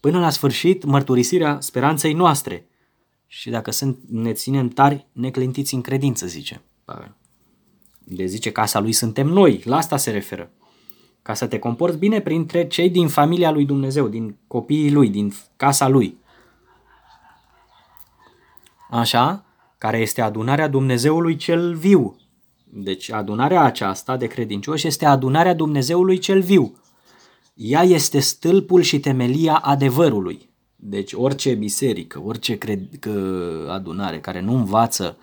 [0.00, 2.68] până la sfârșit mărturisirea speranței noastre.
[3.36, 7.14] Și dacă sunt, ne ținem tari, neclintiți în credință, zice Pavel.
[7.98, 10.50] De zice, casa lui suntem noi, la asta se referă.
[11.22, 15.32] Ca să te comporți bine printre cei din familia lui Dumnezeu, din copiii lui, din
[15.56, 16.18] casa lui.
[18.90, 19.44] Așa,
[19.78, 22.16] care este adunarea Dumnezeului cel viu.
[22.64, 26.76] Deci adunarea aceasta de credincioși este adunarea Dumnezeului cel viu.
[27.54, 30.53] Ea este stâlpul și temelia adevărului.
[30.86, 33.10] Deci orice biserică, orice cred, că
[33.70, 35.16] adunare care nu învață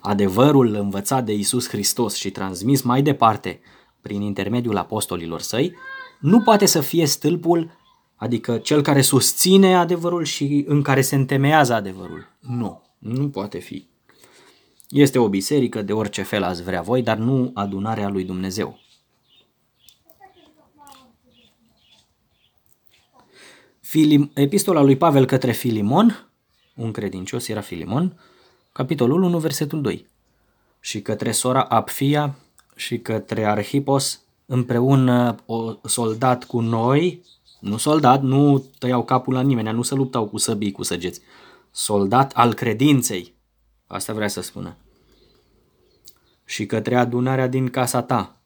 [0.00, 3.60] adevărul învățat de Isus Hristos și transmis mai departe
[4.00, 5.74] prin intermediul apostolilor săi,
[6.20, 7.70] nu poate să fie stâlpul,
[8.16, 12.26] adică cel care susține adevărul și în care se întemeiază adevărul.
[12.40, 13.88] Nu, nu poate fi.
[14.88, 18.78] Este o biserică de orice fel ați vrea voi, dar nu adunarea lui Dumnezeu.
[23.88, 26.28] Filim, epistola lui Pavel către Filimon,
[26.74, 28.20] un credincios era Filimon,
[28.72, 30.06] capitolul 1, versetul 2.
[30.80, 32.36] Și către sora Apfia
[32.76, 37.24] și către Arhipos, împreună o soldat cu noi,
[37.60, 41.20] nu soldat, nu tăiau capul la nimeni, nu se luptau cu săbii, cu săgeți.
[41.70, 43.34] Soldat al credinței,
[43.86, 44.76] asta vrea să spună.
[46.44, 48.36] Și către adunarea din casa ta.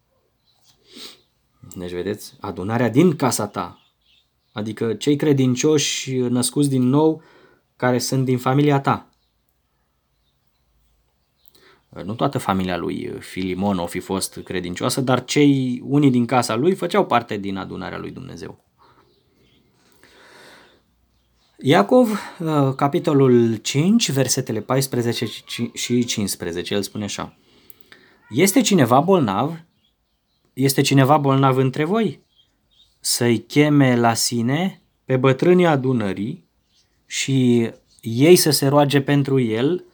[1.75, 3.82] Deci, vedeți, adunarea din casa ta,
[4.53, 7.23] adică cei credincioși născuți din nou
[7.77, 9.07] care sunt din familia ta.
[12.05, 16.75] Nu toată familia lui Filimon o fi fost credincioasă, dar cei unii din casa lui
[16.75, 18.65] făceau parte din adunarea lui Dumnezeu.
[21.65, 25.27] Iacov, uh, capitolul 5, versetele 14
[25.73, 27.37] și 15, el spune așa.
[28.29, 29.61] Este cineva bolnav?
[30.53, 32.22] Este cineva bolnav între voi?
[33.05, 36.49] Să-i cheme la sine pe bătrânii adunării
[37.07, 37.71] și
[38.01, 39.85] ei să se roage pentru el,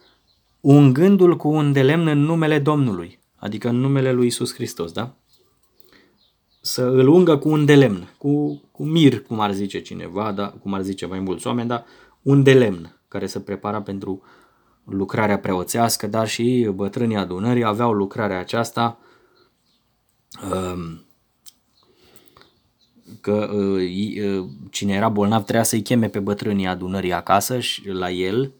[0.59, 5.15] ungându-l cu un de lemn în numele Domnului, adică în numele lui Isus Hristos, da?
[6.61, 10.47] Să îl ungă cu un de lemn, cu, cu mir, cum ar zice cineva, da?
[10.47, 11.85] cum ar zice mai mulți oameni, da?
[12.21, 14.21] un de lemn care se prepara pentru
[14.83, 18.99] lucrarea preoțească, dar și bătrânii adunării aveau lucrarea aceasta
[20.51, 21.03] um,
[23.21, 23.81] că uh,
[24.23, 28.53] uh, cine era bolnav trebuia să-i cheme pe bătrânii adunării acasă și la el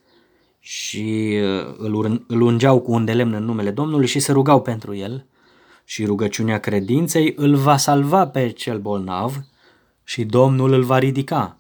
[0.60, 4.61] și uh, îl, îl ungeau cu un de lemn în numele Domnului și se rugau
[4.61, 5.26] pentru el
[5.84, 9.38] și rugăciunea credinței îl va salva pe cel bolnav
[10.03, 11.60] și Domnul îl va ridica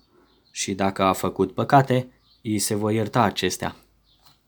[0.51, 2.11] și dacă a făcut păcate,
[2.43, 3.75] îi se va ierta acestea.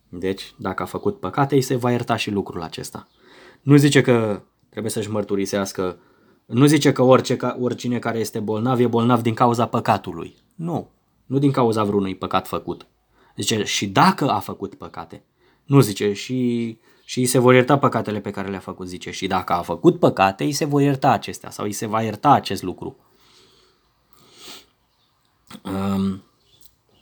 [0.09, 3.07] Deci, dacă a făcut păcate, îi se va ierta și lucrul acesta.
[3.61, 5.97] Nu zice că trebuie să-și mărturisească
[6.51, 10.35] nu zice că orice, oricine care este bolnav e bolnav din cauza păcatului.
[10.55, 10.89] Nu.
[11.25, 12.87] Nu din cauza vreunui păcat făcut.
[13.35, 15.23] Zice și dacă a făcut păcate.
[15.65, 18.87] Nu zice și, și îi se vor ierta păcatele pe care le-a făcut.
[18.87, 22.01] Zice și dacă a făcut păcate, îi se vor ierta acestea sau îi se va
[22.01, 22.95] ierta acest lucru.
[25.63, 26.23] Um,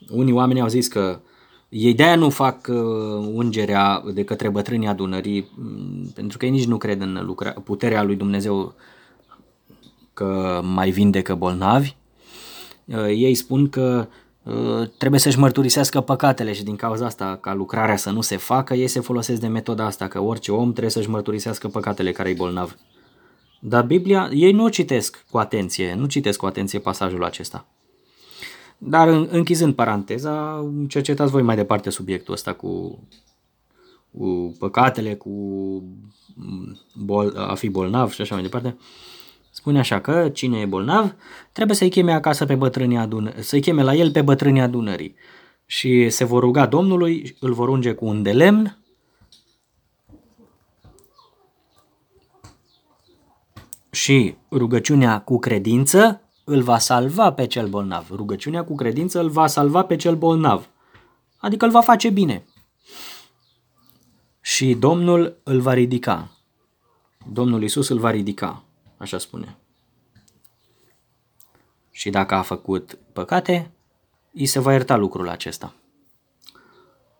[0.10, 1.20] unii oameni au zis că
[1.70, 2.76] ei de-aia nu fac uh,
[3.34, 5.50] ungerea de către bătrânii adunării,
[6.14, 8.76] pentru că ei nici nu cred în lucra- puterea lui Dumnezeu
[10.20, 11.96] că mai vindecă bolnavi.
[12.86, 14.08] Uh, ei spun că
[14.44, 18.74] uh, trebuie să-și mărturisească păcatele și din cauza asta, ca lucrarea să nu se facă,
[18.74, 22.34] ei se folosesc de metoda asta, că orice om trebuie să-și mărturisească păcatele care e
[22.34, 22.78] bolnav.
[23.60, 27.68] Dar Biblia, ei nu o citesc cu atenție, nu citesc cu atenție pasajul acesta.
[28.78, 33.04] Dar închizând paranteza, cercetați voi mai departe subiectul ăsta cu,
[34.12, 35.34] cu păcatele, cu
[36.94, 38.78] bol, a fi bolnav și așa mai departe.
[39.60, 41.16] Spune așa că cine e bolnav
[41.52, 45.16] trebuie să-i cheme acasă pe bătrânii adunării, să-i cheme la el pe bătrânii adunării.
[45.66, 48.78] Și se vor ruga Domnului, îl vor unge cu un de lemn
[53.92, 58.08] și rugăciunea cu credință îl va salva pe cel bolnav.
[58.12, 60.70] Rugăciunea cu credință îl va salva pe cel bolnav.
[61.38, 62.46] Adică îl va face bine.
[64.42, 66.32] Și Domnul îl va ridica.
[67.32, 68.64] Domnul Isus îl va ridica.
[69.00, 69.58] Așa spune.
[71.92, 73.72] Și dacă a făcut păcate,
[74.34, 75.74] îi se va ierta lucrul acesta.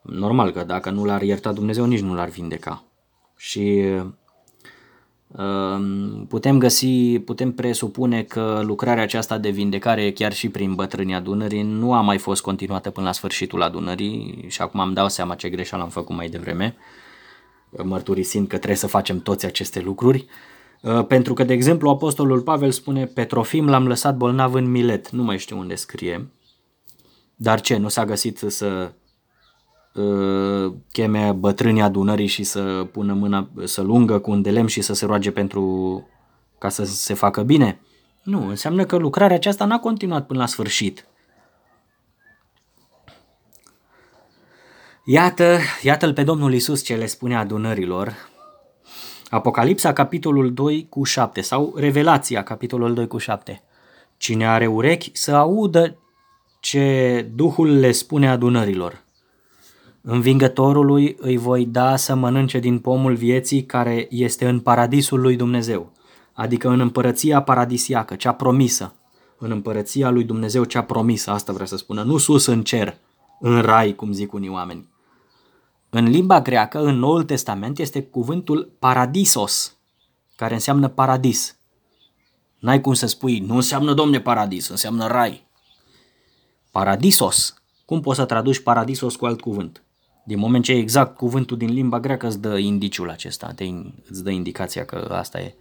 [0.02, 2.84] Normal că dacă nu l-ar ierta Dumnezeu, nici nu l-ar vindeca.
[3.36, 3.86] Și
[5.28, 11.62] um, putem găsi, putem presupune că lucrarea aceasta de vindecare, chiar și prin bătrânii adunării,
[11.62, 15.50] nu a mai fost continuată până la sfârșitul adunării și acum am dau seama ce
[15.50, 16.76] greșeală am făcut mai devreme,
[17.84, 20.18] mărturisind că trebuie să facem toți aceste lucruri.
[20.18, 20.59] Uh,
[21.08, 25.38] pentru că, de exemplu, Apostolul Pavel spune Petrofim l-am lăsat bolnav în Milet, nu mai
[25.38, 26.32] știu unde scrie.
[27.36, 28.92] Dar ce, nu s-a găsit să
[29.94, 34.94] uh, cheme bătrânii adunării și să pună mâna, să lungă cu un delem și să
[34.94, 36.08] se roage pentru
[36.58, 37.82] ca să se facă bine?
[38.24, 41.06] Nu, înseamnă că lucrarea aceasta n-a continuat până la sfârșit.
[45.06, 48.29] Iată, iată-l pe Domnul Isus ce le spune adunărilor
[49.30, 53.64] Apocalipsa, capitolul 2 cu 7 sau Revelația, capitolul 2 cu 7.
[54.18, 55.98] Cine are urechi să audă
[56.60, 59.04] ce Duhul le spune adunărilor.
[60.02, 65.92] Învingătorului îi voi da să mănânce din pomul vieții care este în paradisul lui Dumnezeu,
[66.34, 68.94] adică în împărăția paradisiacă, cea promisă,
[69.38, 72.98] în împărăția lui Dumnezeu cea promisă, asta vrea să spună, nu sus în cer,
[73.40, 74.88] în rai, cum zic unii oameni.
[75.90, 79.78] În limba greacă, în Noul Testament, este cuvântul paradisos,
[80.36, 81.58] care înseamnă paradis.
[82.60, 85.48] N-ai cum să spui, nu înseamnă, domne, paradis, înseamnă rai.
[86.72, 87.54] Paradisos.
[87.86, 89.84] Cum poți să traduci paradisos cu alt cuvânt?
[90.26, 93.66] Din moment ce exact cuvântul din limba greacă îți dă indiciul acesta, te,
[94.10, 95.56] îți dă indicația că asta e.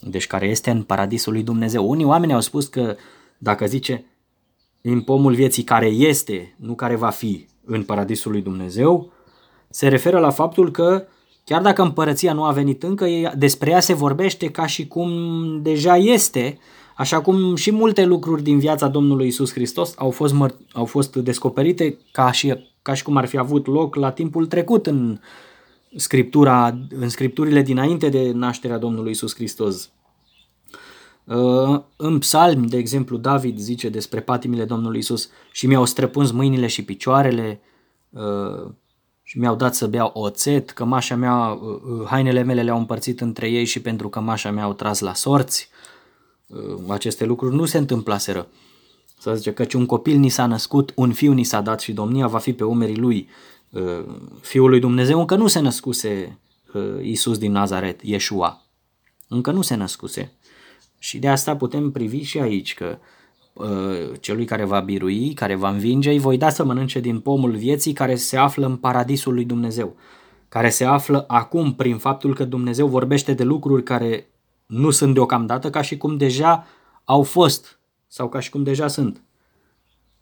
[0.00, 1.90] Deci care este în paradisul lui Dumnezeu.
[1.90, 2.96] Unii oameni au spus că
[3.38, 4.04] dacă zice
[4.80, 9.12] în pomul vieții care este, nu care va fi în paradisul lui Dumnezeu,
[9.70, 11.06] se referă la faptul că
[11.44, 15.10] chiar dacă împărăția nu a venit încă, despre ea se vorbește ca și cum
[15.62, 16.58] deja este,
[16.96, 21.16] așa cum și multe lucruri din viața Domnului Isus Hristos au fost, măr- au fost
[21.16, 25.18] descoperite ca și, ca și cum ar fi avut loc la timpul trecut în
[25.96, 29.90] scriptura, în scripturile dinainte de nașterea Domnului Isus Hristos.
[31.28, 36.66] Uh, în psalm, de exemplu, David zice despre patimile Domnului Isus și mi-au străpuns mâinile
[36.66, 37.60] și picioarele
[38.10, 38.70] uh,
[39.22, 43.64] și mi-au dat să beau oțet, cămașa mea, uh, hainele mele le-au împărțit între ei
[43.64, 45.68] și pentru cămașa mea au tras la sorți.
[46.88, 48.48] Aceste lucruri nu se întâmplaseră.
[49.18, 52.26] Să zice că un copil ni s-a născut, un fiu ni s-a dat și domnia
[52.26, 53.28] va fi pe umerii lui.
[54.40, 56.38] Fiul lui Dumnezeu încă nu se născuse
[57.02, 58.62] Isus din Nazaret, Iesua.
[59.28, 60.37] Încă nu se născuse.
[60.98, 62.98] Și de asta putem privi și aici că
[63.52, 67.56] uh, celui care va birui, care va învinge, îi voi da să mănânce din pomul
[67.56, 69.96] vieții care se află în paradisul lui Dumnezeu,
[70.48, 74.26] care se află acum prin faptul că Dumnezeu vorbește de lucruri care
[74.66, 76.66] nu sunt deocamdată ca și cum deja
[77.04, 79.22] au fost sau ca și cum deja sunt.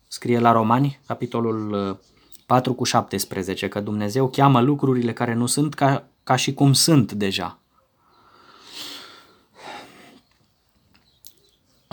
[0.08, 1.98] Scrie la Romani, capitolul
[2.46, 6.72] 4 uh, cu 17, că Dumnezeu cheamă lucrurile care nu sunt ca, ca și cum
[6.72, 7.58] sunt deja.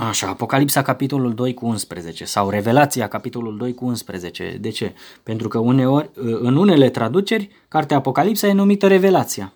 [0.08, 4.58] Așa, Apocalipsa capitolul 2 cu 11 sau Revelația capitolul 2 cu 11.
[4.62, 4.94] De ce?
[5.24, 9.54] Pentru că uneori, în unele traduceri, cartea Apocalipsa e numită Revelația,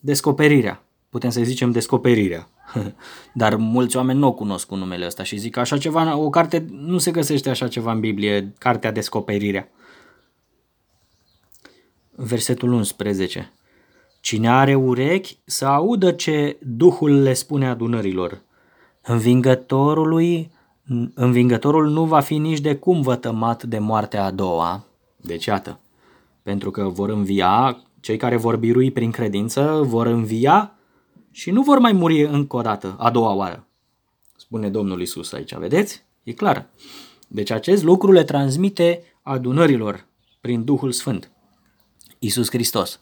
[0.00, 0.82] descoperirea.
[1.08, 2.48] Putem să zicem descoperirea.
[3.32, 6.30] Dar mulți oameni nu o cunosc cu numele ăsta și zic că așa ceva, o
[6.30, 9.68] carte, nu se găsește așa ceva în Biblie, cartea descoperirea.
[12.10, 13.52] Versetul 11.
[14.20, 18.46] Cine are urechi să audă ce Duhul le spune adunărilor.
[19.08, 20.50] Învingătorului,
[21.14, 24.84] învingătorul nu va fi nici de cum vătămat de moartea a doua.
[25.16, 25.80] Deci iată,
[26.42, 30.78] pentru că vor învia, cei care vor birui prin credință vor învia
[31.30, 33.66] și nu vor mai muri încă o dată, a doua oară.
[34.36, 36.04] Spune Domnul Isus aici, vedeți?
[36.22, 36.66] E clar.
[37.28, 40.06] Deci acest lucru le transmite adunărilor
[40.40, 41.30] prin Duhul Sfânt.
[42.18, 43.00] Isus Hristos.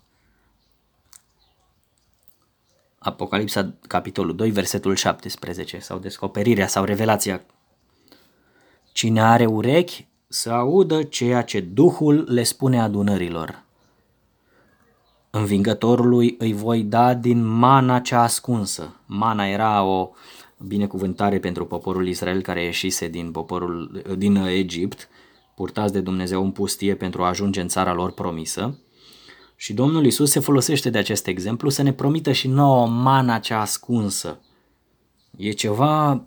[3.07, 7.45] Apocalipsa, capitolul 2, versetul 17, sau descoperirea sau revelația.
[8.93, 13.65] Cine are urechi să audă ceea ce Duhul le spune adunărilor.
[15.31, 18.97] Învingătorului îi voi da din mana cea ascunsă.
[19.07, 20.11] Mana era o
[20.59, 25.09] binecuvântare pentru poporul Israel care ieșise din, poporul, din Egipt,
[25.55, 28.79] purtați de Dumnezeu în pustie pentru a ajunge în țara lor promisă.
[29.57, 33.61] Și Domnul Isus se folosește de acest exemplu să ne promită și nouă mana cea
[33.61, 34.41] ascunsă.
[35.37, 36.25] E ceva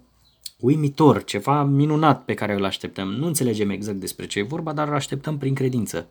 [0.59, 3.07] uimitor, ceva minunat pe care îl așteptăm.
[3.07, 6.07] Nu înțelegem exact despre ce e vorba, dar îl așteptăm prin credință.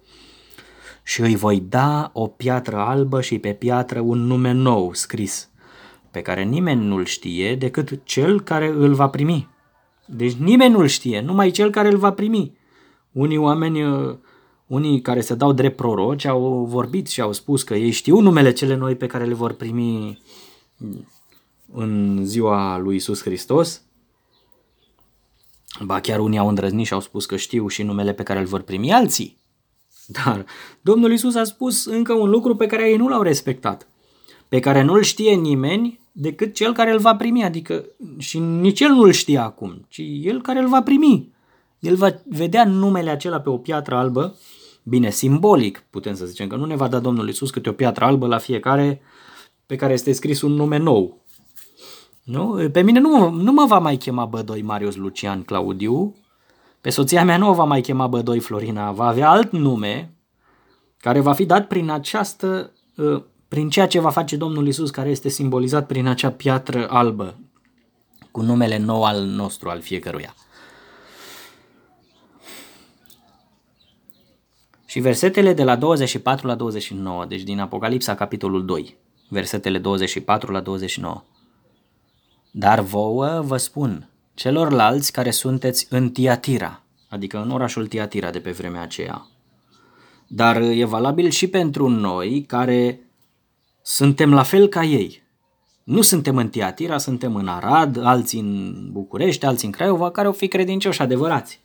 [1.02, 5.48] Și îi voi da o piatră albă și pe piatră un nume nou scris,
[6.10, 9.48] pe care nimeni nu-l știe decât cel care îl va primi.
[10.06, 12.56] Deci nimeni nu-l știe, numai cel care îl va primi.
[13.12, 14.16] Unii oameni uh,
[14.68, 18.52] unii care se dau drept proroci au vorbit și au spus că ei știu numele
[18.52, 20.22] cele noi pe care le vor primi
[21.72, 23.82] în ziua lui Isus Hristos.
[25.84, 28.46] Ba chiar unii au îndrăznit și au spus că știu și numele pe care îl
[28.46, 29.36] vor primi alții.
[30.06, 30.44] Dar
[30.80, 33.88] Domnul Isus a spus încă un lucru pe care ei nu l-au respectat,
[34.48, 37.84] pe care nu-l știe nimeni decât cel care îl va primi, adică
[38.18, 41.32] și nici el nu-l știe acum, ci el care îl va primi.
[41.78, 44.36] El va vedea numele acela pe o piatră albă
[44.88, 48.04] Bine, simbolic putem să zicem că nu ne va da Domnul Isus câte o piatră
[48.04, 49.00] albă la fiecare
[49.66, 51.24] pe care este scris un nume nou.
[52.24, 52.68] Nu?
[52.72, 56.14] Pe mine nu, nu mă va mai chema Bădoi Marius Lucian Claudiu,
[56.80, 60.12] pe soția mea nu o va mai chema Bădoi Florina, va avea alt nume
[60.96, 65.10] care va fi dat prin această, ă, prin ceea ce va face Domnul Isus, care
[65.10, 67.38] este simbolizat prin acea piatră albă,
[68.30, 70.34] cu numele nou al nostru, al fiecăruia.
[74.90, 78.96] Și versetele de la 24 la 29, deci din Apocalipsa capitolul 2,
[79.28, 81.22] versetele 24 la 29.
[82.50, 88.50] Dar vouă vă spun, celorlalți care sunteți în Tiatira, adică în orașul Tiatira de pe
[88.50, 89.26] vremea aceea,
[90.26, 93.00] dar e valabil și pentru noi care
[93.82, 95.22] suntem la fel ca ei.
[95.84, 100.32] Nu suntem în Tiatira, suntem în Arad, alții în București, alții în Craiova, care au
[100.32, 101.60] fi credincioși adevărați.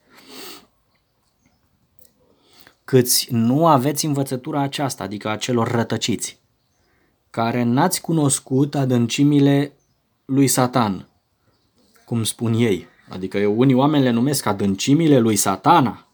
[2.85, 6.39] Câți nu aveți învățătura aceasta, adică a celor rătăciți,
[7.29, 9.73] care n-ați cunoscut adâncimile
[10.25, 11.07] lui Satan,
[12.05, 12.87] cum spun ei.
[13.09, 16.07] Adică unii oameni le numesc adâncimile lui Satana.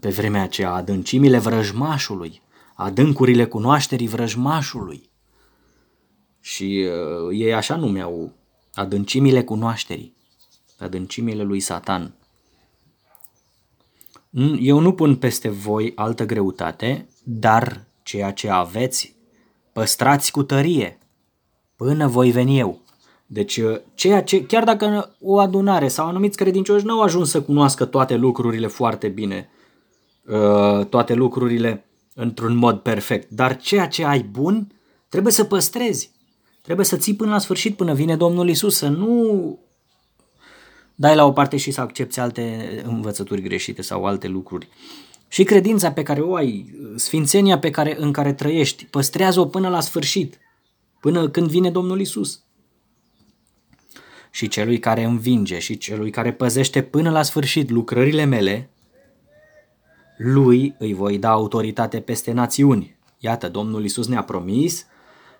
[0.00, 2.42] Pe vremea aceea, adâncimile vrăjmașului,
[2.74, 5.10] adâncurile cunoașterii vrăjmașului.
[6.40, 8.32] Și uh, ei așa numeau
[8.74, 10.16] adâncimile cunoașterii,
[10.78, 12.14] adâncimile lui Satan.
[14.58, 19.16] Eu nu pun peste voi altă greutate, dar ceea ce aveți,
[19.72, 20.98] păstrați cu tărie,
[21.76, 22.80] până voi veni eu.
[23.26, 27.42] Deci, uh, ceea ce, chiar dacă o adunare sau anumiți credincioși nu au ajuns să
[27.42, 29.48] cunoască toate lucrurile foarte bine,
[30.26, 31.84] uh, toate lucrurile
[32.14, 34.72] într-un mod perfect, dar ceea ce ai bun
[35.08, 36.10] trebuie să păstrezi.
[36.62, 39.58] Trebuie să ții până la sfârșit, până vine Domnul Isus, să nu
[41.00, 44.68] dai la o parte și să accepti alte învățături greșite sau alte lucruri.
[45.28, 49.80] Și credința pe care o ai, sfințenia pe care, în care trăiești, păstrează-o până la
[49.80, 50.38] sfârșit,
[51.00, 52.42] până când vine Domnul Isus.
[54.30, 58.70] Și celui care învinge și celui care păzește până la sfârșit lucrările mele,
[60.16, 62.96] lui îi voi da autoritate peste națiuni.
[63.18, 64.86] Iată, Domnul Isus ne-a promis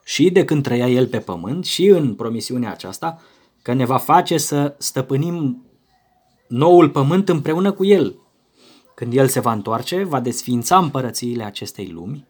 [0.04, 3.22] și de când trăia El pe pământ și în promisiunea aceasta
[3.62, 5.64] că ne va face să stăpânim
[6.48, 8.14] noul pământ împreună cu El.
[8.94, 12.26] Când El se va întoarce, va desfința împărățiile acestei lumi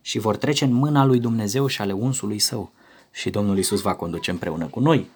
[0.00, 2.72] și vor trece în mâna lui Dumnezeu și ale unsului său.
[3.10, 5.10] Și Domnul Isus va conduce împreună cu noi.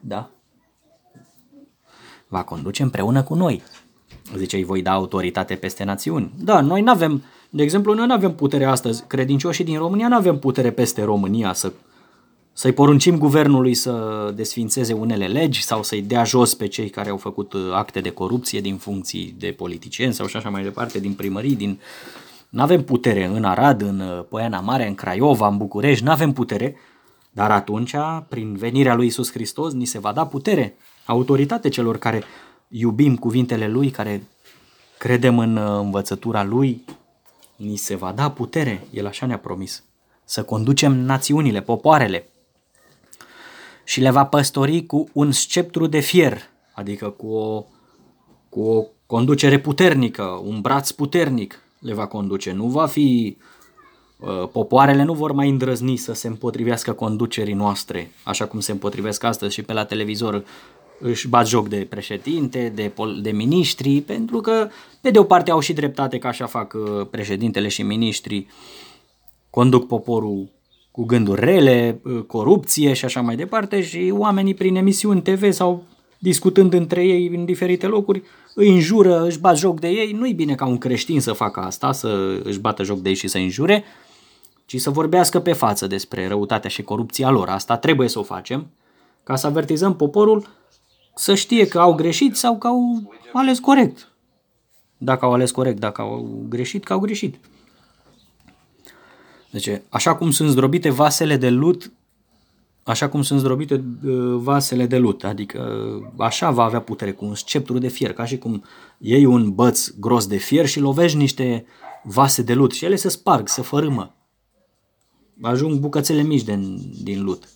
[0.00, 0.30] Da?
[2.28, 3.62] Va conduce împreună cu noi.
[4.36, 6.32] Zice, îi voi da autoritate peste națiuni.
[6.38, 10.14] Da, noi nu avem, de exemplu, noi nu avem putere astăzi, credincioșii din România nu
[10.14, 11.72] avem putere peste România să,
[12.58, 17.16] să-i poruncim guvernului să desfințeze unele legi sau să-i dea jos pe cei care au
[17.16, 21.12] făcut uh, acte de corupție din funcții de politicieni sau și așa mai departe, din
[21.12, 21.80] primării, din...
[22.48, 26.32] Nu avem putere în Arad, în uh, Poiana Mare, în Craiova, în București, nu avem
[26.32, 26.76] putere,
[27.30, 27.94] dar atunci,
[28.28, 32.22] prin venirea lui Isus Hristos, ni se va da putere, autoritate celor care
[32.68, 34.22] iubim cuvintele Lui, care
[34.98, 36.84] credem în uh, învățătura Lui,
[37.56, 39.84] ni se va da putere, El așa ne-a promis,
[40.24, 42.30] să conducem națiunile, popoarele
[43.86, 46.40] și le va păstori cu un sceptru de fier,
[46.72, 47.64] adică cu o,
[48.48, 52.52] cu o conducere puternică, un braț puternic le va conduce.
[52.52, 53.36] Nu va fi
[54.18, 59.24] uh, popoarele nu vor mai îndrăzni să se împotrivească conducerii noastre, așa cum se împotrivesc
[59.24, 60.44] astăzi și pe la televizor
[61.00, 62.92] își bat joc de președinte, de,
[63.22, 64.68] de miniștri, pentru că,
[65.00, 68.48] pe de o parte, au și dreptate că așa fac uh, președintele și miniștrii,
[69.50, 70.48] conduc poporul
[70.96, 75.82] cu gânduri rele, uh, corupție și așa mai departe și oamenii prin emisiuni TV sau
[76.18, 78.22] discutând între ei în diferite locuri,
[78.54, 80.12] îi înjură, își bat joc de ei.
[80.12, 83.28] Nu-i bine ca un creștin să facă asta, să își bată joc de ei și
[83.28, 83.84] să înjure,
[84.66, 87.48] ci să vorbească pe față despre răutatea și corupția lor.
[87.48, 88.66] Asta trebuie să o facem,
[89.24, 90.46] ca să avertizăm poporul
[91.14, 94.12] să știe că au greșit sau că au ales corect.
[94.98, 97.34] Dacă au ales corect, dacă au greșit, că au greșit.
[99.56, 101.92] Deci, așa cum sunt zdrobite vasele de lut,
[102.82, 105.58] așa cum sunt zdrobite uh, vasele de lut, adică
[105.96, 108.64] uh, așa va avea putere cu un sceptru de fier, ca și cum
[108.98, 111.66] iei un băț gros de fier și lovești niște
[112.02, 114.14] vase de lut și ele se sparg, se fărâmă.
[115.40, 117.48] Ajung bucățele mici din, din lut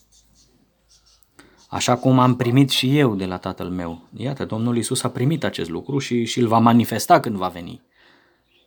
[1.68, 4.02] așa cum am primit și eu de la tatăl meu.
[4.16, 7.82] Iată, Domnul Isus a primit acest lucru și, și îl va manifesta când va veni.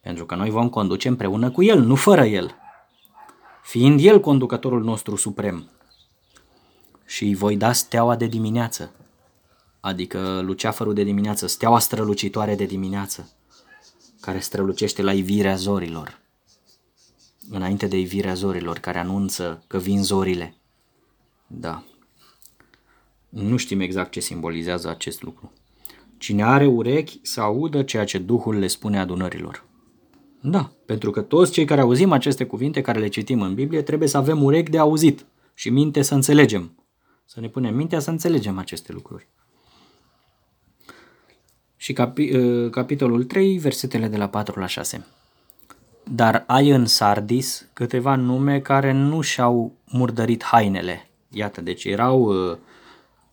[0.02, 2.56] Pentru că noi vom conduce împreună cu El, nu fără El.
[3.64, 5.70] Fiind El conducătorul nostru suprem.
[7.06, 8.92] Și îi voi da steaua de dimineață,
[9.80, 13.32] adică luceafărul de dimineață, steaua strălucitoare de dimineață,
[14.20, 16.20] care strălucește la ivirea zorilor,
[17.50, 20.56] înainte de ivirea zorilor, care anunță că vin zorile.
[21.48, 21.84] Da.
[23.30, 25.52] Nu știm exact ce simbolizează acest lucru.
[26.18, 29.72] Cine are urechi să audă ceea ce Duhul le spune adunărilor.
[30.46, 34.08] Da, pentru că toți cei care auzim aceste cuvinte care le citim în Biblie trebuie
[34.08, 36.86] să avem urechi de auzit și minte să înțelegem.
[37.26, 39.28] Să ne punem mintea să înțelegem aceste lucruri.
[41.76, 45.06] Și capi, ă, capitolul 3, versetele de la 4 la 6.
[46.04, 51.10] dar ai în Sardis câteva nume care nu și-au murdărit hainele.
[51.30, 52.58] Iată, deci erau, uh,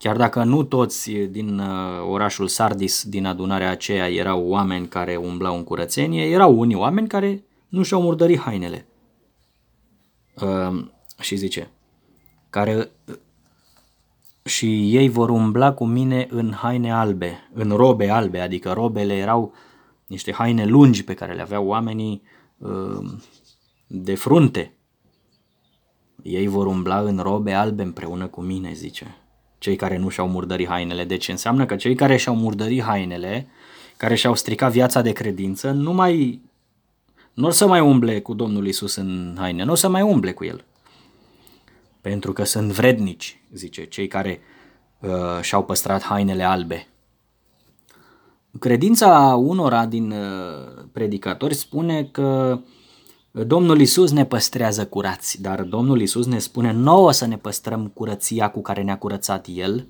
[0.00, 5.56] chiar dacă nu toți din uh, orașul Sardis, din adunarea aceea, erau oameni care umblau
[5.56, 8.86] în curățenie, erau unii oameni care nu și-au murdărit hainele.
[10.42, 10.84] Uh,
[11.18, 11.70] și zice,
[12.50, 12.90] care
[14.44, 19.52] și ei vor umbla cu mine în haine albe, în robe albe, adică robele erau
[20.06, 22.22] niște haine lungi pe care le aveau oamenii
[22.58, 23.12] uh,
[23.86, 24.74] de frunte.
[26.22, 29.19] Ei vor umbla în robe albe împreună cu mine, zice.
[29.60, 31.04] Cei care nu și-au murdărit hainele.
[31.04, 33.46] Deci înseamnă că cei care și-au murdărit hainele,
[33.96, 36.40] care și-au stricat viața de credință, nu mai
[37.34, 40.32] nu o să mai umble cu Domnul Isus în haine, nu o să mai umble
[40.32, 40.64] cu el
[42.00, 44.40] pentru că sunt vrednici, zice, cei care
[44.98, 46.86] uh, și-au păstrat hainele albe.
[48.58, 52.60] Credința unora din uh, predicatori spune că
[53.30, 58.50] Domnul Isus ne păstrează curați, dar Domnul Isus ne spune nouă să ne păstrăm curăția
[58.50, 59.86] cu care ne-a curățat El,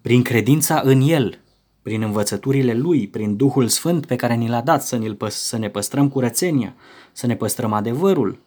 [0.00, 1.38] prin credința în El,
[1.82, 5.68] prin învățăturile Lui, prin Duhul Sfânt pe care ni l-a dat să, ne să ne
[5.68, 6.74] păstrăm curățenia,
[7.12, 8.46] să ne păstrăm adevărul,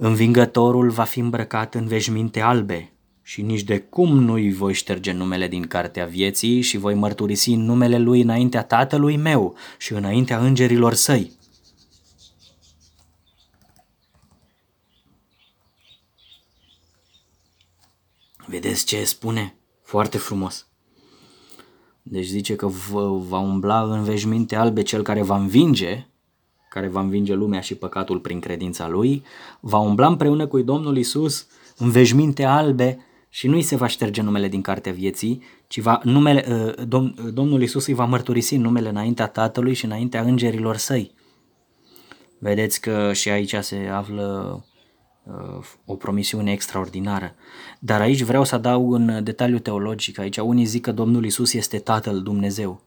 [0.00, 2.92] Învingătorul va fi îmbrăcat în veșminte albe
[3.28, 7.98] și nici de cum nu-i voi șterge numele din cartea vieții și voi mărturisi numele
[7.98, 11.32] lui înaintea tatălui meu și înaintea îngerilor săi.
[18.46, 19.56] Vedeți ce spune?
[19.82, 20.66] Foarte frumos.
[22.02, 22.66] Deci zice că
[23.28, 26.06] va umbla în veșminte albe cel care va învinge
[26.68, 29.24] care va învinge lumea și păcatul prin credința lui,
[29.60, 31.46] va umbla împreună cu Domnul Isus
[31.76, 36.00] în veșminte albe și nu îi se va șterge numele din cartea vieții, ci va,
[36.04, 41.12] numele, uh, Dom, Domnul Isus îi va mărturisi numele înaintea Tatălui și înaintea îngerilor săi.
[42.38, 44.60] Vedeți că și aici se află
[45.24, 47.34] uh, o promisiune extraordinară.
[47.78, 50.18] Dar aici vreau să adaug un detaliu teologic.
[50.18, 52.82] Aici unii zic că Domnul Isus este Tatăl Dumnezeu.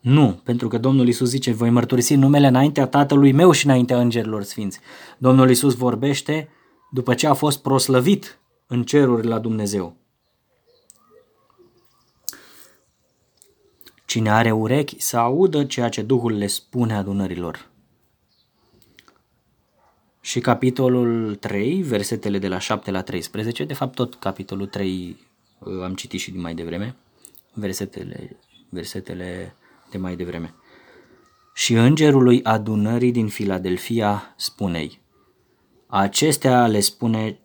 [0.00, 4.42] Nu, pentru că Domnul Isus zice, voi mărturisi numele înaintea Tatălui meu și înaintea îngerilor
[4.42, 4.80] sfinți.
[5.18, 6.48] Domnul Isus vorbește
[6.90, 8.40] după ce a fost proslăvit
[8.70, 9.96] în ceruri la Dumnezeu.
[14.06, 17.68] Cine are urechi să audă ceea ce Duhul le spune adunărilor.
[20.20, 25.16] Și capitolul 3, versetele de la 7 la 13, de fapt tot capitolul 3
[25.58, 26.96] uh, am citit și din mai devreme,
[27.52, 28.36] versetele,
[28.68, 29.54] versetele
[29.90, 30.54] de mai devreme.
[31.54, 35.00] Și îngerului adunării din Filadelfia spunei,
[35.86, 37.38] acestea le spune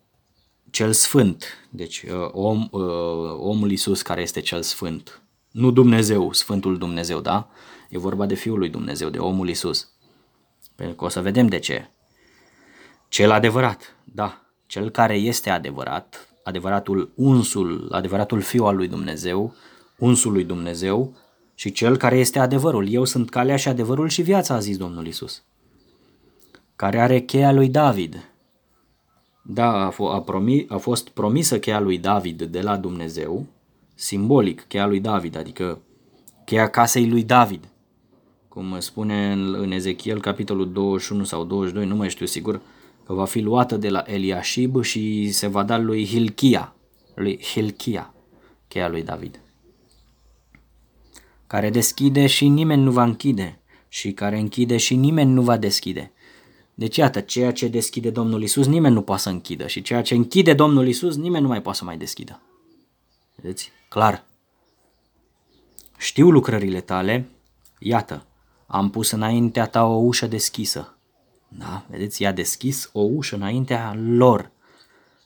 [0.74, 2.82] cel sfânt, deci uh, om, uh,
[3.38, 5.22] omul Iisus care este cel sfânt,
[5.52, 7.50] nu Dumnezeu, Sfântul Dumnezeu, da?
[7.90, 9.90] E vorba de Fiul lui Dumnezeu, de omul Iisus.
[10.76, 11.90] Pentru că o să vedem de ce.
[13.08, 19.56] Cel adevărat, da, cel care este adevărat, adevăratul unsul, adevăratul Fiu al lui Dumnezeu,
[19.98, 21.16] unsul lui Dumnezeu,
[21.56, 22.90] și cel care este adevărul.
[22.90, 25.44] Eu sunt calea și adevărul și viața, a zis Domnul Isus.
[26.76, 28.33] Care are cheia lui David.
[29.46, 33.46] Da, a, f- a, promi- a fost promisă cheia lui David de la Dumnezeu,
[33.96, 35.82] simbolic, cheia lui David, adică
[36.46, 37.68] cheia casei lui David.
[38.48, 42.62] Cum spune în, în Ezechiel, capitolul 21 sau 22, nu mai știu sigur,
[43.06, 46.76] că va fi luată de la Eliashib și se va da lui Hilchia,
[47.16, 48.14] lui Hilchia,
[48.68, 49.44] cheia lui David
[51.54, 56.12] care deschide și nimeni nu va închide și care închide și nimeni nu va deschide.
[56.74, 60.16] Deci iată, ceea ce deschide Domnul Isus, nimeni nu poate să închidă și ceea ce
[60.16, 62.42] închide Domnul Isus, nimeni nu mai poate să mai deschidă.
[63.36, 63.72] Vedeți?
[63.90, 64.26] Clar.
[65.98, 67.30] Știu lucrările tale,
[67.80, 68.26] iată,
[68.68, 70.98] am pus înaintea ta o ușă deschisă.
[71.48, 74.52] Da, vedeți, i-a deschis o ușă înaintea lor.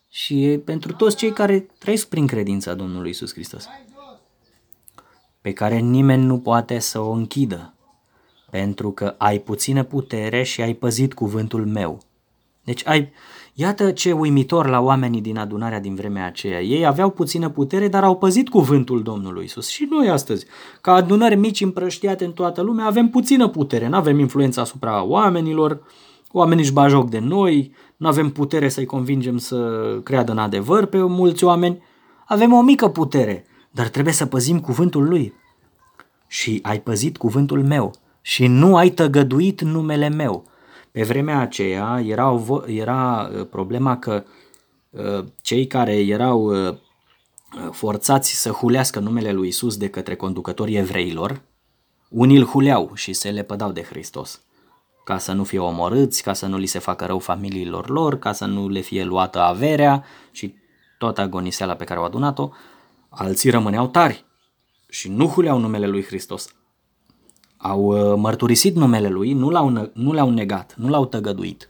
[0.10, 3.68] Și pentru toți cei care trăiesc prin credința Domnului Isus Hristos
[5.48, 7.74] pe care nimeni nu poate să o închidă,
[8.52, 12.00] pentru că ai puțină putere și ai păzit cuvântul meu.
[12.64, 13.12] Deci ai,
[13.54, 16.62] iată ce uimitor la oamenii din adunarea din vremea aceea.
[16.62, 19.68] Ei aveau puțină putere, dar au păzit cuvântul Domnului Isus.
[19.68, 20.46] Și noi astăzi,
[20.82, 25.82] ca adunări mici împrăștiate în toată lumea, avem puțină putere, nu avem influența asupra oamenilor,
[26.32, 30.98] oamenii își bajoc de noi, nu avem putere să-i convingem să creadă în adevăr pe
[30.98, 31.82] mulți oameni,
[32.26, 35.34] avem o mică putere, dar trebuie să păzim cuvântul lui.
[36.28, 37.94] Și ai păzit cuvântul meu
[38.28, 40.50] și nu ai tăgăduit numele meu.
[40.92, 44.24] Pe vremea aceea era, era uh, problema că
[44.90, 46.78] uh, cei care erau uh,
[47.72, 51.42] forțați să hulească numele lui Isus de către conducătorii evreilor,
[52.10, 54.42] unii îl huleau și se lepădau de Hristos
[55.04, 58.32] ca să nu fie omorâți, ca să nu li se facă rău familiilor lor, ca
[58.32, 60.56] să nu le fie luată averea și
[60.98, 62.50] toată agoniseala pe care au adunat-o,
[63.10, 64.26] alții rămâneau tari
[64.90, 66.57] și nu huleau numele lui Hristos.
[67.58, 71.70] Au uh, mărturisit numele lui, nu l-au, nu l-au negat, nu l-au tăgăduit.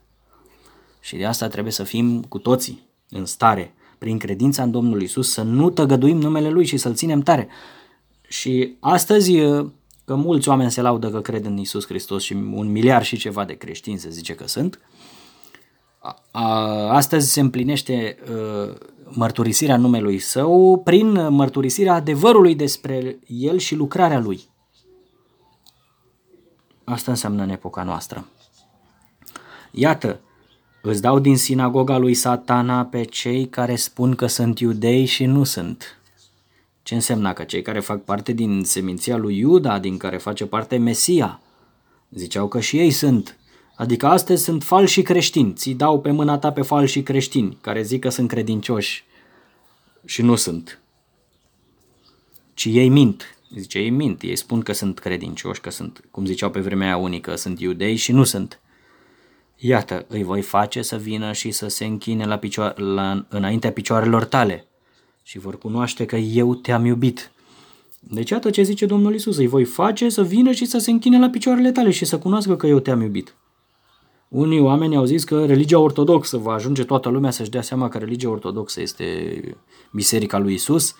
[0.99, 5.31] Și de asta trebuie să fim cu toții în stare, prin credința în Domnul Isus,
[5.31, 7.47] să nu tăgăduim numele Lui și să-L ținem tare.
[8.27, 9.69] Și astăzi uh,
[10.05, 13.45] că mulți oameni se laudă că cred în Isus Hristos și un miliard și ceva
[13.45, 14.79] de creștini se zice că sunt.
[16.89, 18.75] Astăzi se împlinește uh,
[19.09, 24.49] mărturisirea numelui său prin mărturisirea adevărului despre el și lucrarea lui.
[26.89, 28.27] Asta înseamnă în epoca noastră.
[29.71, 30.19] Iată,
[30.81, 35.43] îți dau din sinagoga lui satana pe cei care spun că sunt iudei și nu
[35.43, 35.97] sunt
[36.87, 40.77] ce însemna că cei care fac parte din seminția lui Iuda, din care face parte
[40.77, 41.41] Mesia,
[42.09, 43.37] ziceau că și ei sunt.
[43.75, 48.01] Adică astăzi sunt falși creștini, ți dau pe mâna ta pe falși creștini, care zic
[48.01, 49.03] că sunt credincioși
[50.05, 50.79] și nu sunt.
[52.53, 53.36] Ci ei mint.
[53.55, 56.97] Zice, ei mint, ei spun că sunt credincioși, că sunt, cum ziceau pe vremea aia
[56.97, 58.61] unică, sunt iudei și nu sunt.
[59.55, 64.25] Iată, îi voi face să vină și să se închine la picioare, la, înaintea picioarelor
[64.25, 64.67] tale
[65.23, 67.31] și vor cunoaște că eu te-am iubit.
[67.99, 71.19] Deci iată ce zice Domnul Isus, îi voi face să vină și să se închine
[71.19, 73.35] la picioarele tale și să cunoască că eu te-am iubit.
[74.27, 77.97] Unii oameni au zis că religia ortodoxă va ajunge toată lumea să-și dea seama că
[77.97, 79.39] religia ortodoxă este
[79.91, 80.95] biserica lui Isus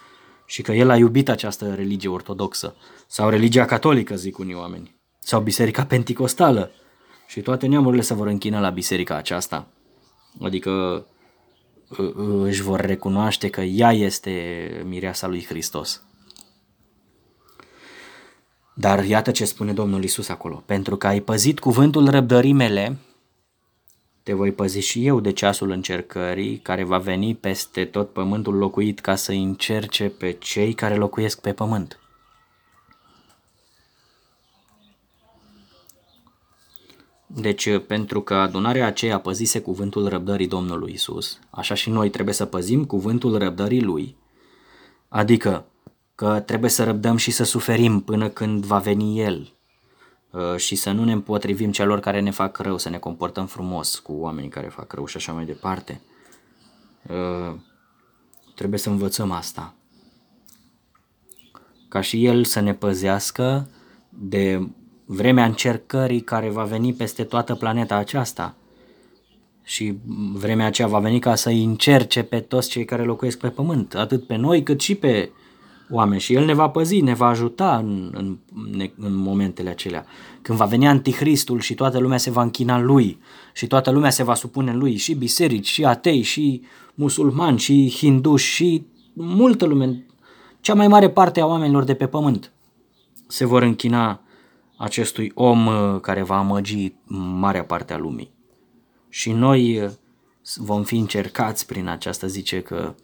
[0.50, 2.76] și că el a iubit această religie ortodoxă.
[3.08, 4.96] Sau religia catolică, zic unii oameni.
[5.20, 6.72] Sau biserica penticostală.
[7.28, 9.68] Și toate neamurile se vor închina la biserica aceasta.
[10.42, 11.06] Adică
[12.42, 14.32] își vor recunoaște că ea este
[14.86, 16.04] mireasa lui Hristos.
[18.74, 20.64] Dar iată ce spune Domnul Isus acolo.
[20.66, 22.98] Pentru că ai păzit cuvântul răbdării mele,
[24.28, 29.00] te voi păzi și eu de ceasul încercării care va veni peste tot pământul locuit
[29.00, 32.00] ca să încerce pe cei care locuiesc pe pământ.
[37.28, 42.34] Deci, uh, pentru că adunarea aceea păzise cuvântul răbdării Domnului Isus, așa și noi trebuie
[42.34, 44.16] să păzim cuvântul răbdării Lui,
[45.08, 45.66] adică
[46.16, 49.57] că trebuie să răbdăm și să suferim până când va veni El uh,
[50.56, 54.14] și să nu ne împotrivim celor care ne fac rău, să ne comportăm frumos cu
[54.14, 56.02] oamenii care fac rău și așa mai departe.
[57.10, 57.56] Uh,
[58.56, 59.74] trebuie să învățăm asta.
[61.88, 63.70] Ca și El să ne păzească
[64.10, 64.68] de
[65.06, 68.56] vremea încercării care va veni peste toată planeta aceasta.
[69.64, 69.98] Și
[70.34, 74.28] vremea aceea va veni ca să încerce pe toți cei care locuiesc pe pământ, atât
[74.28, 75.32] pe noi cât și pe
[75.90, 76.22] oameni.
[76.22, 78.38] Și El ne va păzi, ne va ajuta în, în,
[78.98, 80.06] în momentele acelea.
[80.42, 83.20] Când va veni Anticristul și toată lumea se va închina Lui
[83.54, 86.62] și toată lumea se va supune Lui, și biserici, și atei, și
[86.94, 90.06] musulmani, și hinduși, și multă lume,
[90.62, 92.52] cea mai mare parte a oamenilor de pe pământ
[93.28, 94.22] se vor închina
[94.78, 96.94] acestui om uh, care va amăgi
[97.40, 98.32] marea parte a lumii.
[99.10, 99.92] Și noi uh,
[100.56, 102.96] vom fi încercați prin aceasta, zice că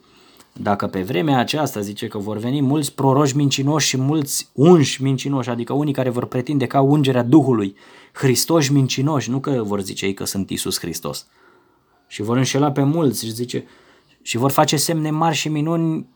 [0.54, 5.50] dacă pe vremea aceasta zice că vor veni mulți proroși mincinoși și mulți unși mincinoși,
[5.50, 7.76] adică unii care vor pretinde ca ungerea Duhului,
[8.14, 11.28] Hristoși mincinoși, nu că vor zice ei că sunt Isus Hristos.
[12.08, 13.66] Și vor înșela pe mulți și zice
[14.22, 16.08] și vor face semne mari și minuni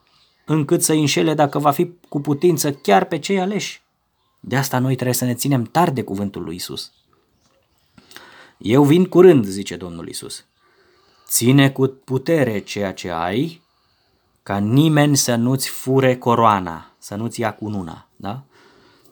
[0.46, 3.82] încât să înșele dacă va fi cu putință chiar pe cei aleși.
[4.40, 6.92] De asta noi trebuie să ne ținem tare de cuvântul lui Isus.
[8.58, 10.46] Eu vin curând, zice Domnul Isus.
[11.28, 13.62] Ține cu putere ceea ce ai,
[14.48, 18.07] ca nimeni să nu-ți fure coroana, să nu-ți ia cununa.
[18.15, 18.44] Da?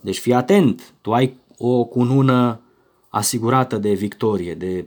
[0.01, 2.59] Deci fii atent, tu ai o cunună
[3.09, 4.85] asigurată de victorie, de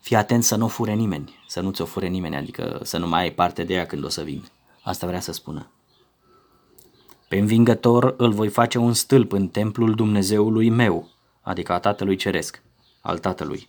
[0.00, 3.22] fii atent să nu fure nimeni, să nu ți-o fure nimeni, adică să nu mai
[3.22, 4.44] ai parte de ea când o să vin.
[4.82, 5.70] Asta vrea să spună.
[7.28, 11.08] Pe învingător îl voi face un stâlp în templul Dumnezeului meu,
[11.40, 12.62] adică a Tatălui Ceresc,
[13.00, 13.68] al Tatălui.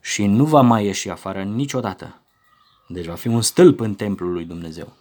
[0.00, 2.20] Și nu va mai ieși afară niciodată.
[2.86, 4.92] Deci va fi un stâlp în templul lui Dumnezeu.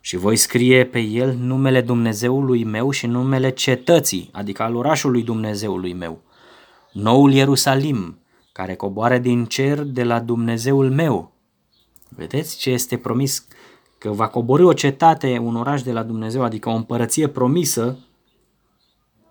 [0.00, 5.92] Și voi scrie pe el numele Dumnezeului meu și numele cetății, adică al orașului Dumnezeului
[5.92, 6.20] meu.
[6.92, 8.18] Noul Ierusalim,
[8.52, 11.32] care coboare din cer de la Dumnezeul meu.
[12.08, 13.46] Vedeți ce este promis
[13.98, 17.98] că va coborâ o cetate, un oraș de la Dumnezeu, adică o împărăție promisă,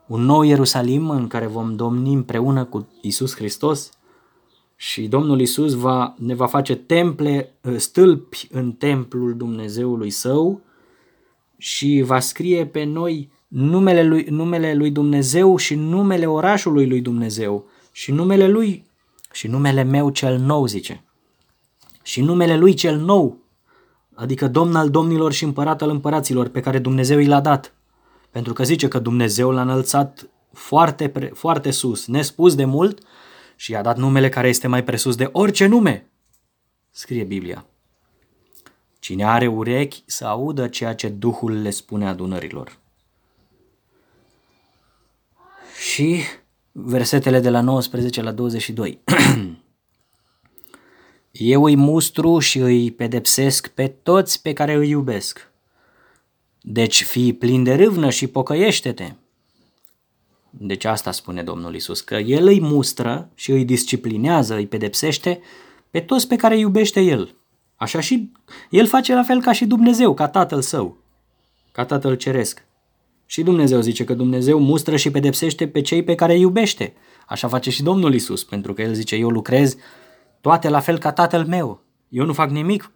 [0.07, 3.89] un nou Ierusalim în care vom domni împreună cu Isus Hristos
[4.75, 10.61] și Domnul Isus va, ne va face temple, ă, stâlpi în templul Dumnezeului său
[11.57, 17.65] și va scrie pe noi numele lui, numele lui Dumnezeu și numele orașului lui Dumnezeu
[17.91, 18.85] și numele lui
[19.31, 21.03] și numele meu cel nou, zice.
[22.03, 23.37] Și numele lui cel nou,
[24.13, 27.73] adică Domn al domnilor și împărat al împăraților pe care Dumnezeu i l-a dat.
[28.31, 32.99] Pentru că zice că Dumnezeu l-a înălțat foarte, foarte sus, nespus de mult
[33.55, 36.09] și i-a dat numele care este mai presus de orice nume,
[36.91, 37.65] scrie Biblia.
[38.99, 42.79] Cine are urechi să audă ceea ce Duhul le spune adunărilor.
[45.89, 46.21] Și
[46.71, 48.99] versetele de la 19 la 22.
[51.31, 55.51] Eu îi mustru și îi pedepsesc pe toți pe care îi iubesc.
[56.61, 59.13] Deci fii plin de râvnă și pocăiește-te.
[60.57, 65.39] Deci asta spune Domnul Isus, că El îi mustră și îi disciplinează, îi pedepsește
[65.89, 67.35] pe toți pe care îi iubește El.
[67.75, 68.31] Așa și
[68.69, 70.97] El face la fel ca și Dumnezeu, ca Tatăl Său,
[71.71, 72.65] ca Tatăl Ceresc.
[73.25, 76.93] Și Dumnezeu zice că Dumnezeu mustră și pedepsește pe cei pe care îi iubește.
[77.27, 79.75] Așa face și Domnul Isus, pentru că El zice, eu lucrez
[80.41, 81.83] toate la fel ca Tatăl meu.
[82.09, 82.91] Eu nu fac nimic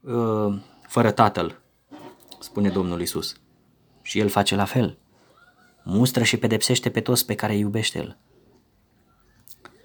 [0.00, 0.58] uh,
[0.88, 1.60] fără Tatăl,
[2.38, 3.36] spune Domnul Isus.
[4.02, 4.98] Și El face la fel.
[5.84, 8.18] Mustră și pedepsește pe toți pe care îi iubește El.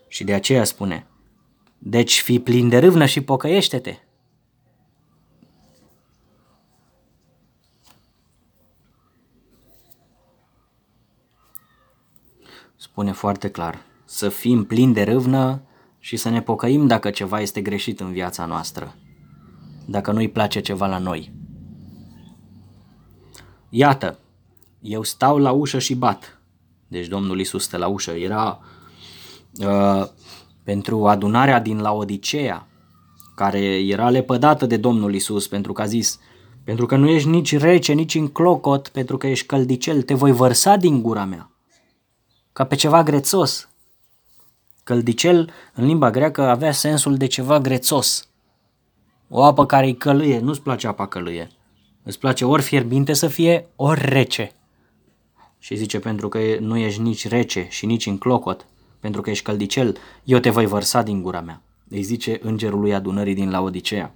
[0.07, 1.07] Și de aceea spune,
[1.77, 3.97] deci fii plin de râvnă și pocăiește-te.
[12.95, 15.61] spune foarte clar, să fim plini de râvnă
[15.99, 18.95] și să ne pocăim dacă ceva este greșit în viața noastră,
[19.85, 21.33] dacă nu-i place ceva la noi.
[23.69, 24.19] Iată,
[24.85, 26.39] eu stau la ușă și bat.
[26.87, 28.11] Deci Domnul Isus stă la ușă.
[28.11, 28.59] Era
[29.57, 30.07] uh,
[30.63, 32.67] pentru adunarea din Laodicea,
[33.35, 36.19] care era lepădată de Domnul Isus pentru că a zis,
[36.63, 40.31] pentru că nu ești nici rece, nici în clocot, pentru că ești căldicel, te voi
[40.31, 41.49] vărsa din gura mea
[42.55, 43.69] ca pe ceva grețos.
[44.83, 48.27] Căldicel, în limba greacă, avea sensul de ceva grețos.
[49.29, 51.51] O apă care îi călâie, nu-ți place apa călâie.
[52.03, 54.51] Îți place ori fierbinte să fie, ori rece.
[55.65, 58.65] Și zice, pentru că nu ești nici rece și nici în clocot,
[58.99, 61.61] pentru că ești căldicel, eu te voi vărsa din gura mea.
[61.89, 64.13] Îi zice îngerul lui adunării din Laodicea.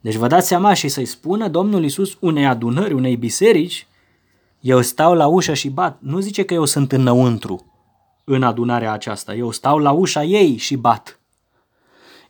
[0.00, 3.86] Deci vă dați seama și să-i spună Domnul Isus unei adunări, unei biserici,
[4.60, 5.98] eu stau la ușă și bat.
[6.00, 7.72] Nu zice că eu sunt înăuntru
[8.24, 9.34] în adunarea aceasta.
[9.34, 11.20] Eu stau la ușa ei și bat.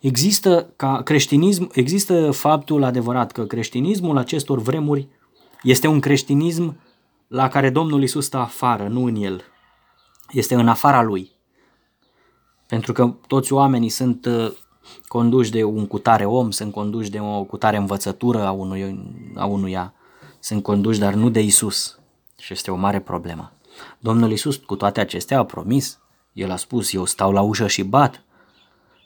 [0.00, 5.08] Există ca creștinism, există faptul adevărat că creștinismul acestor vremuri
[5.62, 6.76] este un creștinism
[7.28, 9.42] la care Domnul Isus stă afară, nu în el.
[10.30, 11.32] Este în afara lui.
[12.66, 14.52] Pentru că toți oamenii sunt uh,
[15.06, 19.94] conduși de un cutare om, sunt conduși de o cutare învățătură a, unui, a unuia,
[20.40, 21.98] sunt conduși, dar nu de Isus.
[22.38, 23.52] Și este o mare problemă.
[23.98, 25.98] Domnul Isus, cu toate acestea, a promis.
[26.32, 28.24] El a spus, eu stau la ușă și bat.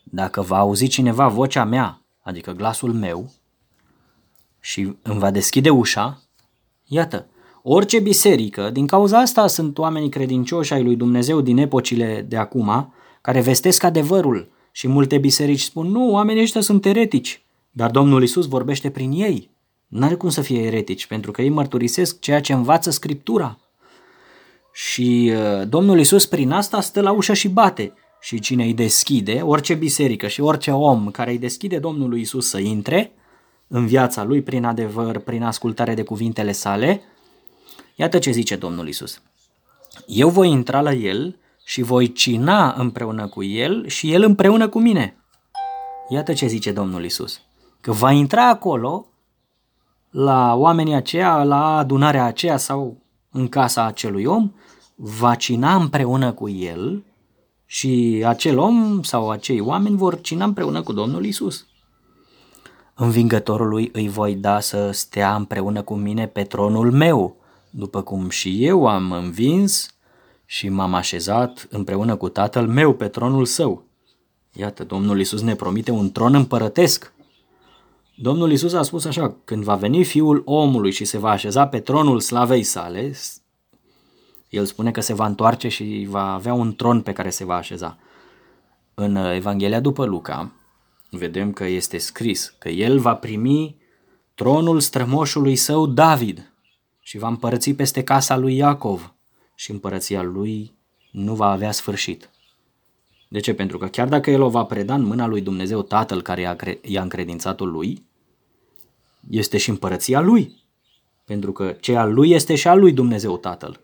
[0.04, 3.32] Dacă va auzi cineva vocea mea, adică glasul meu,
[4.60, 6.22] și îmi va deschide ușa,
[6.84, 7.26] iată,
[7.62, 12.92] orice biserică, din cauza asta sunt oamenii credincioși ai lui Dumnezeu din epocile de acum,
[13.20, 18.46] care vestesc adevărul și multe biserici spun, nu, oamenii ăștia sunt eretici, dar Domnul Isus
[18.46, 19.50] vorbește prin ei.
[19.86, 23.58] N-are cum să fie eretici, pentru că ei mărturisesc ceea ce învață Scriptura.
[24.72, 27.92] Și uh, Domnul Isus prin asta stă la ușă și bate.
[28.20, 32.58] Și cine îi deschide, orice biserică și orice om care îi deschide Domnului Isus să
[32.58, 33.12] intre
[33.68, 37.00] în viața lui prin adevăr, prin ascultare de cuvintele sale,
[37.98, 39.22] iată ce zice Domnul Isus.
[40.06, 44.78] Eu voi intra la el și voi cina împreună cu el și el împreună cu
[44.78, 45.16] mine.
[46.08, 47.40] Iată ce zice Domnul Isus.
[47.80, 49.06] Că va intra acolo
[50.10, 52.96] la oamenii aceia, la adunarea aceea sau
[53.30, 54.52] în casa acelui om,
[54.94, 57.04] va cina împreună cu el
[57.66, 61.66] și acel om sau acei oameni vor cina împreună cu Domnul Isus.
[62.94, 67.36] Învingătorului îi voi da să stea împreună cu mine pe tronul meu,
[67.70, 69.94] după cum și eu am învins
[70.44, 73.84] și m-am așezat împreună cu tatăl meu pe tronul său.
[74.52, 77.12] Iată, Domnul Isus ne promite un tron împărătesc
[78.20, 81.80] Domnul Isus a spus așa, când va veni fiul omului și se va așeza pe
[81.80, 83.12] tronul slavei sale,
[84.48, 87.54] el spune că se va întoarce și va avea un tron pe care se va
[87.54, 87.98] așeza.
[88.94, 90.52] În Evanghelia după Luca
[91.10, 93.76] vedem că este scris că el va primi
[94.34, 96.52] tronul strămoșului său David
[97.08, 99.14] și va împărăți peste casa lui Iacov
[99.54, 100.74] și împărăția lui
[101.10, 102.30] nu va avea sfârșit.
[103.28, 103.54] De ce?
[103.54, 107.02] Pentru că chiar dacă el o va preda în mâna lui Dumnezeu Tatăl care i-a
[107.02, 108.04] încredințat-o lui,
[109.30, 110.56] este și împărăția lui.
[111.24, 113.80] Pentru că ce al lui este și al lui Dumnezeu Tatăl.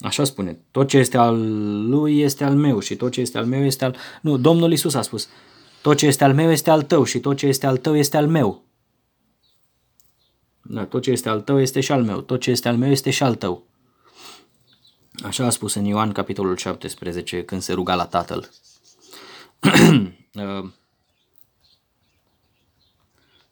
[0.00, 0.58] Așa spune.
[0.70, 3.84] Tot ce este al lui este al meu și tot ce este al meu este
[3.84, 3.96] al...
[4.22, 5.28] Nu, Domnul Isus a spus.
[5.82, 8.16] Tot ce este al meu este al tău și tot ce este al tău este
[8.16, 8.68] al meu.
[10.72, 12.20] Da, tot ce este al tău este și al meu.
[12.20, 13.62] Tot ce este al meu este și al tău.
[15.22, 18.50] Așa a spus în Ioan capitolul 17 când se ruga la Tatăl.
[20.34, 20.70] Uh,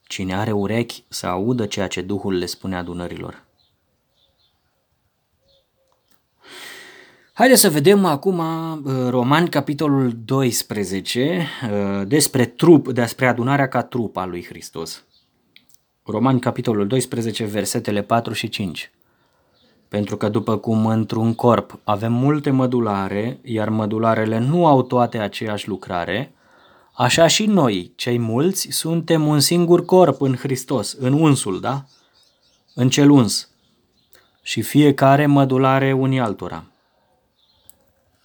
[0.02, 3.44] cine are urechi să audă ceea ce Duhul le spune adunărilor.
[7.32, 14.16] Haideți să vedem acum uh, Roman capitolul 12 uh, despre trup, despre adunarea ca trup
[14.16, 15.04] al lui Hristos.
[16.10, 18.90] Roman capitolul 12 versetele 4 și 5.
[19.88, 25.68] Pentru că după cum într-un corp avem multe mădulare, iar mădularele nu au toate aceeași
[25.68, 26.32] lucrare,
[26.92, 31.84] așa și noi, cei mulți, suntem un singur corp în Hristos, în unsul, da?
[32.74, 33.50] În cel uns.
[34.42, 36.64] Și fiecare mădulare unii altora.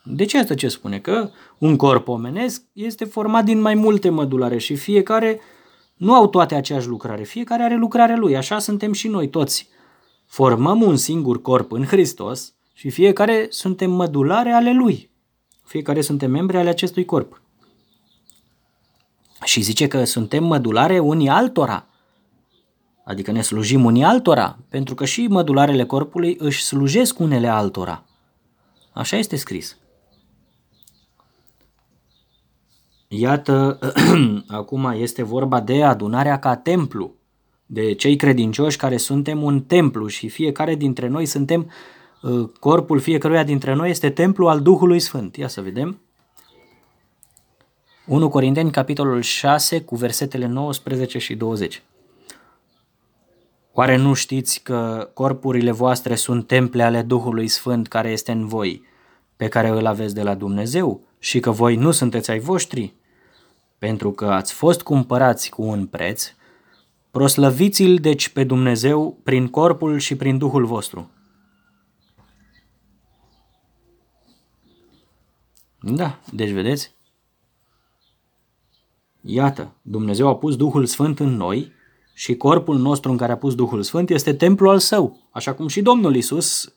[0.03, 0.99] De ce asta ce spune?
[0.99, 5.39] Că un corp omenesc este format din mai multe mădulare și fiecare
[5.93, 7.23] nu au toate aceeași lucrare.
[7.23, 8.35] Fiecare are lucrarea lui.
[8.35, 9.69] Așa suntem și noi toți.
[10.25, 15.09] Formăm un singur corp în Hristos și fiecare suntem mădulare ale lui.
[15.63, 17.41] Fiecare suntem membri ale acestui corp.
[19.43, 21.87] Și zice că suntem mădulare unii altora.
[23.05, 28.03] Adică ne slujim unii altora, pentru că și mădularele corpului își slujesc unele altora.
[28.93, 29.77] Așa este scris.
[33.15, 33.79] Iată,
[34.47, 37.13] acum este vorba de adunarea ca templu,
[37.65, 41.71] de cei credincioși care suntem un templu și fiecare dintre noi suntem,
[42.21, 45.35] uh, corpul fiecăruia dintre noi este templu al Duhului Sfânt.
[45.35, 46.01] Ia să vedem.
[48.05, 51.83] 1 Corinteni, capitolul 6, cu versetele 19 și 20.
[53.73, 58.83] Oare nu știți că corpurile voastre sunt temple ale Duhului Sfânt care este în voi,
[59.35, 62.93] pe care îl aveți de la Dumnezeu, și că voi nu sunteți ai voștri?
[63.83, 66.33] Pentru că ați fost cumpărați cu un preț,
[67.11, 71.11] proslăviți-l deci pe Dumnezeu prin corpul și prin Duhul vostru.
[75.79, 76.95] Da, deci vedeți?
[79.21, 81.71] Iată, Dumnezeu a pus Duhul Sfânt în noi
[82.13, 85.67] și corpul nostru în care a pus Duhul Sfânt este templul al său, așa cum
[85.67, 86.75] și Domnul Isus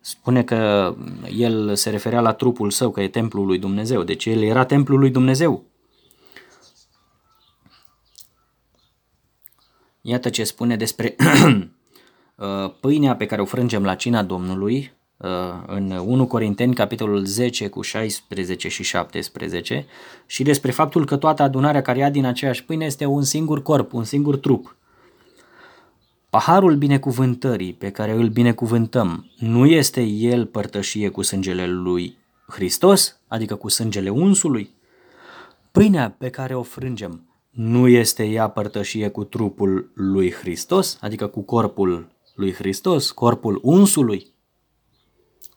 [0.00, 0.94] spune că
[1.36, 4.98] el se referea la trupul său, că e templul lui Dumnezeu, deci el era templul
[4.98, 5.72] lui Dumnezeu.
[10.06, 11.14] Iată ce spune despre
[12.36, 12.46] uh,
[12.80, 15.28] pâinea pe care o frângem la cina Domnului uh,
[15.66, 19.86] în 1 Corinteni, capitolul 10 cu 16 și 17
[20.26, 23.92] și despre faptul că toată adunarea care ia din aceeași pâine este un singur corp,
[23.92, 24.76] un singur trup.
[26.30, 32.18] Paharul binecuvântării pe care îl binecuvântăm nu este el părtășie cu sângele lui
[32.48, 34.74] Hristos, adică cu sângele unsului?
[35.70, 41.42] Pâinea pe care o frângem nu este ea părtășie cu trupul lui Hristos, adică cu
[41.42, 44.32] corpul lui Hristos, corpul unsului?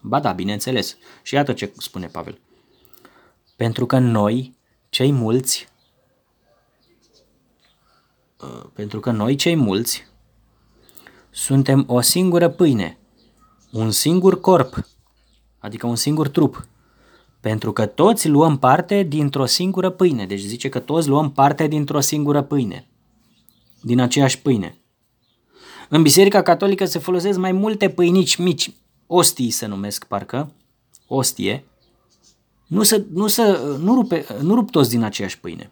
[0.02, 0.98] Ba da, bineînțeles.
[1.24, 2.40] Și iată ce spune Pavel.
[3.56, 4.58] Pentru că noi,
[4.90, 5.68] cei mulți,
[8.42, 10.08] uh, pentru că noi, cei mulți,
[11.30, 12.98] suntem o singură pâine,
[13.72, 14.88] un singur corp,
[15.60, 16.68] adică un singur trup,
[17.48, 20.26] pentru că toți luăm parte dintr-o singură pâine.
[20.26, 22.88] Deci zice că toți luăm parte dintr-o singură pâine.
[23.82, 24.78] Din aceeași pâine.
[25.90, 28.72] În Biserica Catolică se folosesc mai multe pâinici mici,
[29.06, 30.52] ostii se numesc parcă,
[31.08, 31.64] ostie,
[32.68, 35.72] nu, se, nu, se, nu, rupe, nu rup toți din aceeași pâine.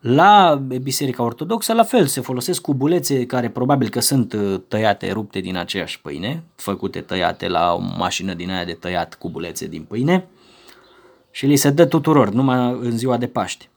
[0.00, 5.40] La Biserica Ortodoxă, la fel, se folosesc cubulețe care probabil că sunt uh, tăiate, rupte
[5.40, 10.28] din aceeași pâine, făcute tăiate la o mașină din aia de tăiat cubulețe din pâine,
[11.32, 13.68] și li se dă tuturor, numai în ziua de Paști.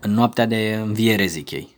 [0.00, 1.76] În noaptea de înviere, zic ei.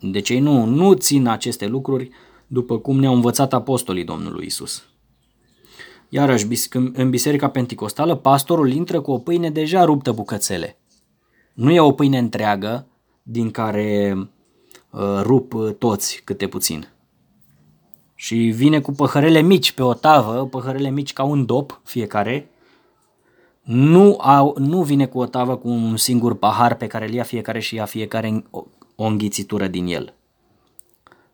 [0.00, 2.10] Deci ei nu, nu țin aceste lucruri
[2.46, 4.82] după cum ne-au învățat apostolii Domnului Isus.
[6.08, 6.46] Iarăși,
[6.92, 10.78] în Biserica Pentecostală, pastorul intră cu o pâine deja ruptă bucățele.
[11.52, 12.86] Nu e o pâine întreagă
[13.22, 14.14] din care
[14.90, 16.88] uh, rup toți câte puțin.
[18.14, 22.50] Și vine cu păhărele mici pe o tavă, păhărele mici ca un dop fiecare,
[23.68, 27.22] nu, au, nu vine cu o tavă cu un singur pahar pe care îl ia
[27.22, 28.64] fiecare și ia fiecare o,
[28.94, 30.14] o înghițitură din el.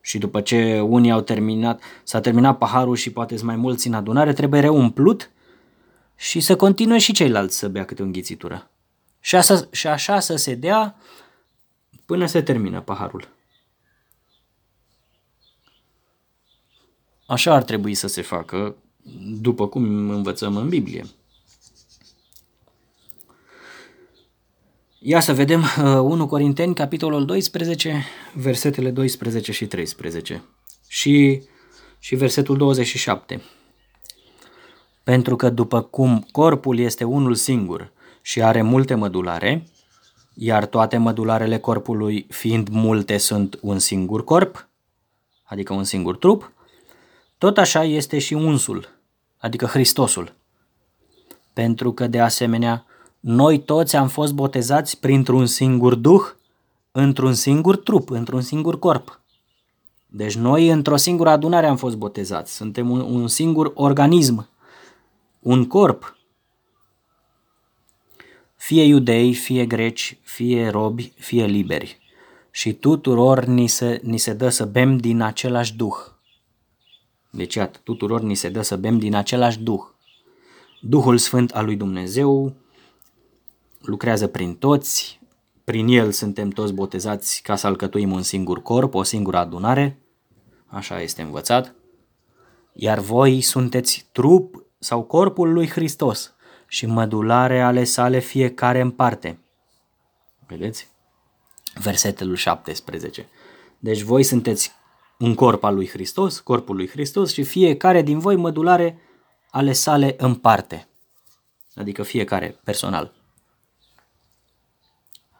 [0.01, 4.33] Și după ce unii au terminat, s-a terminat paharul și poate mai mulți în adunare,
[4.33, 5.31] trebuie reumplut
[6.15, 8.69] și să continue și ceilalți să bea câte o înghițitură.
[9.19, 10.95] Și, așa, și așa să se dea
[12.05, 13.33] până se termină paharul.
[17.25, 18.75] așa ar trebui să se facă,
[19.41, 21.05] după cum învățăm în Biblie.
[25.07, 28.03] Ia să vedem 1 uh, Corinteni, capitolul 12,
[28.33, 30.43] versetele 12 și 13
[30.87, 31.43] și,
[31.99, 33.41] și versetul 27.
[35.03, 37.91] Pentru că după cum corpul este unul singur
[38.21, 39.67] și are multe mădulare,
[40.33, 44.69] iar toate mădularele corpului fiind multe sunt un singur corp,
[45.43, 46.51] adică un singur trup,
[47.37, 48.89] tot așa este și unsul,
[49.37, 50.35] adică Hristosul.
[51.53, 52.84] Pentru că de asemenea
[53.27, 56.23] noi toți am fost botezați printr-un singur duh,
[56.91, 59.21] într-un singur trup, într-un singur corp.
[60.07, 64.49] Deci noi într-o singură adunare am fost botezați, suntem un, un singur organism,
[65.39, 66.17] un corp.
[68.55, 71.99] Fie iudei, fie greci, fie robi, fie liberi.
[72.51, 75.95] Și tuturor ni se, ni se dă să bem din același duh.
[77.29, 79.81] Deci, iată, tuturor ni se dă să bem din același duh.
[80.81, 82.55] Duhul Sfânt al lui Dumnezeu
[83.87, 85.19] lucrează prin toți,
[85.63, 89.99] prin el suntem toți botezați ca să alcătuim un singur corp, o singură adunare,
[90.65, 91.75] așa este învățat,
[92.73, 96.33] iar voi sunteți trup sau corpul lui Hristos
[96.67, 99.39] și mădulare ale sale fiecare în parte.
[100.47, 100.87] Vedeți?
[101.81, 103.29] Versetul 17.
[103.79, 104.71] Deci voi sunteți
[105.19, 108.99] un corp al lui Hristos, corpul lui Hristos și fiecare din voi mădulare
[109.51, 110.87] ale sale în parte.
[111.75, 113.13] Adică fiecare personal.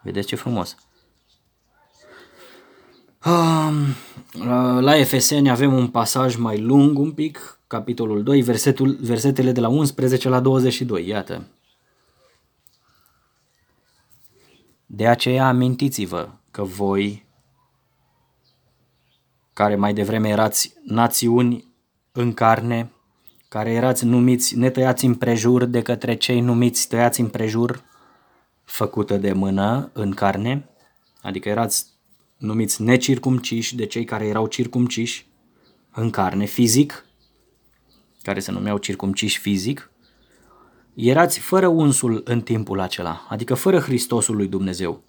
[0.06, 0.78] Vedeți ce frumos.
[4.80, 9.68] La Efeseni avem un pasaj mai lung un pic, capitolul 2, versetul, versetele de la
[9.68, 11.48] 11 la 22, iată.
[14.86, 17.26] De aceea amintiți-vă că voi,
[19.54, 21.74] care mai devreme erați națiuni
[22.12, 22.92] în carne,
[23.48, 27.84] care erați numiți netăiați împrejur de către cei numiți tăiați împrejur,
[28.66, 30.70] făcută de mână în carne,
[31.22, 31.86] adică erați
[32.38, 35.28] numiți necircumciși de cei care erau circumciși
[35.92, 37.06] în carne, fizic,
[38.22, 39.92] care se numeau circumciși fizic,
[40.94, 45.04] erați fără unsul în timpul acela, adică fără Hristosul lui Dumnezeu,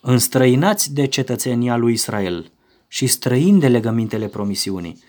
[0.00, 2.50] înstrăinați de cetățenia lui Israel
[2.88, 5.02] și străini de legămintele promisiunii,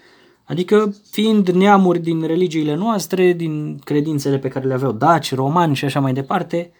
[0.44, 5.86] adică fiind neamuri din religiile noastre, din credințele pe care le aveau daci, romani și
[5.86, 6.72] așa mai departe,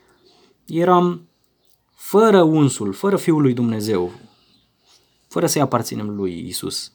[0.70, 1.28] eram
[1.96, 4.12] fără unsul, fără Fiul lui Dumnezeu,
[5.28, 6.92] fără să-i aparținem lui Isus.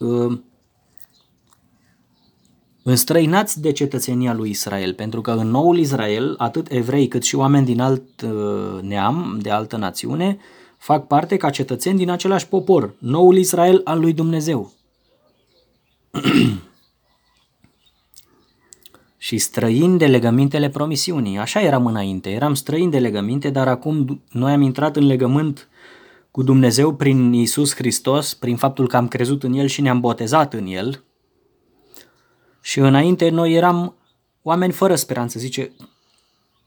[0.00, 0.40] Ă,
[2.82, 7.66] înstrăinați de cetățenia lui Israel, pentru că în noul Israel, atât evrei cât și oameni
[7.66, 10.38] din alt ă, neam, de altă națiune,
[10.78, 14.72] fac parte ca cetățeni din același popor, noul Israel al lui Dumnezeu.
[19.22, 21.38] și străini de legămintele promisiunii.
[21.38, 25.68] Așa eram înainte, eram străini de legăminte, dar acum noi am intrat în legământ
[26.30, 30.54] cu Dumnezeu prin Isus Hristos, prin faptul că am crezut în El și ne-am botezat
[30.54, 31.04] în El.
[32.60, 33.94] Și înainte noi eram
[34.42, 35.70] oameni fără speranță, zice,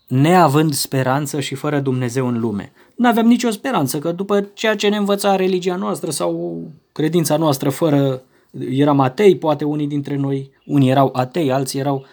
[0.08, 2.72] neavând speranță și fără Dumnezeu în lume.
[2.96, 6.62] Nu aveam nicio speranță, că după ceea ce ne învăța religia noastră sau
[6.92, 8.22] credința noastră fără,
[8.70, 12.06] eram atei, poate unii dintre noi, unii erau atei, alții erau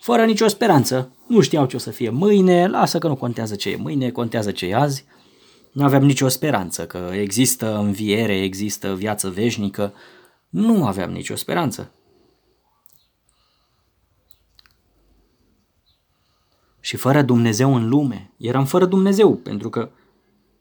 [0.00, 1.12] fără nicio speranță.
[1.26, 4.50] Nu știau ce o să fie mâine, lasă că nu contează ce e mâine, contează
[4.50, 5.04] ce e azi.
[5.72, 9.94] Nu aveam nicio speranță că există înviere, există viață veșnică.
[10.48, 11.92] Nu aveam nicio speranță.
[16.80, 18.32] Și fără Dumnezeu în lume.
[18.36, 19.90] Eram fără Dumnezeu, pentru că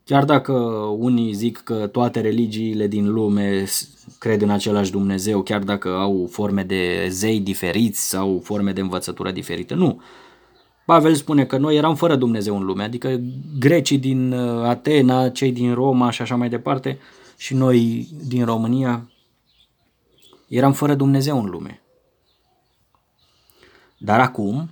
[0.10, 0.54] chiar dacă
[0.98, 3.66] unii zic că toate religiile din lume
[4.20, 9.32] cred în același Dumnezeu, chiar dacă au forme de zei diferiți sau forme de învățătură
[9.32, 10.02] diferite, nu.
[10.86, 13.22] Pavel spune că noi eram fără Dumnezeu în lume, adică
[13.60, 17.00] grecii din uh, Atena, cei din Roma și așa mai departe,
[17.38, 19.10] și noi din România
[20.48, 21.82] eram fără Dumnezeu în lume.
[23.98, 24.70] Dar acum,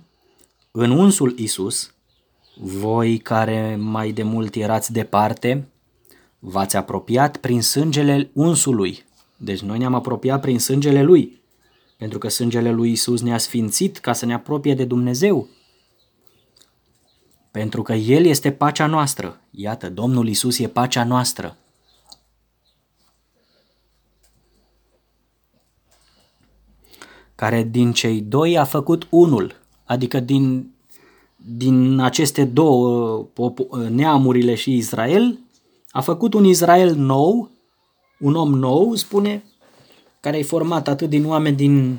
[0.70, 1.94] în unsul Isus,
[2.60, 5.68] voi care mai de mult erați departe,
[6.38, 9.04] v-ați apropiat prin sângele unsului.
[9.36, 11.40] Deci noi ne-am apropiat prin sângele lui,
[11.96, 15.48] pentru că sângele lui Isus ne-a sfințit ca să ne apropie de Dumnezeu
[17.58, 19.40] pentru că El este pacea noastră.
[19.50, 21.56] Iată, Domnul Isus e pacea noastră.
[27.34, 29.54] Care din cei doi a făcut unul,
[29.84, 30.74] adică din,
[31.46, 33.26] din aceste două
[33.90, 35.38] neamurile și Israel,
[35.90, 37.50] a făcut un Israel nou,
[38.18, 39.44] un om nou, spune,
[40.20, 41.98] care e format atât din oameni din,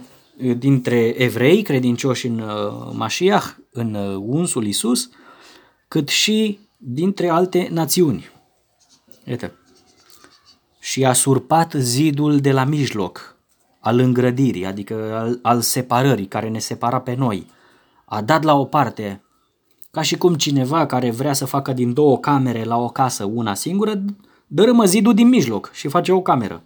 [0.58, 5.10] dintre evrei credincioși în uh, Mashiach, în uh, unsul Isus,
[5.88, 8.30] cât și dintre alte națiuni.
[9.24, 9.52] Iată.
[10.80, 13.38] Și a surpat zidul de la mijloc,
[13.80, 17.48] al îngrădirii, adică al, al separării, care ne separa pe noi.
[18.06, 19.24] A dat la o parte,
[20.00, 23.54] ca și cum cineva care vrea să facă din două camere la o casă una
[23.54, 24.04] singură,
[24.48, 26.64] dărâmă zidul din mijloc și face o cameră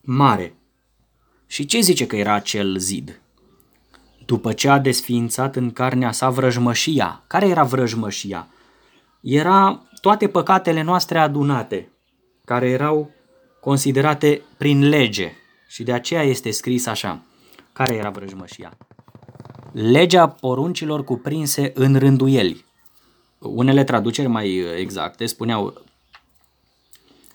[0.00, 0.56] mare.
[1.46, 3.20] Și ce zice că era acel zid?
[4.26, 7.22] După ce a desființat în carnea sa vrăjmășia.
[7.26, 8.48] Care era vrăjmășia?
[9.20, 11.92] Era toate păcatele noastre adunate,
[12.44, 13.10] care erau
[13.60, 15.32] considerate prin lege.
[15.68, 17.22] Și de aceea este scris așa.
[17.72, 18.76] Care era vrăjmășia?
[19.74, 22.64] Legea poruncilor cuprinse în rânduieli.
[23.38, 25.82] Unele traduceri mai exacte spuneau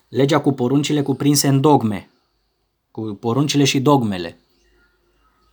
[0.08, 2.10] legea cu poruncile cuprinse în dogme,
[2.90, 4.38] cu poruncile și dogmele.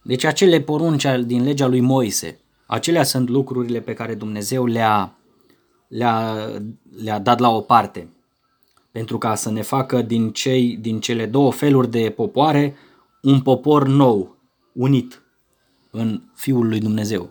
[0.04, 5.18] Deci acele porunci din legea lui Moise, acelea sunt lucrurile pe care Dumnezeu le-a,
[5.88, 6.36] le-a,
[7.02, 8.10] le-a dat la o parte
[8.92, 12.76] pentru ca să ne facă din, cei, din cele două feluri de popoare
[13.22, 14.38] un popor nou,
[14.74, 15.22] unit
[15.98, 17.30] în Fiul lui Dumnezeu.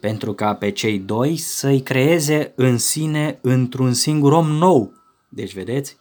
[0.00, 4.92] Pentru ca pe cei doi să-i creeze în sine într-un singur om nou.
[5.28, 5.96] Deci, vedeți?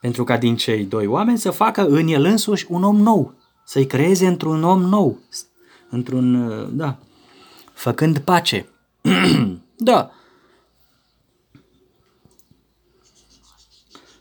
[0.00, 3.34] Pentru ca din cei doi oameni să facă în el însuși un om nou,
[3.64, 5.18] să-i creeze într-un om nou,
[5.90, 6.98] într-un, da,
[7.72, 8.68] făcând pace.
[9.76, 10.10] da.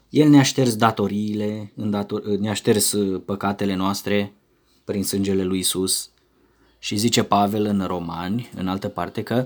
[0.09, 1.73] El ne-a șters datoriile,
[2.39, 2.95] ne-a șters
[3.25, 4.34] păcatele noastre
[4.85, 6.09] prin sângele lui Isus.
[6.79, 9.45] Și zice Pavel în Romani, în altă parte, că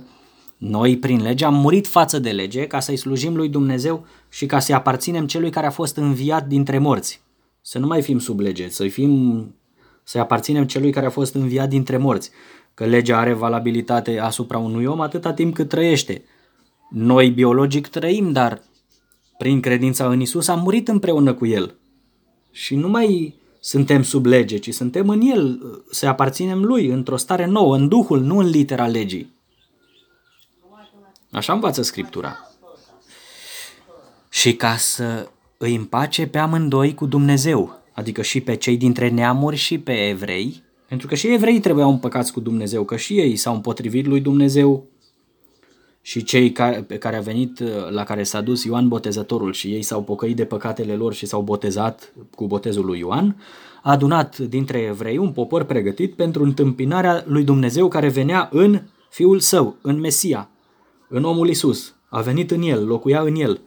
[0.57, 4.59] noi, prin lege, am murit față de lege ca să-i slujim lui Dumnezeu și ca
[4.59, 7.21] să-i aparținem celui care a fost înviat dintre morți.
[7.61, 9.55] Să nu mai fim sub lege, să fim,
[10.03, 12.31] să-i aparținem celui care a fost înviat dintre morți.
[12.73, 16.23] Că legea are valabilitate asupra unui om atâta timp cât trăiește.
[16.89, 18.61] Noi, biologic, trăim, dar
[19.37, 21.75] prin credința în Isus am murit împreună cu El.
[22.51, 25.61] Și nu mai suntem sub lege, ci suntem în El,
[25.91, 29.37] să aparținem Lui, într-o stare nouă, în Duhul, nu în litera legii.
[31.31, 32.37] Așa învață Scriptura.
[34.29, 39.55] Și ca să îi împace pe amândoi cu Dumnezeu, adică și pe cei dintre neamuri
[39.55, 43.53] și pe evrei, pentru că și evreii trebuiau împăcați cu Dumnezeu, că și ei s-au
[43.53, 44.87] împotrivit lui Dumnezeu
[46.09, 47.59] și cei care, pe care a venit,
[47.89, 51.41] la care s-a dus Ioan Botezătorul și ei s-au pocăit de păcatele lor și s-au
[51.41, 53.41] botezat cu botezul lui Ioan,
[53.83, 59.39] a adunat dintre evrei un popor pregătit pentru întâmpinarea lui Dumnezeu care venea în Fiul
[59.39, 60.49] Său, în Mesia,
[61.07, 61.95] în omul Isus.
[62.09, 63.61] A venit în el, locuia în el.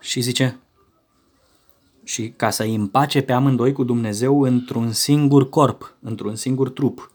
[0.00, 0.58] Și zice,
[2.04, 7.12] și ca să îi împace pe amândoi cu Dumnezeu într-un singur corp, într-un singur trup,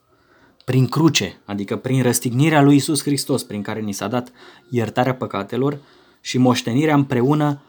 [0.66, 4.32] prin cruce, adică prin răstignirea lui Isus Hristos, prin care ni s-a dat
[4.70, 5.80] iertarea păcatelor
[6.22, 7.62] și moștenirea împreună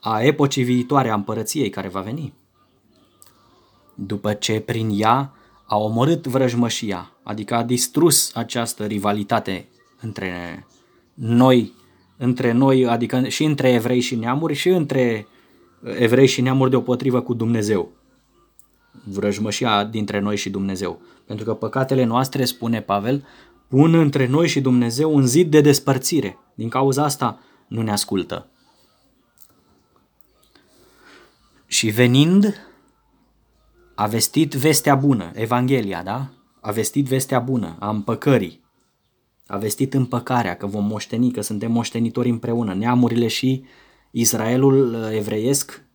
[0.00, 2.32] a epocii viitoare a împărăției care va veni.
[3.94, 5.34] După ce prin ea
[5.66, 9.68] a omorât vrăjmășia, adică a distrus această rivalitate
[10.00, 10.66] între
[11.14, 11.72] noi,
[12.16, 15.26] între noi, adică și între evrei și neamuri și între
[15.96, 17.92] evrei și neamuri deopotrivă cu Dumnezeu.
[19.04, 21.00] Vrăjmășia dintre noi și Dumnezeu.
[21.26, 23.24] Pentru că păcatele noastre, spune Pavel,
[23.68, 26.38] pun între noi și Dumnezeu un zid de despărțire.
[26.54, 28.46] Din cauza asta nu ne ascultă.
[31.66, 32.66] Și venind,
[33.94, 36.30] a vestit vestea bună, Evanghelia, da?
[36.60, 38.64] A vestit vestea bună a împăcării.
[39.46, 42.74] A vestit împăcarea, că vom moșteni, că suntem moștenitori împreună.
[42.74, 43.64] Neamurile și
[44.10, 45.91] Israelul uh, evreiesc uh,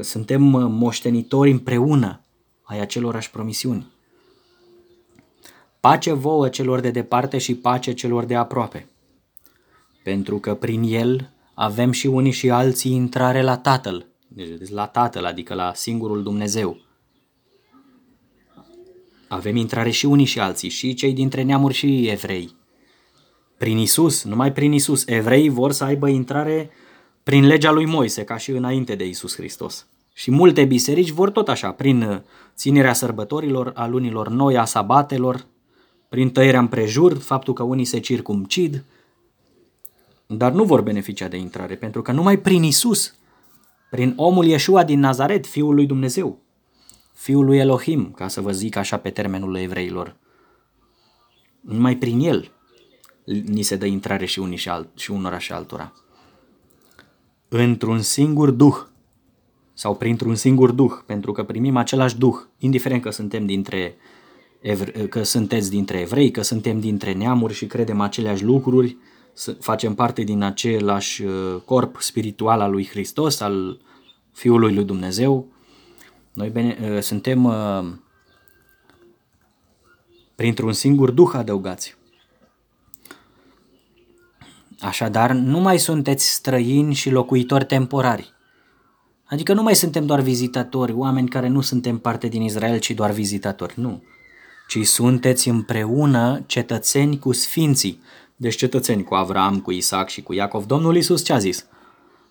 [0.00, 2.20] suntem moștenitori împreună
[2.62, 3.94] ai acelorași promisiuni.
[5.80, 8.88] Pace vouă celor de departe și pace celor de aproape,
[10.02, 15.24] pentru că prin el avem și unii și alții intrare la Tatăl, deci la Tatăl,
[15.24, 16.80] adică la singurul Dumnezeu.
[19.28, 22.54] Avem intrare și unii și alții, și cei dintre neamuri și evrei.
[23.58, 26.70] Prin Isus, numai prin Isus, evreii vor să aibă intrare
[27.26, 29.86] prin legea lui Moise, ca și înainte de Isus Hristos.
[30.14, 32.22] Și multe biserici vor tot așa, prin
[32.54, 35.46] ținerea sărbătorilor, a lunilor noi, a sabatelor,
[36.08, 38.84] prin tăierea împrejur, faptul că unii se circumcid,
[40.26, 43.14] dar nu vor beneficia de intrare, pentru că numai prin Isus
[43.90, 46.38] prin omul Iesua din Nazaret, fiul lui Dumnezeu,
[47.12, 50.16] fiul lui Elohim, ca să vă zic așa pe termenul evreilor.
[51.60, 52.50] Numai prin el
[53.44, 55.92] ni se dă intrare și, unii și, alt, și unora și altora.
[57.48, 58.76] Într-un singur duh
[59.74, 63.96] sau printr-un singur duh, pentru că primim același duh, indiferent că suntem dintre
[65.08, 68.96] că sunteți dintre evrei, că suntem dintre neamuri și credem aceleași lucruri,
[69.60, 73.80] facem parte din același uh, corp spiritual al lui Hristos, al
[74.32, 75.46] Fiului lui Dumnezeu.
[76.32, 77.86] Noi bene, uh, suntem uh,
[80.34, 81.96] printr-un singur duh adăugați.
[84.80, 88.34] Așadar, nu mai sunteți străini și locuitori temporari.
[89.24, 93.10] Adică nu mai suntem doar vizitatori, oameni care nu suntem parte din Israel, ci doar
[93.10, 93.74] vizitatori.
[93.76, 94.02] Nu.
[94.68, 98.00] Ci sunteți împreună cetățeni cu sfinții.
[98.36, 100.64] Deci cetățeni cu Avram, cu Isaac și cu Iacov.
[100.64, 101.66] Domnul Isus ce a zis?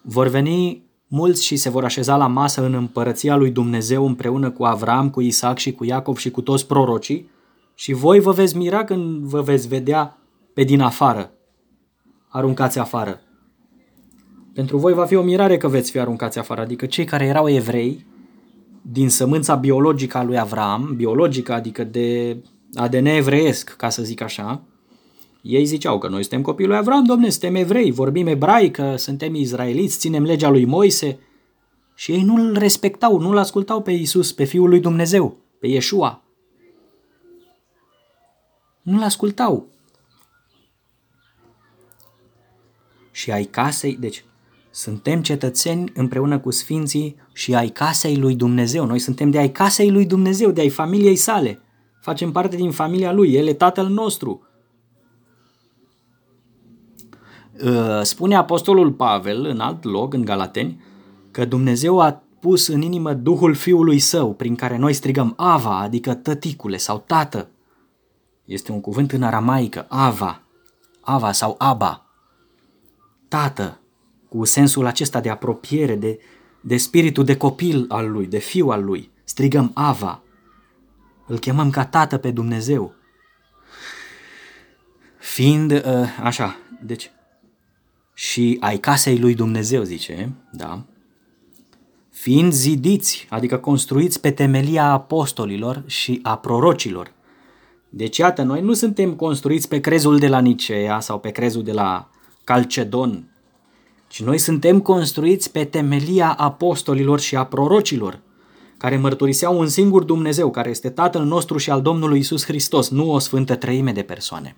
[0.01, 4.63] Vor veni mulți și se vor așeza la masă în împărăția lui Dumnezeu împreună cu
[4.63, 7.29] Avram, cu Isaac și cu Iacov și cu toți prorocii
[7.75, 10.17] și voi vă veți mira când vă veți vedea
[10.53, 11.31] pe din afară,
[12.35, 13.21] aruncați afară.
[14.53, 17.49] Pentru voi va fi o mirare că veți fi aruncați afară, adică cei care erau
[17.49, 18.05] evrei,
[18.81, 22.37] din sămânța biologică a lui Avram, biologică, adică de
[22.73, 24.61] ADN evreiesc, ca să zic așa,
[25.41, 29.97] ei ziceau că noi suntem copii lui Avram, domne, suntem evrei, vorbim ebraică, suntem izraeliți,
[29.97, 31.19] ținem legea lui Moise.
[31.95, 36.23] Și ei nu-l respectau, nu-l ascultau pe Isus, pe Fiul lui Dumnezeu, pe Iesua.
[38.81, 39.74] Nu-l ascultau.
[43.15, 44.25] Și ai casei, deci
[44.71, 48.85] suntem cetățeni împreună cu sfinții și ai casei lui Dumnezeu.
[48.85, 51.61] Noi suntem de ai casei lui Dumnezeu, de ai familiei sale.
[52.01, 54.47] Facem parte din familia lui, el e tatăl nostru.
[57.65, 60.83] Ă, spune apostolul Pavel în alt loc, în Galateni,
[61.31, 66.13] că Dumnezeu a pus în inimă Duhul Fiului Său, prin care noi strigăm Ava, adică
[66.13, 67.49] tăticule sau tată.
[68.45, 70.41] Este un cuvânt în aramaică, Ava,
[71.01, 72.04] Ava sau Aba,
[73.35, 73.79] tată,
[74.29, 76.19] cu sensul acesta de apropiere, de,
[76.61, 79.11] de spiritul de copil al lui, de fiu al lui.
[79.23, 80.23] Strigăm Ava.
[81.27, 82.93] Îl chemăm ca tată pe Dumnezeu.
[85.17, 85.81] Fiind, uh,
[86.23, 87.11] așa, deci,
[88.13, 90.85] și ai casei lui Dumnezeu, zice, da,
[92.11, 97.13] fiind zidiți, adică construiți pe temelia apostolilor și a prorocilor.
[97.89, 101.71] Deci, iată, noi nu suntem construiți pe crezul de la Nicea sau pe crezul de
[101.71, 102.09] la
[102.43, 103.29] Calcedon,
[104.09, 108.19] și noi suntem construiți pe temelia apostolilor și a prorocilor,
[108.77, 113.11] care mărturiseau un singur Dumnezeu, care este Tatăl nostru și al Domnului Isus Hristos, nu
[113.11, 114.55] o sfântă treime de persoane.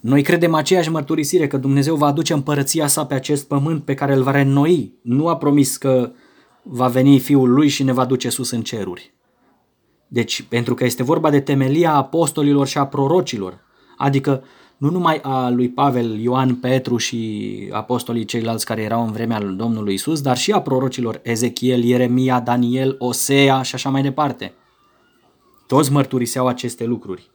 [0.00, 4.14] Noi credem aceeași mărturisire că Dumnezeu va aduce împărăția sa pe acest pământ pe care
[4.14, 4.92] îl va reînnoi.
[5.02, 6.12] Nu a promis că
[6.62, 9.14] va veni Fiul Lui și ne va duce sus în ceruri.
[10.08, 13.60] Deci, pentru că este vorba de temelia apostolilor și a prorocilor,
[13.96, 14.44] adică
[14.84, 19.56] nu numai a lui Pavel, Ioan, Petru și apostolii ceilalți care erau în vremea lui
[19.56, 24.52] Domnului Isus, dar și a prorocilor Ezechiel, Ieremia, Daniel, Osea și așa mai departe.
[25.66, 27.30] Toți mărturiseau aceste lucruri.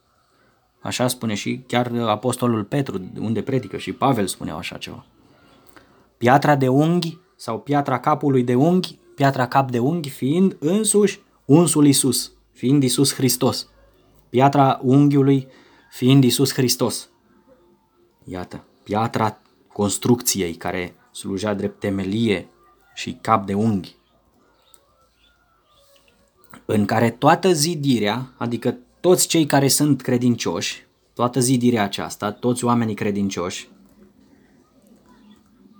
[0.80, 5.06] Așa spune și chiar apostolul Petru, unde predică, și Pavel spuneau așa ceva.
[6.18, 11.86] Piatra de unghi sau piatra capului de unghi, piatra cap de unghi fiind însuși unsul
[11.86, 13.68] Isus, fiind Isus Hristos.
[14.28, 15.46] Piatra unghiului
[15.90, 17.10] fiind Isus Hristos.
[18.24, 19.38] Iată, piatra
[19.72, 22.48] construcției care slujea drept temelie
[22.94, 23.96] și cap de unghi,
[26.64, 32.94] în care toată zidirea, adică toți cei care sunt credincioși, toată zidirea aceasta, toți oamenii
[32.94, 33.68] credincioși,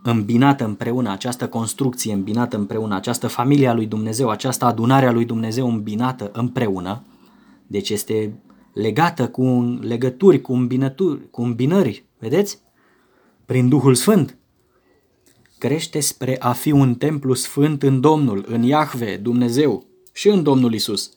[0.02, 5.24] îmbinată împreună, această construcție îmbinată împreună, această familie a lui Dumnezeu, această adunare a lui
[5.24, 7.02] Dumnezeu îmbinată împreună,
[7.66, 8.40] deci este
[8.72, 9.42] legată cu
[9.80, 12.60] legături, cu îmbinături, cu îmbinări Vedeți?
[13.46, 14.38] Prin Duhul Sfânt.
[15.58, 20.74] Crește spre a fi un templu sfânt în Domnul, în Iahve, Dumnezeu și în Domnul
[20.74, 21.12] Isus.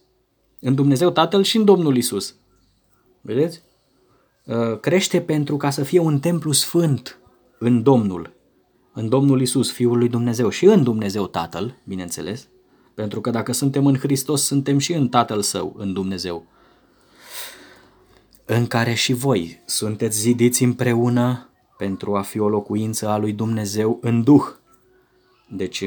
[0.59, 2.35] În Dumnezeu Tatăl și în Domnul Isus.
[3.21, 3.61] Vedeți?
[4.45, 7.19] Uh, crește pentru ca să fie un templu sfânt
[7.59, 8.33] în Domnul,
[8.93, 12.47] în Domnul Isus, Fiul lui Dumnezeu și în Dumnezeu Tatăl, bineînțeles,
[12.93, 16.45] pentru că dacă suntem în Hristos, suntem și în Tatăl Său, în Dumnezeu
[18.45, 23.97] în care și voi sunteți zidiți împreună pentru a fi o locuință a lui Dumnezeu
[24.01, 24.43] în Duh.
[25.49, 25.83] Deci,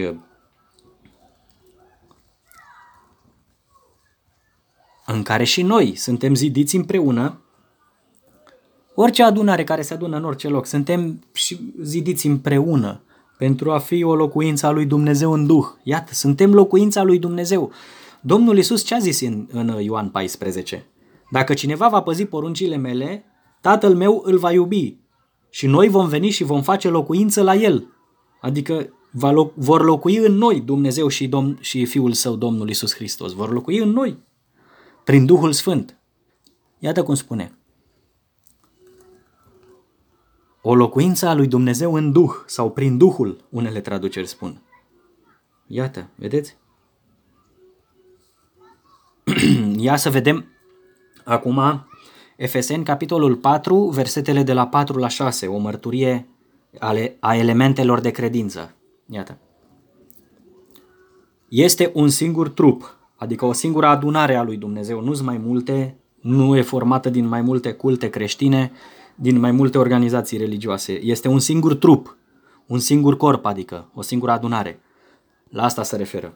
[5.06, 7.40] în care și noi suntem zidiți împreună,
[8.94, 13.00] orice adunare care se adună în orice loc, suntem și zidiți împreună
[13.38, 15.66] pentru a fi o locuință a lui Dumnezeu în Duh.
[15.82, 17.72] Iată, suntem locuința lui Dumnezeu.
[18.20, 20.86] Domnul Isus ce a zis în, în Ioan 14?
[21.30, 23.24] Dacă cineva va păzi poruncile mele,
[23.60, 24.98] tatăl meu îl va iubi
[25.50, 27.90] și noi vom veni și vom face locuință la el.
[28.40, 32.94] Adică va loc, vor locui în noi Dumnezeu și, Domn, și Fiul Său, Domnul Isus
[32.94, 33.32] Hristos.
[33.32, 34.18] Vor locui în noi,
[35.04, 35.98] prin Duhul Sfânt.
[36.78, 37.58] Iată cum spune.
[40.62, 44.62] O locuință a lui Dumnezeu în Duh sau prin Duhul, unele traduceri spun.
[45.66, 46.56] Iată, vedeți?
[49.76, 50.55] Ia să vedem
[51.26, 51.86] acum
[52.36, 56.28] Efeseni, capitolul 4, versetele de la 4 la 6, o mărturie
[56.78, 58.74] ale, a elementelor de credință.
[59.10, 59.38] Iată.
[61.48, 65.96] Este un singur trup, adică o singură adunare a lui Dumnezeu, nu sunt mai multe,
[66.20, 68.72] nu e formată din mai multe culte creștine,
[69.14, 71.00] din mai multe organizații religioase.
[71.02, 72.16] Este un singur trup,
[72.66, 74.80] un singur corp, adică o singură adunare.
[75.48, 76.34] La asta se referă.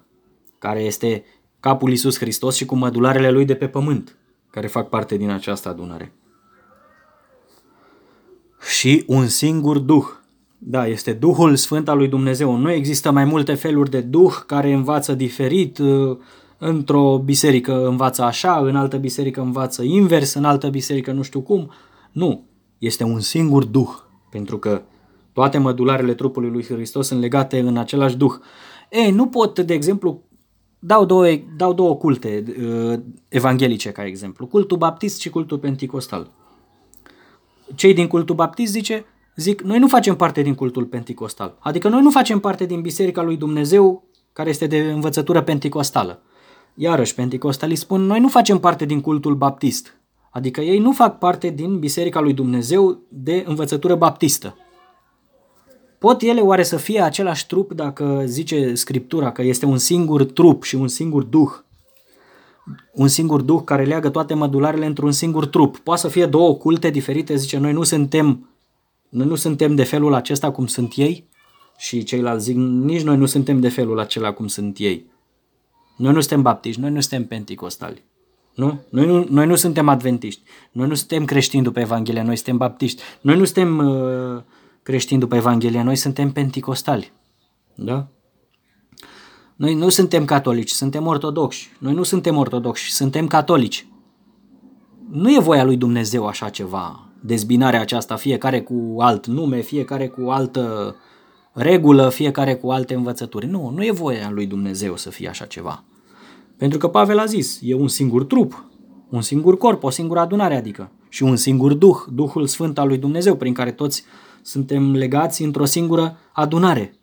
[0.59, 1.25] Care este
[1.60, 4.17] capul Iisus Hristos și cu mădularele lui de pe pământ,
[4.51, 6.12] care fac parte din această adunare.
[8.79, 10.05] Și un singur Duh.
[10.59, 12.57] Da, este Duhul Sfânt al lui Dumnezeu.
[12.57, 15.79] Nu există mai multe feluri de Duh care învață diferit.
[16.59, 21.70] Într-o biserică învață așa, în altă biserică învață invers, în altă biserică nu știu cum.
[22.12, 22.45] Nu,
[22.79, 23.89] este un singur Duh,
[24.31, 24.83] pentru că
[25.33, 28.33] toate mădularele trupului lui Hristos sunt legate în același Duh.
[28.91, 30.23] Ei, nu pot, de exemplu,
[30.81, 31.26] dau două,
[31.57, 36.31] dau două culte uh, evanghelice ca exemplu, cultul baptist și cultul pentecostal.
[37.75, 39.05] Cei din cultul baptist zice,
[39.36, 41.57] zic, noi nu facem parte din cultul pentecostal.
[41.60, 46.23] Adică noi nu facem parte din Biserica lui Dumnezeu care este de învățătură pentecostală.
[46.75, 50.00] Iarăși, pentecostalii spun, noi nu facem parte din cultul baptist.
[50.31, 54.57] Adică ei nu fac parte din Biserica lui Dumnezeu de învățătură baptistă.
[56.01, 60.62] Pot ele oare să fie același trup dacă zice Scriptura că este un singur trup
[60.62, 61.51] și un singur duh?
[62.93, 65.79] Un singur duh care leagă toate mădularele într-un singur trup.
[65.79, 68.49] Poate să fie două culte diferite, zice, noi nu suntem,
[69.09, 71.29] noi nu suntem de felul acesta cum sunt ei?
[71.79, 75.11] Și ceilalți zic, nici noi nu suntem de felul acela cum sunt ei.
[75.97, 78.05] Noi nu suntem baptiști, noi nu suntem penticostali.
[78.55, 78.81] Nu?
[78.89, 79.27] Noi, nu?
[79.31, 80.43] noi nu suntem adventiști.
[80.73, 83.03] Noi nu suntem creștini după Evanghelie, noi suntem baptiști.
[83.20, 84.43] Noi nu suntem uh,
[84.83, 87.12] creștini după Evanghelie, noi suntem penticostali.
[87.75, 88.09] Da?
[89.57, 91.70] Noi nu suntem catolici, suntem ortodoxi.
[91.78, 93.86] Noi nu suntem ortodoxi, suntem catolici.
[95.10, 100.28] Nu e voia lui Dumnezeu așa ceva, dezbinarea aceasta, fiecare cu alt nume, fiecare cu
[100.28, 100.97] altă
[101.52, 103.47] regulă, fiecare cu alte învățături.
[103.47, 105.84] Nu, nu e voia lui Dumnezeu să fie așa ceva.
[106.57, 108.65] Pentru că Pavel a zis, e un singur trup,
[109.09, 112.99] un singur corp, o singură adunare adică și un singur Duh, Duhul Sfânt al lui
[112.99, 114.05] Dumnezeu, prin care toți
[114.43, 116.94] suntem legați într-o singură adunare.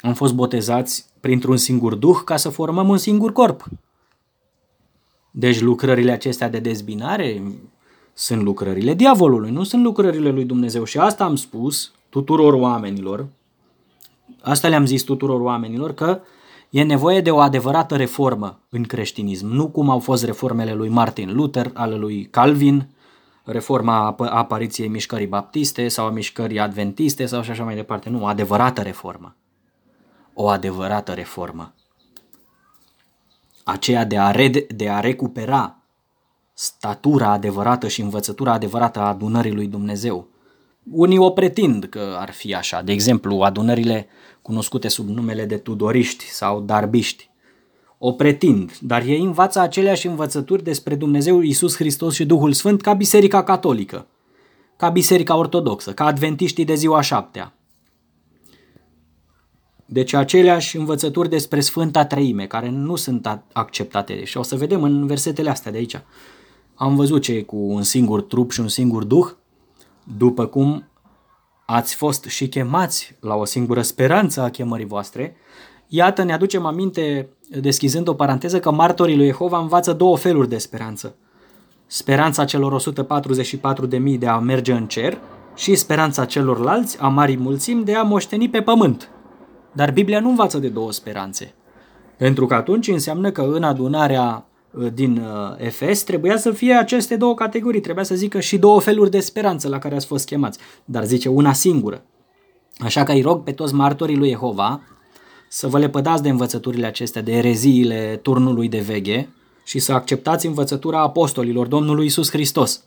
[0.00, 3.64] Am fost botezați printr-un singur Duh ca să formăm un singur corp.
[5.30, 7.42] Deci lucrările acestea de dezbinare
[8.12, 10.84] sunt lucrările diavolului, nu sunt lucrările lui Dumnezeu.
[10.84, 13.26] Și asta am spus tuturor oamenilor,
[14.40, 16.20] asta le-am zis tuturor oamenilor, că
[16.72, 21.34] E nevoie de o adevărată reformă în creștinism, nu cum au fost reformele lui Martin
[21.34, 22.88] Luther, ale lui Calvin,
[23.44, 28.08] reforma apariției mișcării baptiste sau a mișcării adventiste sau și așa mai departe.
[28.08, 29.36] Nu, o adevărată reformă.
[30.34, 31.74] O adevărată reformă.
[33.64, 35.76] Aceea de a, re- de a recupera
[36.52, 40.28] statura adevărată și învățătura adevărată a adunării lui Dumnezeu.
[40.90, 42.82] Unii o pretind că ar fi așa.
[42.82, 44.06] De exemplu, adunările
[44.42, 47.30] cunoscute sub numele de tudoriști sau darbiști.
[48.04, 52.92] O pretind, dar ei învață aceleași învățături despre Dumnezeu Isus Hristos și Duhul Sfânt ca
[52.92, 54.06] Biserica Catolică,
[54.76, 57.54] ca Biserica Ortodoxă, ca Adventiștii de ziua șaptea.
[59.86, 64.24] Deci aceleași învățături despre Sfânta Treime, care nu sunt acceptate.
[64.24, 66.00] Și o să vedem în versetele astea de aici.
[66.74, 69.30] Am văzut ce e cu un singur trup și un singur duh,
[70.16, 70.88] după cum
[71.66, 75.36] ați fost și chemați la o singură speranță a chemării voastre,
[75.94, 77.28] iată ne aducem aminte,
[77.60, 81.14] deschizând o paranteză, că martorii lui Jehova învață două feluri de speranță.
[81.86, 85.18] Speranța celor 144.000 de a merge în cer
[85.54, 89.10] și speranța celorlalți, a marii mulțimi, de a moșteni pe pământ.
[89.72, 91.54] Dar Biblia nu învață de două speranțe.
[92.16, 97.16] Pentru că atunci înseamnă că în adunarea Uh, din uh, Efes, trebuia să fie aceste
[97.16, 100.58] două categorii, trebuia să zică și două feluri de speranță la care ați fost chemați,
[100.84, 102.02] dar zice una singură.
[102.78, 104.80] Așa că îi rog pe toți martorii lui Jehova
[105.54, 109.28] să vă lepădați de învățăturile acestea, de ereziile turnului de veghe
[109.64, 112.84] și să acceptați învățătura apostolilor Domnului Isus Hristos.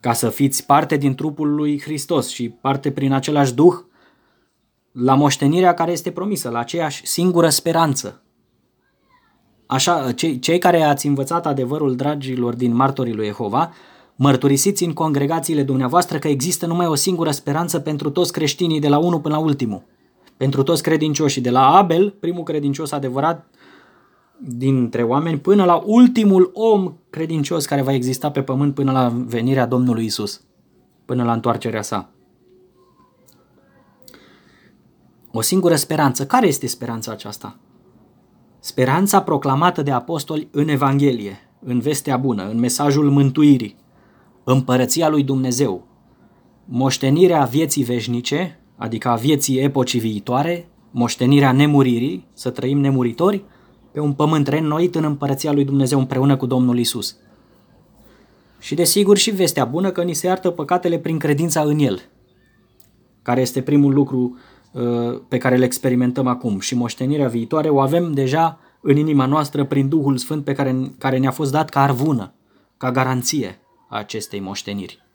[0.00, 3.74] Ca să fiți parte din trupul lui Hristos și parte prin același Duh
[4.92, 8.22] la moștenirea care este promisă, la aceeași singură speranță,
[9.66, 13.72] Așa, cei, cei care ați învățat adevărul, dragilor, din martorii lui Jehova,
[14.16, 18.98] Mărturisiți în congregațiile dumneavoastră că există numai o singură speranță pentru toți creștinii de la
[18.98, 19.82] unul până la ultimul.
[20.38, 23.50] Pentru toți credincioșii, de la Abel, primul credincios adevărat
[24.40, 29.66] dintre oameni, până la ultimul om credincios care va exista pe pământ până la venirea
[29.66, 30.40] Domnului Isus,
[31.04, 32.10] până la întoarcerea sa.
[35.32, 36.26] O singură speranță.
[36.26, 37.58] Care este speranța aceasta?
[38.60, 43.76] Speranța proclamată de apostoli în Evanghelie, în vestea bună, în mesajul mântuirii,
[44.44, 45.86] împărăția lui Dumnezeu,
[46.64, 53.44] moștenirea vieții veșnice, adică a vieții epocii viitoare, moștenirea nemuririi, să trăim nemuritori,
[53.92, 57.16] pe un pământ reînnoit în împărăția lui Dumnezeu împreună cu Domnul Isus.
[58.58, 62.00] Și desigur și vestea bună că ni se iartă păcatele prin credința în El,
[63.22, 64.38] care este primul lucru
[64.72, 69.64] uh, pe care îl experimentăm acum și moștenirea viitoare o avem deja în inima noastră
[69.64, 72.34] prin Duhul Sfânt pe care, care ne-a fost dat ca arvună,
[72.76, 75.07] ca garanție a acestei moșteniri.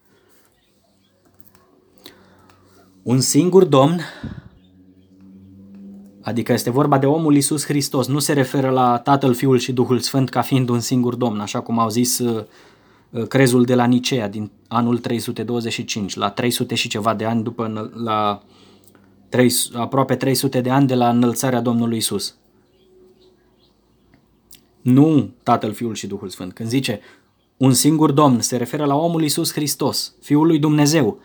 [3.04, 4.02] Un singur Domn,
[6.22, 10.00] adică este vorba de omul Isus Hristos, nu se referă la Tatăl, Fiul și Duhul
[10.00, 12.44] Sfânt ca fiind un singur Domn, așa cum au zis uh,
[13.10, 17.92] uh, crezul de la Nicea din anul 325, la 300 și ceva de ani după
[18.04, 18.44] la
[19.30, 22.36] 3, aproape 300 de ani de la înălțarea Domnului Isus.
[24.82, 26.54] Nu Tatăl, Fiul și Duhul Sfânt.
[26.54, 27.00] Când zice
[27.58, 31.20] un singur Domn, se referă la omul Isus Hristos, Fiul lui Dumnezeu.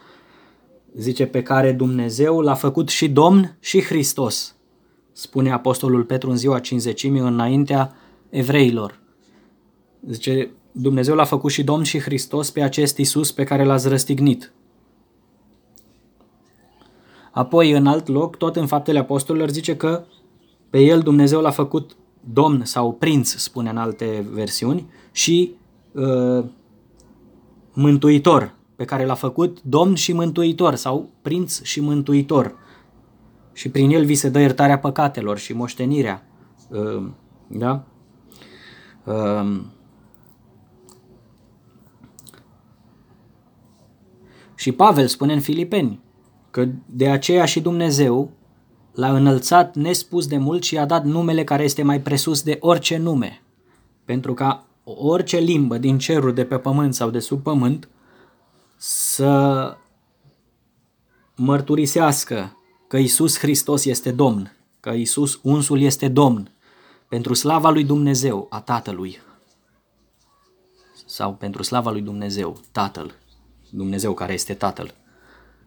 [0.96, 4.56] Zice pe care Dumnezeu l-a făcut și Domn și Hristos,
[5.12, 7.94] spune Apostolul Petru în ziua cinzecimii înaintea
[8.30, 9.00] evreilor.
[10.08, 14.52] Zice, Dumnezeu l-a făcut și Domn și Hristos pe acest Isus pe care l-ați răstignit.
[17.32, 20.04] Apoi, în alt loc, tot în faptele apostolilor, zice că
[20.70, 21.96] pe el Dumnezeu l-a făcut
[22.32, 25.54] domn sau prinț, spune în alte versiuni, și
[25.92, 26.44] uh,
[27.72, 32.54] mântuitor, pe care l-a făcut domn și mântuitor sau prinț și mântuitor.
[33.52, 36.26] Și prin el vi se dă iertarea păcatelor și moștenirea.
[36.70, 37.06] Uh,
[37.46, 37.84] da?
[39.04, 39.60] Uh,
[44.54, 46.00] și Pavel spune în Filipeni
[46.50, 48.30] că de aceea și Dumnezeu
[48.92, 52.96] l-a înălțat nespus de mult și a dat numele care este mai presus de orice
[52.96, 53.42] nume,
[54.04, 57.88] pentru ca orice limbă din cerul de pe pământ sau de sub pământ
[58.78, 59.76] să
[61.34, 62.56] mărturisească
[62.88, 66.52] că Isus Hristos este Domn, că Isus unsul este Domn,
[67.08, 69.18] pentru slava lui Dumnezeu, a Tatălui,
[71.06, 73.14] sau pentru slava lui Dumnezeu, Tatăl,
[73.70, 74.94] Dumnezeu care este Tatăl.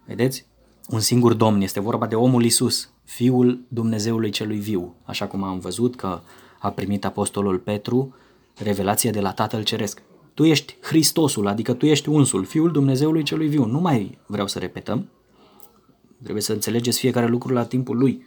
[0.05, 0.45] Vedeți?
[0.89, 5.59] Un singur Domn, este vorba de omul Isus, Fiul Dumnezeului celui viu, așa cum am
[5.59, 6.21] văzut că
[6.59, 8.15] a primit Apostolul Petru
[8.57, 10.01] revelația de la Tatăl Ceresc.
[10.33, 13.65] Tu ești Hristosul, adică tu ești unsul, Fiul Dumnezeului celui viu.
[13.65, 15.09] Nu mai vreau să repetăm,
[16.21, 18.25] trebuie să înțelegeți fiecare lucru la timpul lui.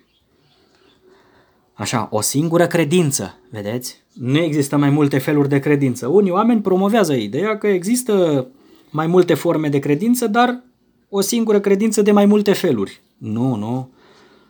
[1.75, 4.03] Așa, o singură credință, vedeți?
[4.13, 6.07] Nu există mai multe feluri de credință.
[6.07, 8.47] Unii oameni promovează ideea că există
[8.91, 10.63] mai multe forme de credință, dar
[11.09, 13.01] o singură credință de mai multe feluri.
[13.19, 13.91] Nu, nu.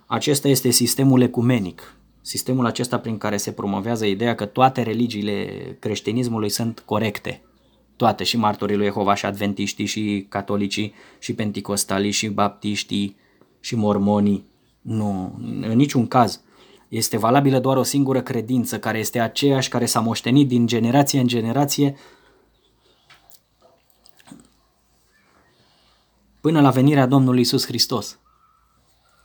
[0.07, 5.47] Acesta este sistemul ecumenic, sistemul acesta prin care se promovează ideea că toate religiile
[5.81, 7.43] creștinismului sunt corecte.
[7.97, 13.17] Toate, și martorii lui Jehova, și adventiștii, și catolicii, și penticostalii, și baptiștii,
[13.61, 14.45] și mormonii.
[14.81, 16.41] Nu, în niciun caz.
[16.89, 21.27] Este valabilă doar o singură credință, care este aceeași, care s-a moștenit din generație în
[21.27, 21.97] generație,
[26.41, 28.19] până la venirea Domnului Isus Hristos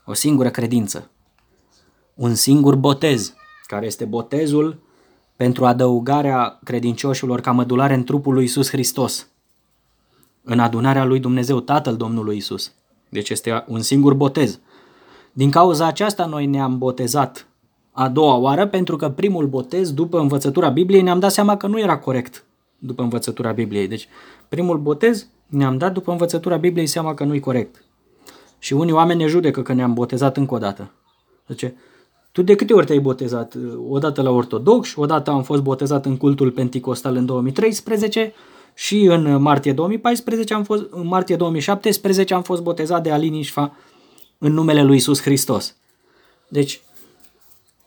[0.09, 1.11] o singură credință,
[2.15, 3.33] un singur botez,
[3.67, 4.79] care este botezul
[5.39, 9.27] pentru adăugarea credincioșilor ca mădulare în trupul lui Isus Hristos,
[10.43, 12.71] în adunarea lui Dumnezeu, Tatăl Domnului Isus.
[13.09, 14.59] Deci este un singur botez.
[15.31, 17.47] Din cauza aceasta noi ne-am botezat
[17.91, 21.79] a doua oară pentru că primul botez, după învățătura Bibliei, ne-am dat seama că nu
[21.79, 22.45] era corect
[22.77, 23.87] după învățătura Bibliei.
[23.87, 24.07] Deci
[24.49, 27.83] primul botez ne-am dat după învățătura Bibliei seama că nu e corect.
[28.57, 30.91] Și unii oameni ne judecă că ne-am botezat încă o dată.
[31.47, 31.75] Zice,
[32.39, 33.57] tu de câte ori te-ai botezat?
[33.89, 38.33] Odată la ortodox, odată am fost botezat în cultul penticostal în 2013
[38.73, 43.75] și în martie 2014 am fost, în martie 2017 am fost botezat de Alin Ișfa
[44.37, 45.75] în numele lui Isus Hristos.
[46.47, 46.81] Deci,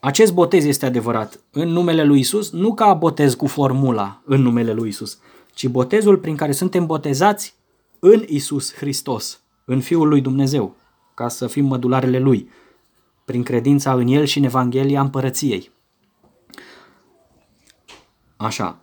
[0.01, 4.73] acest botez este adevărat în numele lui Isus, nu ca botez cu formula în numele
[4.73, 5.19] lui Isus,
[5.55, 7.55] ci botezul prin care suntem botezați
[7.99, 10.77] în Isus Hristos în Fiul lui Dumnezeu,
[11.15, 12.49] ca să fim mădularele Lui,
[13.25, 15.71] prin credința în El și în Evanghelia Împărăției.
[18.37, 18.77] Așa.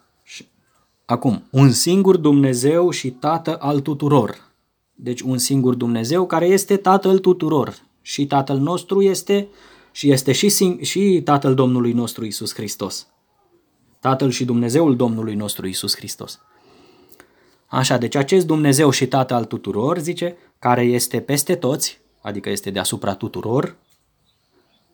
[1.06, 4.48] Acum, un singur Dumnezeu și Tată al tuturor.
[4.95, 7.76] Deci un singur Dumnezeu care este Tatăl tuturor.
[8.01, 9.48] Și Tatăl nostru este
[9.92, 13.08] și este și, și Tatăl Domnului nostru Isus Hristos.
[14.00, 16.40] Tatăl și Dumnezeul Domnului nostru Isus Hristos.
[17.68, 22.69] Așa, deci acest Dumnezeu și Tată al tuturor, zice, care este peste toți, adică este
[22.69, 23.76] deasupra tuturor,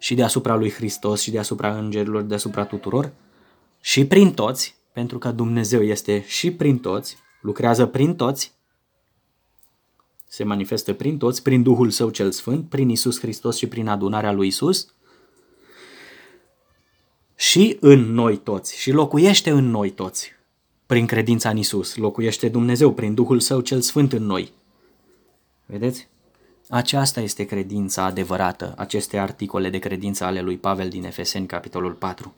[0.05, 3.11] și deasupra lui Hristos și deasupra îngerilor, deasupra tuturor,
[3.81, 8.53] și prin toți, pentru că Dumnezeu este și prin toți, lucrează prin toți,
[10.27, 14.31] se manifestă prin toți, prin Duhul Său cel Sfânt, prin Isus Hristos și prin adunarea
[14.31, 14.93] lui Isus,
[17.35, 20.31] și în noi toți, și locuiește în noi toți,
[20.85, 21.95] prin credința în Isus.
[21.95, 24.51] Locuiește Dumnezeu prin Duhul Său cel Sfânt în noi.
[25.65, 26.07] Vedeți?
[26.69, 32.33] Aceasta este credința adevărată, aceste articole de credință ale lui Pavel din Efeseni, capitolul 4.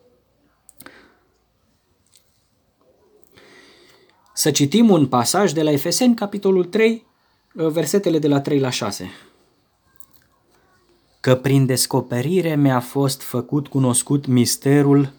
[4.34, 7.06] Să citim un pasaj de la Efeseni, capitolul 3,
[7.54, 9.10] versetele de la 3 la 6.
[11.20, 15.14] Că prin descoperire mi-a fost făcut cunoscut misterul,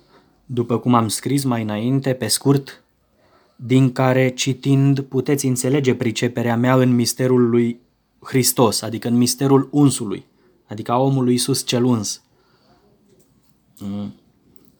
[0.47, 2.83] după cum am scris mai înainte, pe scurt,
[3.57, 7.81] din care citind puteți înțelege priceperea mea în misterul lui
[8.23, 10.27] Hristos, adică în misterul unsului,
[10.69, 12.23] adică a omului Iisus cel uns,
[13.81, 14.15] mm.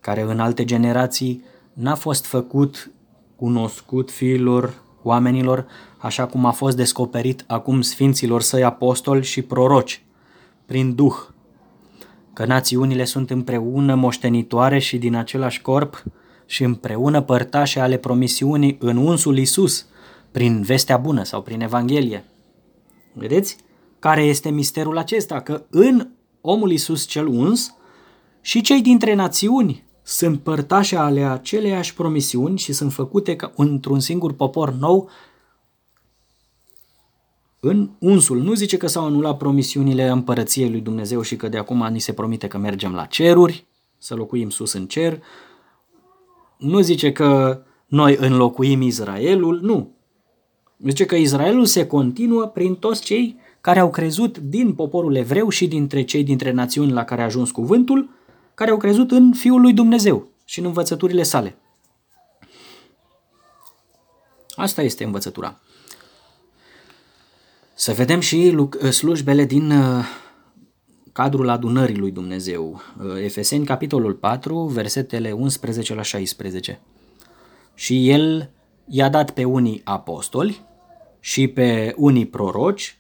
[0.01, 2.91] care în alte generații n-a fost făcut
[3.37, 5.67] cunoscut fiilor oamenilor,
[5.99, 10.03] așa cum a fost descoperit acum sfinților săi apostoli și proroci,
[10.67, 11.17] prin Duh,
[12.33, 16.05] că națiunile sunt împreună moștenitoare și din același corp
[16.47, 19.87] și împreună părtașe ale promisiunii în unsul Isus,
[20.31, 22.25] prin vestea bună sau prin Evanghelie.
[23.19, 23.57] Vedeți?
[23.99, 25.41] Care este misterul acesta?
[25.41, 26.09] Că în
[26.41, 27.75] omul Isus cel uns
[28.41, 34.33] și cei dintre națiuni sunt părtașe ale aceleiași promisiuni și sunt făcute ca într-un singur
[34.33, 35.11] popor nou
[37.61, 38.39] în unsul.
[38.39, 42.13] Nu zice că s-au anulat promisiunile împărăției lui Dumnezeu și că de acum ni se
[42.13, 43.67] promite că mergem la ceruri,
[43.99, 45.23] să locuim sus în cer.
[46.59, 49.97] Nu zice că noi înlocuim Israelul, nu.
[50.85, 55.67] Zice că Israelul se continuă prin toți cei care au crezut din poporul evreu și
[55.67, 58.11] dintre cei dintre națiuni la care a ajuns cuvântul,
[58.55, 61.57] care au crezut în Fiul lui Dumnezeu și în învățăturile sale.
[64.57, 65.61] Asta este învățătura.
[67.75, 68.57] Să vedem și
[68.91, 70.05] slujbele din uh,
[71.13, 72.81] cadrul adunării lui Dumnezeu.
[73.03, 76.81] Uh, Efeseni, capitolul 4, versetele 11 la 16.
[77.75, 78.51] Și el
[78.85, 80.67] i-a dat pe unii apostoli,
[81.21, 82.99] și pe unii proroci,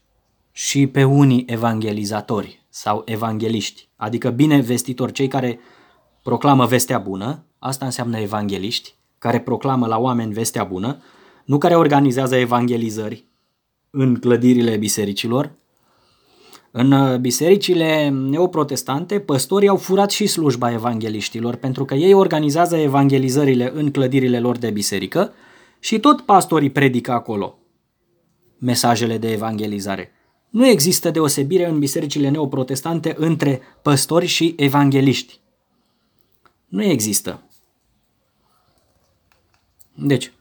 [0.58, 5.58] și pe unii evangelizatori sau evangeliști, adică bine vestitori, cei care
[6.22, 11.02] proclamă vestea bună, asta înseamnă evangeliști, care proclamă la oameni vestea bună,
[11.44, 13.24] nu care organizează evangelizări
[13.90, 15.52] în clădirile bisericilor.
[16.70, 23.72] În uh, bisericile neoprotestante, păstorii au furat și slujba evangeliștilor, pentru că ei organizează evangelizările
[23.74, 25.32] în clădirile lor de biserică
[25.78, 27.57] și tot pastorii predică acolo
[28.58, 30.12] mesajele de evangelizare.
[30.50, 35.40] Nu există deosebire în bisericile neoprotestante între păstori și evangeliști.
[36.66, 37.42] Nu există.
[39.94, 40.32] Deci,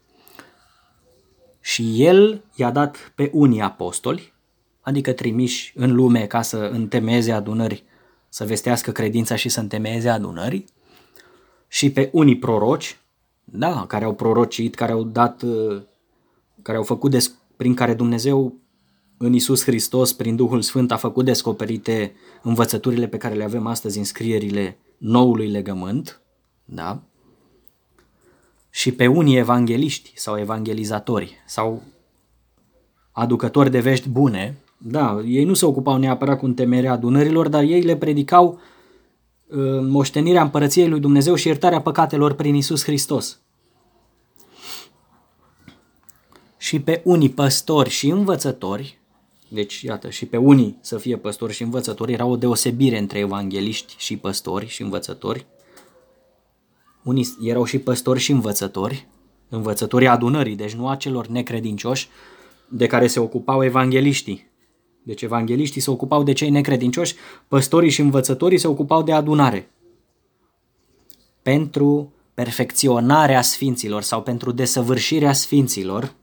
[1.61, 4.33] și el i-a dat pe unii apostoli,
[4.81, 7.83] adică trimiși în lume ca să întemeieze adunări,
[8.29, 10.65] să vestească credința și să întemeieze adunări,
[11.67, 12.99] și pe unii proroci,
[13.43, 15.43] da, care au prorocit, care au dat,
[16.61, 18.55] care au făcut des, prin care Dumnezeu
[19.17, 22.13] în Isus Hristos, prin Duhul Sfânt, a făcut descoperite
[22.43, 26.21] învățăturile pe care le avem astăzi în scrierile noului legământ,
[26.65, 27.01] da?
[28.77, 31.81] și pe unii evangeliști sau evangelizatori sau
[33.11, 37.81] aducători de vești bune, da, ei nu se ocupau neapărat cu întemerea adunărilor, dar ei
[37.81, 38.59] le predicau
[39.47, 43.39] uh, moștenirea împărăției lui Dumnezeu și iertarea păcatelor prin Isus Hristos.
[46.57, 48.99] Și pe unii păstori și învățători,
[49.47, 53.95] deci iată, și pe unii să fie păstori și învățători, era o deosebire între evangeliști
[53.97, 55.45] și păstori și învățători,
[57.03, 59.07] unii erau și păstori și învățători,
[59.49, 62.09] învățătorii adunării, deci nu a celor necredincioși
[62.69, 64.51] de care se ocupau evangeliștii.
[65.03, 67.15] Deci evangeliștii se ocupau de cei necredincioși,
[67.47, 69.71] păstorii și învățătorii se ocupau de adunare.
[71.41, 76.13] Pentru perfecționarea sfinților sau pentru desăvârșirea sfinților,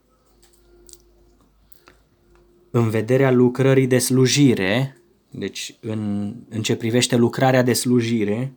[2.77, 4.97] în vederea lucrării de slujire,
[5.31, 8.53] deci în, în ce privește lucrarea de slujire,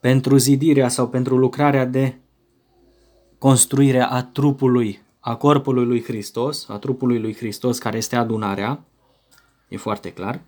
[0.00, 2.14] pentru zidirea sau pentru lucrarea de
[3.38, 8.84] construirea a trupului, a corpului lui Hristos, a trupului lui Hristos care este adunarea,
[9.68, 10.42] e foarte clar,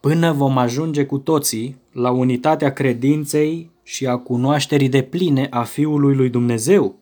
[0.00, 6.14] până vom ajunge cu toții la unitatea credinței și a cunoașterii de pline a Fiului
[6.14, 6.98] lui Dumnezeu.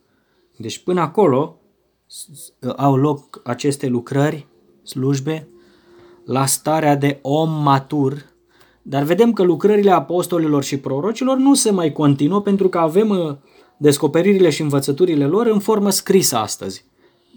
[0.56, 1.57] Deci până acolo
[2.76, 4.46] au loc aceste lucrări,
[4.82, 5.48] slujbe,
[6.24, 8.24] la starea de om matur,
[8.82, 13.36] dar vedem că lucrările apostolilor și prorocilor nu se mai continuă pentru că avem uh,
[13.76, 16.84] descoperirile și învățăturile lor în formă scrisă astăzi.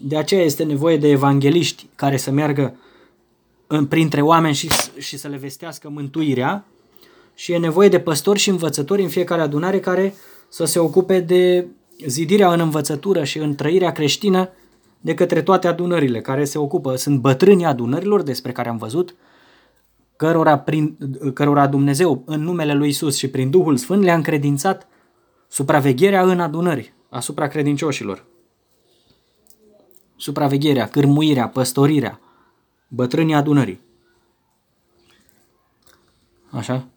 [0.03, 2.75] De aceea este nevoie de evangeliști care să meargă
[3.89, 6.65] printre oameni și, și să le vestească mântuirea.
[7.35, 10.13] Și e nevoie de păstori și învățători în fiecare adunare care
[10.49, 11.67] să se ocupe de
[12.05, 14.49] zidirea în învățătură și în trăirea creștină
[15.01, 16.95] de către toate adunările care se ocupă.
[16.95, 19.15] Sunt bătrânii adunărilor despre care am văzut,
[20.15, 20.97] cărora, prin,
[21.33, 24.87] cărora Dumnezeu în numele lui Isus și prin Duhul Sfânt le-a încredințat
[25.47, 28.25] supravegherea în adunări asupra credincioșilor.
[30.15, 32.19] Supravegherea, cârmuirea, păstorirea,
[32.87, 33.81] bătrânii adunării.
[36.49, 36.87] Așa?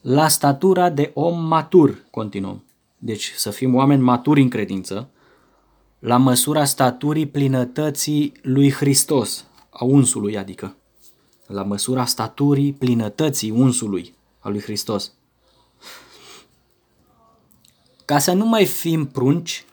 [0.00, 2.64] La statura de om matur, continuăm.
[2.98, 5.08] Deci să fim oameni maturi în credință,
[6.00, 10.76] la măsura staturii plinătății lui Hristos, a unsului adică.
[11.46, 15.12] La măsura staturii plinătății unsului a lui Hristos.
[18.04, 19.64] Ca să nu mai fim prunci,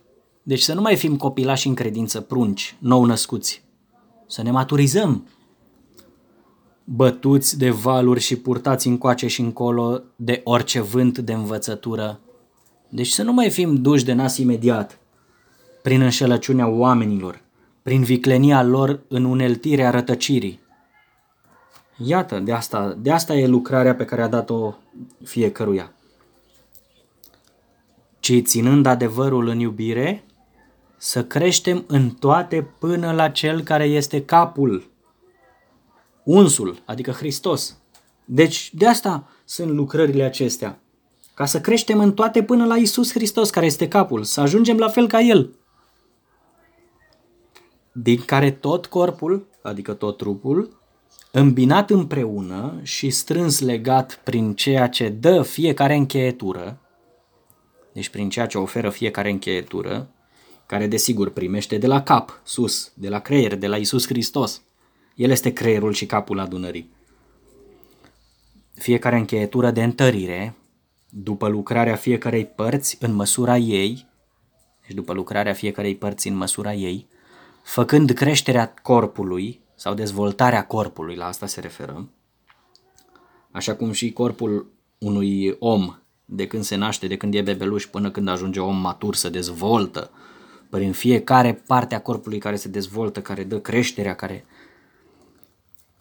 [0.43, 3.63] deci să nu mai fim copilași în credință prunci, nou născuți,
[4.27, 5.27] să ne maturizăm,
[6.83, 12.19] bătuți de valuri și purtați încoace și încolo de orice vânt de învățătură.
[12.89, 14.96] Deci să nu mai fim duși de nas imediat,
[15.87, 17.41] prin înșelăciunea oamenilor,
[17.81, 20.59] prin viclenia lor în uneltirea rătăcirii.
[21.97, 24.73] Iată, de asta, de asta e lucrarea pe care a dat-o
[25.23, 25.93] fiecăruia.
[28.19, 30.23] Ci ținând adevărul în iubire,
[30.97, 34.89] să creștem în toate până la cel care este capul,
[36.23, 37.77] unsul, adică Hristos.
[38.25, 40.79] Deci de asta sunt lucrările acestea.
[41.33, 44.87] Ca să creștem în toate până la Isus Hristos, care este capul, să ajungem la
[44.87, 45.51] fel ca El.
[48.01, 50.79] Din care tot corpul, adică tot trupul,
[51.31, 56.81] îmbinat împreună și strâns legat prin ceea ce dă fiecare încheietură,
[57.93, 60.09] deci prin ceea ce oferă fiecare încheietură,
[60.65, 64.61] care desigur primește de la cap, sus, de la creier, de la Isus Hristos.
[65.15, 66.91] El este creierul și capul adunării.
[68.73, 70.55] Fiecare încheietură de întărire,
[71.09, 74.07] după lucrarea fiecarei părți în măsura ei,
[74.87, 77.07] deci după lucrarea fiecarei părți în măsura ei,
[77.67, 82.07] făcând creșterea corpului sau dezvoltarea corpului, la asta se referă,
[83.51, 88.11] așa cum și corpul unui om, de când se naște, de când e bebeluș până
[88.11, 90.11] când ajunge om matur, se dezvoltă,
[90.69, 94.45] prin fiecare parte a corpului care se dezvoltă, care dă creșterea, care...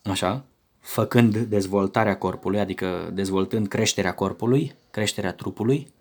[0.04, 0.44] Așa?
[0.80, 5.92] Făcând dezvoltarea corpului, adică dezvoltând creșterea corpului, creșterea trupului,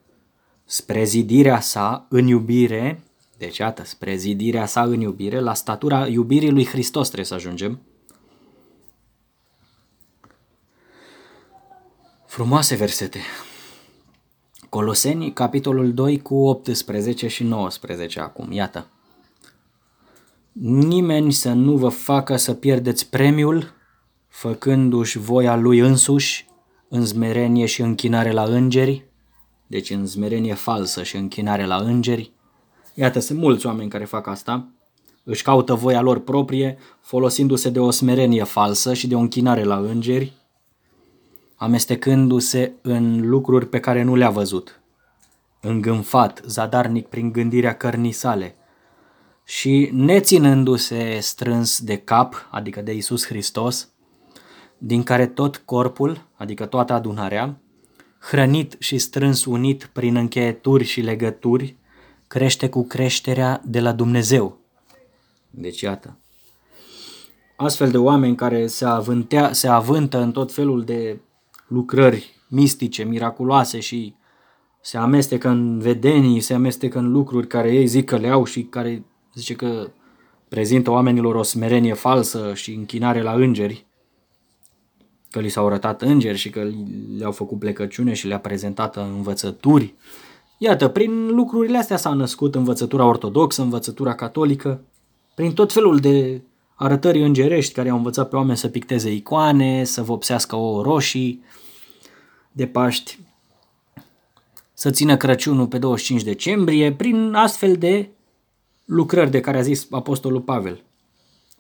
[0.66, 3.04] spre zidirea sa în iubire,
[3.46, 7.82] deci iată, spre zidirea sa în iubire, la statura iubirii lui Hristos trebuie să ajungem.
[12.26, 13.20] Frumoase versete.
[14.70, 18.88] Coloseni, capitolul 2 cu 18 și 19 acum, iată.
[20.62, 23.74] Nimeni să nu vă facă să pierdeți premiul,
[24.28, 26.48] făcându-și voia lui însuși,
[26.90, 29.06] în zmerenie și închinare la îngeri,
[29.68, 32.35] deci în zmerenie falsă și închinare la îngeri.
[32.98, 34.68] Iată, sunt mulți oameni care fac asta,
[35.24, 39.78] își caută voia lor proprie, folosindu-se de o smerenie falsă și de o închinare la
[39.78, 40.34] îngeri,
[41.56, 44.82] amestecându-se în lucruri pe care nu le-a văzut,
[45.62, 48.56] îngânfat, zadarnic prin gândirea cărnii sale.
[49.44, 53.90] Și neținându-se strâns de cap, adică de Isus Hristos,
[54.78, 57.58] din care tot corpul, adică toată adunarea,
[58.20, 61.76] hrănit și strâns unit prin încheieturi și legături,
[62.28, 64.58] crește cu creșterea de la Dumnezeu.
[65.50, 66.18] Deci iată,
[67.56, 71.20] astfel de oameni care se, avântea, se avântă în tot felul de
[71.68, 74.16] lucrări mistice, miraculoase și
[74.82, 78.64] se amestecă în vedenii, se amestecă în lucruri care ei zic că le au și
[78.64, 79.92] care zice că
[80.48, 83.86] prezintă oamenilor o smerenie falsă și închinare la îngeri,
[85.30, 86.68] că li s-au arătat îngeri și că
[87.18, 89.94] le-au făcut plecăciune și le-a prezentat învățături.
[90.58, 94.82] Iată, prin lucrurile astea s-a născut învățătura ortodoxă, învățătura catolică,
[95.36, 96.42] prin tot felul de
[96.76, 101.44] arătări îngerești care au învățat pe oameni să picteze icoane, să vopsească ouă roșii
[102.52, 103.20] de Paști.
[104.74, 108.10] să țină Crăciunul pe 25 decembrie prin astfel de
[108.86, 110.84] lucrări de care a zis Apostolul Pavel.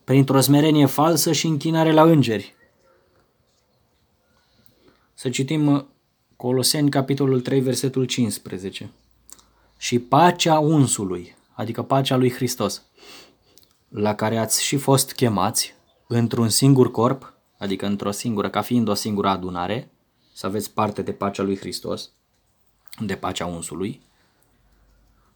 [0.03, 2.55] Printr-o smerenie falsă și închinare la îngeri.
[5.13, 5.83] Să citim uh,
[6.37, 8.91] Coloseni, capitolul 3, versetul 15.
[9.77, 12.83] Și pacea unsului, adică pacea lui Hristos,
[13.87, 15.75] la care ați și fost chemați
[16.07, 19.91] într-un singur corp, adică într-o singură, ca fiind o singură adunare,
[20.33, 22.11] să aveți parte de pacea lui Hristos,
[22.99, 24.01] de pacea unsului,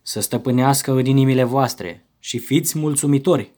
[0.02, 3.52] să stăpânească în inimile voastre și fiți mulțumitori.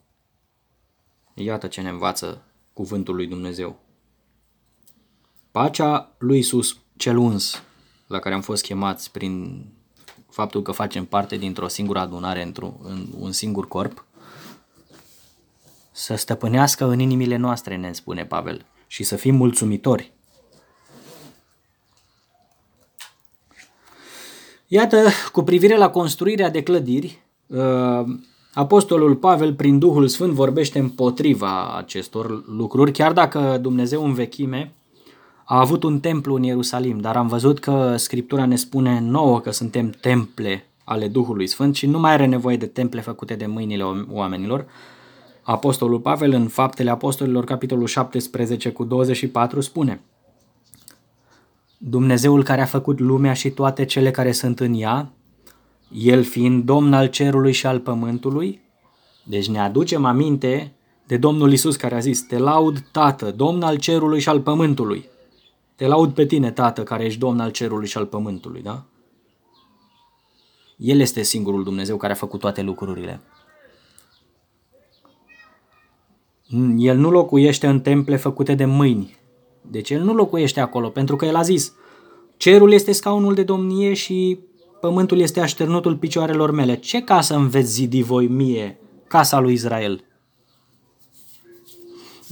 [1.33, 3.79] Iată ce ne învață cuvântul lui Dumnezeu.
[5.51, 7.63] Pacea lui Iisus cel uns,
[8.07, 9.65] la care am fost chemați prin
[10.29, 14.05] faptul că facem parte dintr-o singură adunare, într-un în un singur corp,
[15.91, 20.11] să stăpânească în inimile noastre, ne spune Pavel, și să fim mulțumitori.
[24.67, 28.03] Iată, cu privire la construirea de clădiri, uh,
[28.53, 34.73] Apostolul Pavel, prin Duhul Sfânt, vorbește împotriva acestor lucruri, chiar dacă Dumnezeu în vechime
[35.51, 39.51] a avut un templu în Ierusalim, dar am văzut că Scriptura ne spune nouă că
[39.51, 43.83] suntem temple ale Duhului Sfânt și nu mai are nevoie de temple făcute de mâinile
[44.09, 44.65] oamenilor.
[45.41, 50.01] Apostolul Pavel în Faptele Apostolilor, capitolul 17 cu 24 spune
[51.77, 55.11] Dumnezeul care a făcut lumea și toate cele care sunt în ea,
[55.91, 58.61] El fiind Domn al cerului și al pământului,
[59.23, 60.71] deci ne aducem aminte
[61.07, 65.09] de Domnul Isus care a zis, te laud, Tată, Domn al cerului și al pământului.
[65.81, 68.83] Te laud pe tine, Tată, care ești Domn al cerului și al pământului, da?
[70.77, 73.21] El este singurul Dumnezeu care a făcut toate lucrurile.
[76.77, 79.17] El nu locuiește în temple făcute de mâini.
[79.61, 81.73] Deci el nu locuiește acolo, pentru că el a zis,
[82.37, 84.39] cerul este scaunul de domnie și
[84.81, 86.75] pământul este așternutul picioarelor mele.
[86.75, 90.03] Ce casă îmi veți zidi voi mie, casa lui Israel?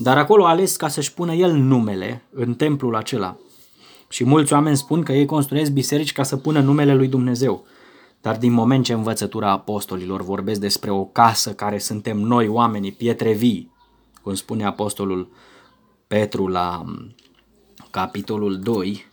[0.02, 3.38] Dar acolo a ales ca să-și pună el numele în templul acela.
[4.10, 7.66] Și mulți oameni spun că ei construiesc biserici ca să pună numele lui Dumnezeu.
[8.22, 13.34] Dar din moment ce învățătura apostolilor vorbesc despre o casă care suntem noi oamenii, pietre
[13.34, 13.72] vii,
[14.22, 15.32] cum spune apostolul
[16.08, 16.84] Petru la
[17.92, 19.06] capitolul 2,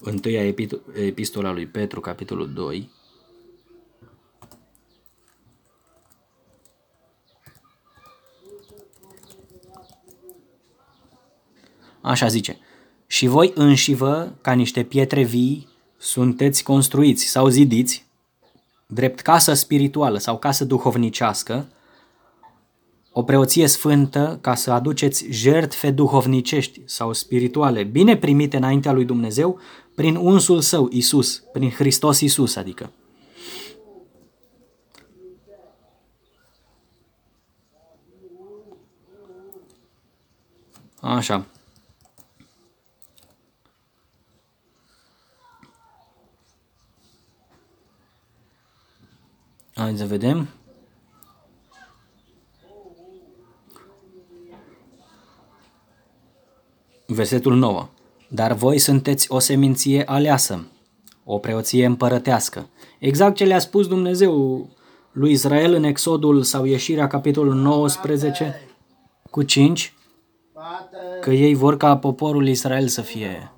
[0.00, 0.54] întâia
[0.94, 2.90] epistola lui Petru, capitolul 2,
[12.06, 12.58] Așa zice.
[13.06, 18.06] Și voi înșivă, ca niște pietre vii, sunteți construiți sau zidiți,
[18.86, 21.68] drept casă spirituală sau casă duhovnicească,
[23.12, 29.58] o preoție sfântă ca să aduceți jertfe duhovnicești sau spirituale, bine primite înaintea lui Dumnezeu
[29.94, 32.90] prin unsul său, Isus, prin Hristos Isus, adică.
[41.00, 41.46] Așa.
[49.78, 50.48] Hai să vedem.
[57.06, 57.88] Versetul 9.
[58.28, 60.66] Dar voi sunteți o seminție aleasă,
[61.24, 62.68] o preoție împărătească.
[62.98, 64.68] Exact ce le-a spus Dumnezeu
[65.12, 68.60] lui Israel în Exodul sau Ieșirea, capitolul 19
[69.30, 69.94] cu 5,
[71.20, 73.52] că ei vor ca poporul Israel să fie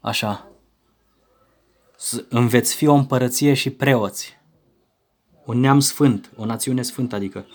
[0.00, 0.50] așa.
[2.28, 4.40] Înveți fi o împărăție și preoți
[5.46, 7.46] un neam sfânt, o națiune sfântă, adică.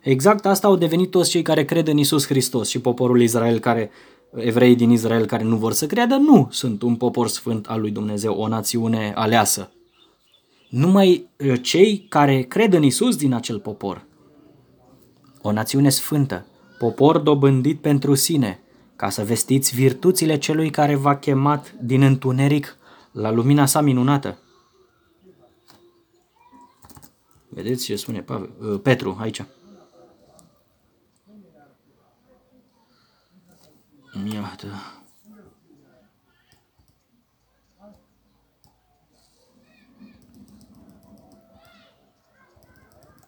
[0.00, 3.90] Exact asta au devenit toți cei care cred în Isus Hristos și poporul Israel care,
[4.34, 7.90] evrei din Israel care nu vor să creadă, nu sunt un popor sfânt al lui
[7.90, 9.70] Dumnezeu, o națiune aleasă.
[10.68, 14.04] Numai uh, cei care cred în Isus din acel popor.
[15.42, 16.46] O națiune sfântă,
[16.78, 18.60] popor dobândit pentru sine,
[18.96, 22.76] ca să vestiți virtuțile celui care v-a chemat din întuneric
[23.12, 24.38] la lumina sa minunată.
[27.56, 29.44] Vedeți ce spune Pavel, uh, Petru aici.
[34.32, 34.66] Iată.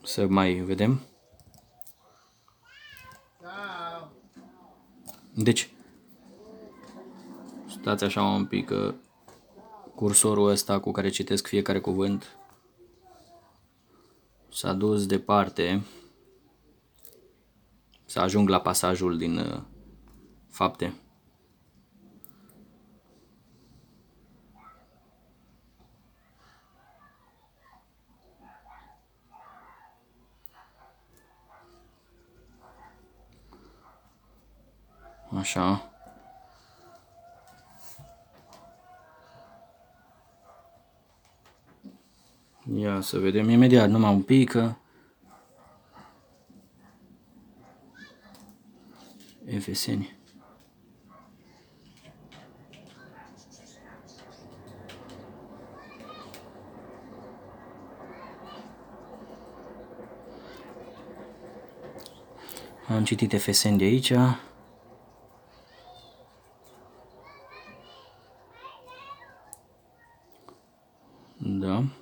[0.02, 1.00] Să mai vedem.
[5.34, 5.70] Deci,
[7.80, 8.72] stați așa un pic
[9.94, 12.37] cursorul ăsta cu care citesc fiecare cuvânt
[14.50, 15.82] s-a dus departe
[18.04, 19.60] să ajung la pasajul din uh,
[20.50, 20.94] fapte.
[35.38, 35.87] Așa.
[42.74, 44.56] Ia să vedem imediat, numai un pic.
[49.44, 50.16] Efeseni.
[62.88, 64.12] Am citit Efeseni de aici.
[71.36, 71.97] Da.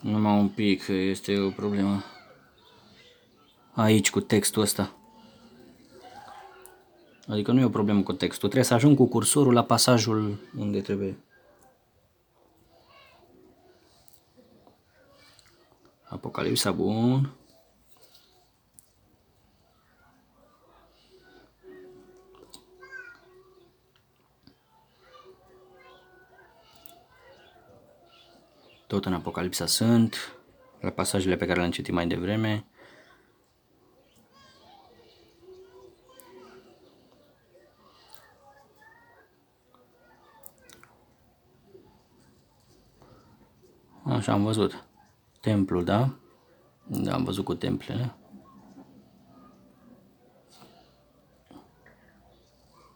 [0.00, 2.02] Numai un pic, este o problemă.
[3.72, 4.92] Aici cu textul ăsta.
[7.28, 10.80] Adică nu e o problemă cu textul, trebuie să ajung cu cursorul la pasajul unde
[10.80, 11.18] trebuie.
[16.02, 17.37] Apocalipsa, bun.
[28.88, 30.16] Tot în Apocalipsa sunt,
[30.80, 32.64] la pasajele pe care le-am citit mai devreme.
[44.04, 44.84] Așa am văzut.
[45.40, 46.14] Templul, da?
[46.86, 48.14] Da, am văzut cu templele.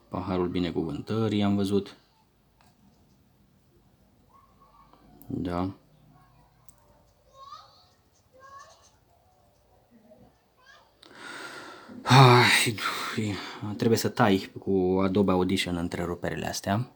[0.09, 1.97] Paharul binecuvântării am văzut.
[5.27, 5.75] Da.
[12.65, 13.36] Ai,
[13.76, 16.91] trebuie să tai cu Adobe Audition întreruperile astea.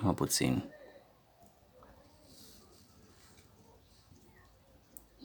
[0.00, 0.64] Mă puțin.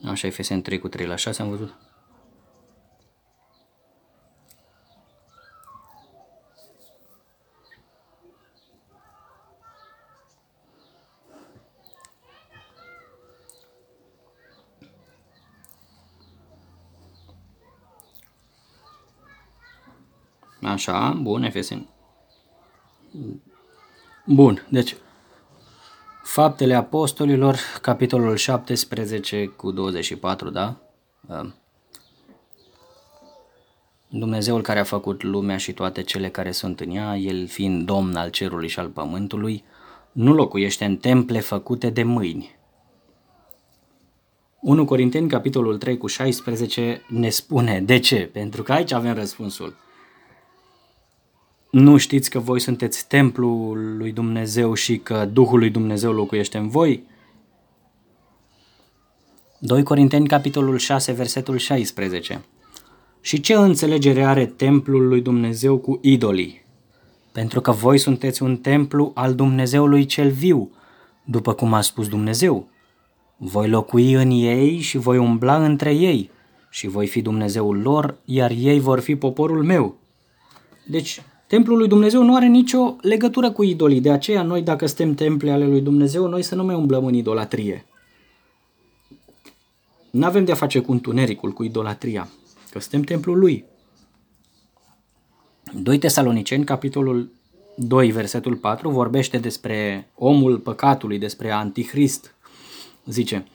[0.04, 1.89] Așa e FSN 3 cu 3 la 6 am văzut.
[20.80, 21.86] Așa, bun, FSN.
[24.24, 24.96] Bun, deci
[26.22, 30.76] Faptele Apostolilor, capitolul 17 cu 24, da?
[34.08, 38.16] Dumnezeul care a făcut lumea și toate cele care sunt în ea, El fiind Domn
[38.16, 39.64] al cerului și al pământului,
[40.12, 42.58] nu locuiește în temple făcute de mâini.
[44.60, 48.30] 1 Corinteni, capitolul 3 cu 16, ne spune de ce?
[48.32, 49.88] Pentru că aici avem răspunsul.
[51.70, 56.68] Nu știți că voi sunteți templul lui Dumnezeu și că Duhul lui Dumnezeu locuiește în
[56.68, 57.02] voi?
[59.58, 62.44] 2 Corinteni, capitolul 6, versetul 16.
[63.20, 66.64] Și ce înțelegere are templul lui Dumnezeu cu idolii?
[67.32, 70.70] Pentru că voi sunteți un templu al Dumnezeului cel viu,
[71.24, 72.68] după cum a spus Dumnezeu.
[73.36, 76.30] Voi locui în ei și voi umbla între ei
[76.70, 79.98] și voi fi Dumnezeul lor, iar ei vor fi poporul meu.
[80.86, 85.14] Deci, Templul lui Dumnezeu nu are nicio legătură cu idolii, de aceea noi dacă suntem
[85.14, 87.86] temple ale lui Dumnezeu, noi să nu mai umblăm în idolatrie.
[90.10, 92.28] Nu avem de-a face cu întunericul, cu idolatria,
[92.70, 93.64] că suntem templul lui.
[95.74, 97.30] 2 Tesaloniceni, capitolul
[97.76, 102.34] 2, versetul 4, vorbește despre omul păcatului, despre antichrist.
[103.06, 103.46] Zice,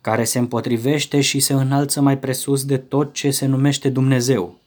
[0.00, 4.58] care se împotrivește și se înalță mai presus de tot ce se numește Dumnezeu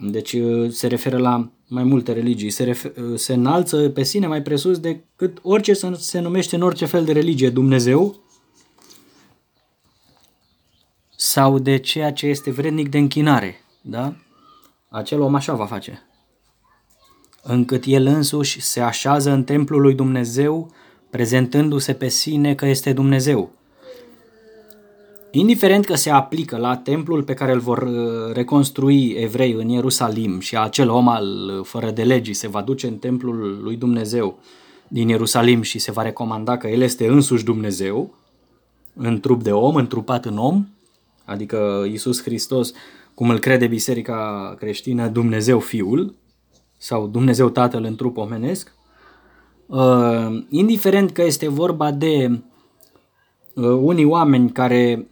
[0.00, 4.26] deci uh, se referă la mai multe religii, se, refer, uh, se înalță pe sine
[4.26, 8.16] mai presus decât orice se, se numește în orice fel de religie Dumnezeu
[11.16, 13.64] sau de ceea ce este vrednic de închinare.
[13.80, 14.14] Da?
[14.88, 16.02] Acel om așa va face.
[17.42, 20.70] Încât el însuși se așează în templul lui Dumnezeu,
[21.10, 23.52] prezentându-se pe sine că este Dumnezeu
[25.34, 30.40] indiferent că se aplică la templul pe care îl vor uh, reconstrui evrei în Ierusalim
[30.40, 31.26] și acel om al
[31.58, 34.38] uh, fără de legii se va duce în templul lui Dumnezeu
[34.88, 38.14] din Ierusalim și se va recomanda că el este însuși Dumnezeu,
[38.94, 40.66] în trup de om, întrupat în om,
[41.24, 42.72] adică Isus Hristos,
[43.14, 46.14] cum îl crede biserica creștină, Dumnezeu Fiul
[46.76, 48.74] sau Dumnezeu Tatăl în trup omenesc,
[49.66, 52.42] uh, indiferent că este vorba de
[53.60, 55.06] unii oameni care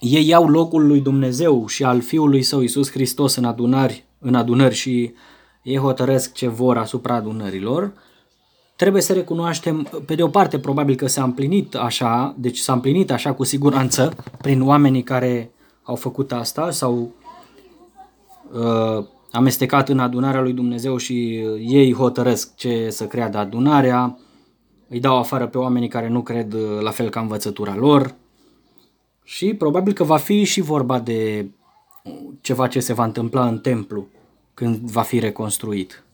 [0.00, 4.74] ei iau locul lui Dumnezeu și al Fiului Său Iisus Hristos în adunări, în adunări
[4.74, 5.12] și
[5.62, 7.92] ei hotărăsc ce vor asupra adunărilor,
[8.76, 13.10] trebuie să recunoaștem, pe de o parte, probabil că s-a împlinit așa, deci s-a împlinit
[13.10, 15.50] așa cu siguranță prin oamenii care
[15.82, 17.12] au făcut asta sau
[18.52, 24.18] uh, amestecat în adunarea lui Dumnezeu și uh, ei hotărăsc ce să creadă adunarea,
[24.88, 28.14] îi dau afară pe oamenii care nu cred uh, la fel ca învățătura lor
[29.28, 31.50] și probabil că va fi și vorba de
[32.40, 34.06] ceva ce se va întâmpla în templu
[34.54, 36.04] când va fi reconstruit.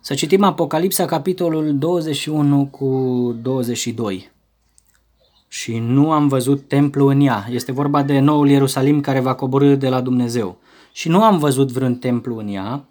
[0.00, 2.86] Să citim Apocalipsa, capitolul 21 cu
[3.42, 4.30] 22.
[5.48, 7.46] Și nu am văzut templu în ea.
[7.50, 10.58] Este vorba de noul Ierusalim care va coborâ de la Dumnezeu.
[10.92, 12.84] Și nu am văzut vreun templu în ea,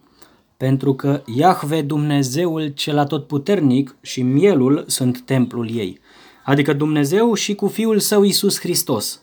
[0.57, 5.99] pentru că Iahve, Dumnezeul cel atotputernic și mielul sunt templul ei.
[6.49, 9.21] Adică Dumnezeu și cu Fiul Său Iisus Hristos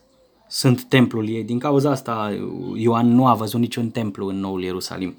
[0.48, 1.44] sunt templul ei.
[1.44, 2.38] Din cauza asta
[2.74, 5.16] Ioan nu a văzut niciun templu în noul Ierusalim.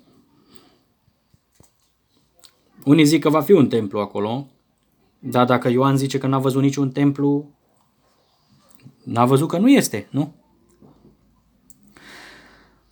[2.84, 4.48] Unii zic că va fi un templu acolo,
[5.20, 7.50] dar dacă Ioan zice că n-a văzut niciun templu,
[9.04, 10.34] n-a văzut că nu este, nu?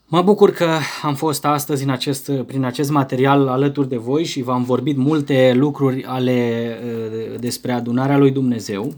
[0.05, 4.41] Mă bucur că am fost astăzi în acest, prin acest material alături de voi și
[4.41, 8.93] v-am vorbit multe lucruri ale, uh, despre adunarea lui Dumnezeu.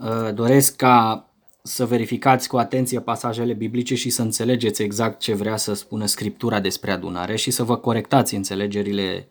[0.00, 1.28] Uh, doresc ca
[1.62, 6.60] să verificați cu atenție pasajele biblice și să înțelegeți exact ce vrea să spună Scriptura
[6.60, 9.28] despre adunare și să vă corectați înțelegerile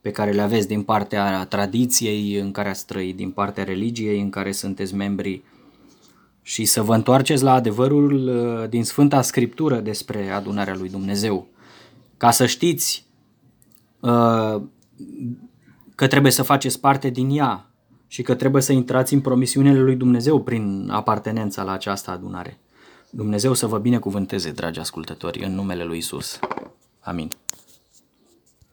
[0.00, 4.30] pe care le aveți din partea tradiției în care ați trăit, din partea religiei în
[4.30, 5.42] care sunteți membri
[6.42, 11.46] și să vă întoarceți la adevărul uh, din Sfânta Scriptură despre adunarea lui Dumnezeu.
[12.16, 13.06] Ca să știți
[14.00, 14.62] uh,
[15.94, 17.70] că trebuie să faceți parte din ea
[18.06, 22.58] și că trebuie să intrați în promisiunile lui Dumnezeu prin apartenența la această adunare.
[23.10, 26.38] Dumnezeu să vă binecuvânteze, dragi ascultători, în numele lui Isus.
[27.00, 27.30] Amin.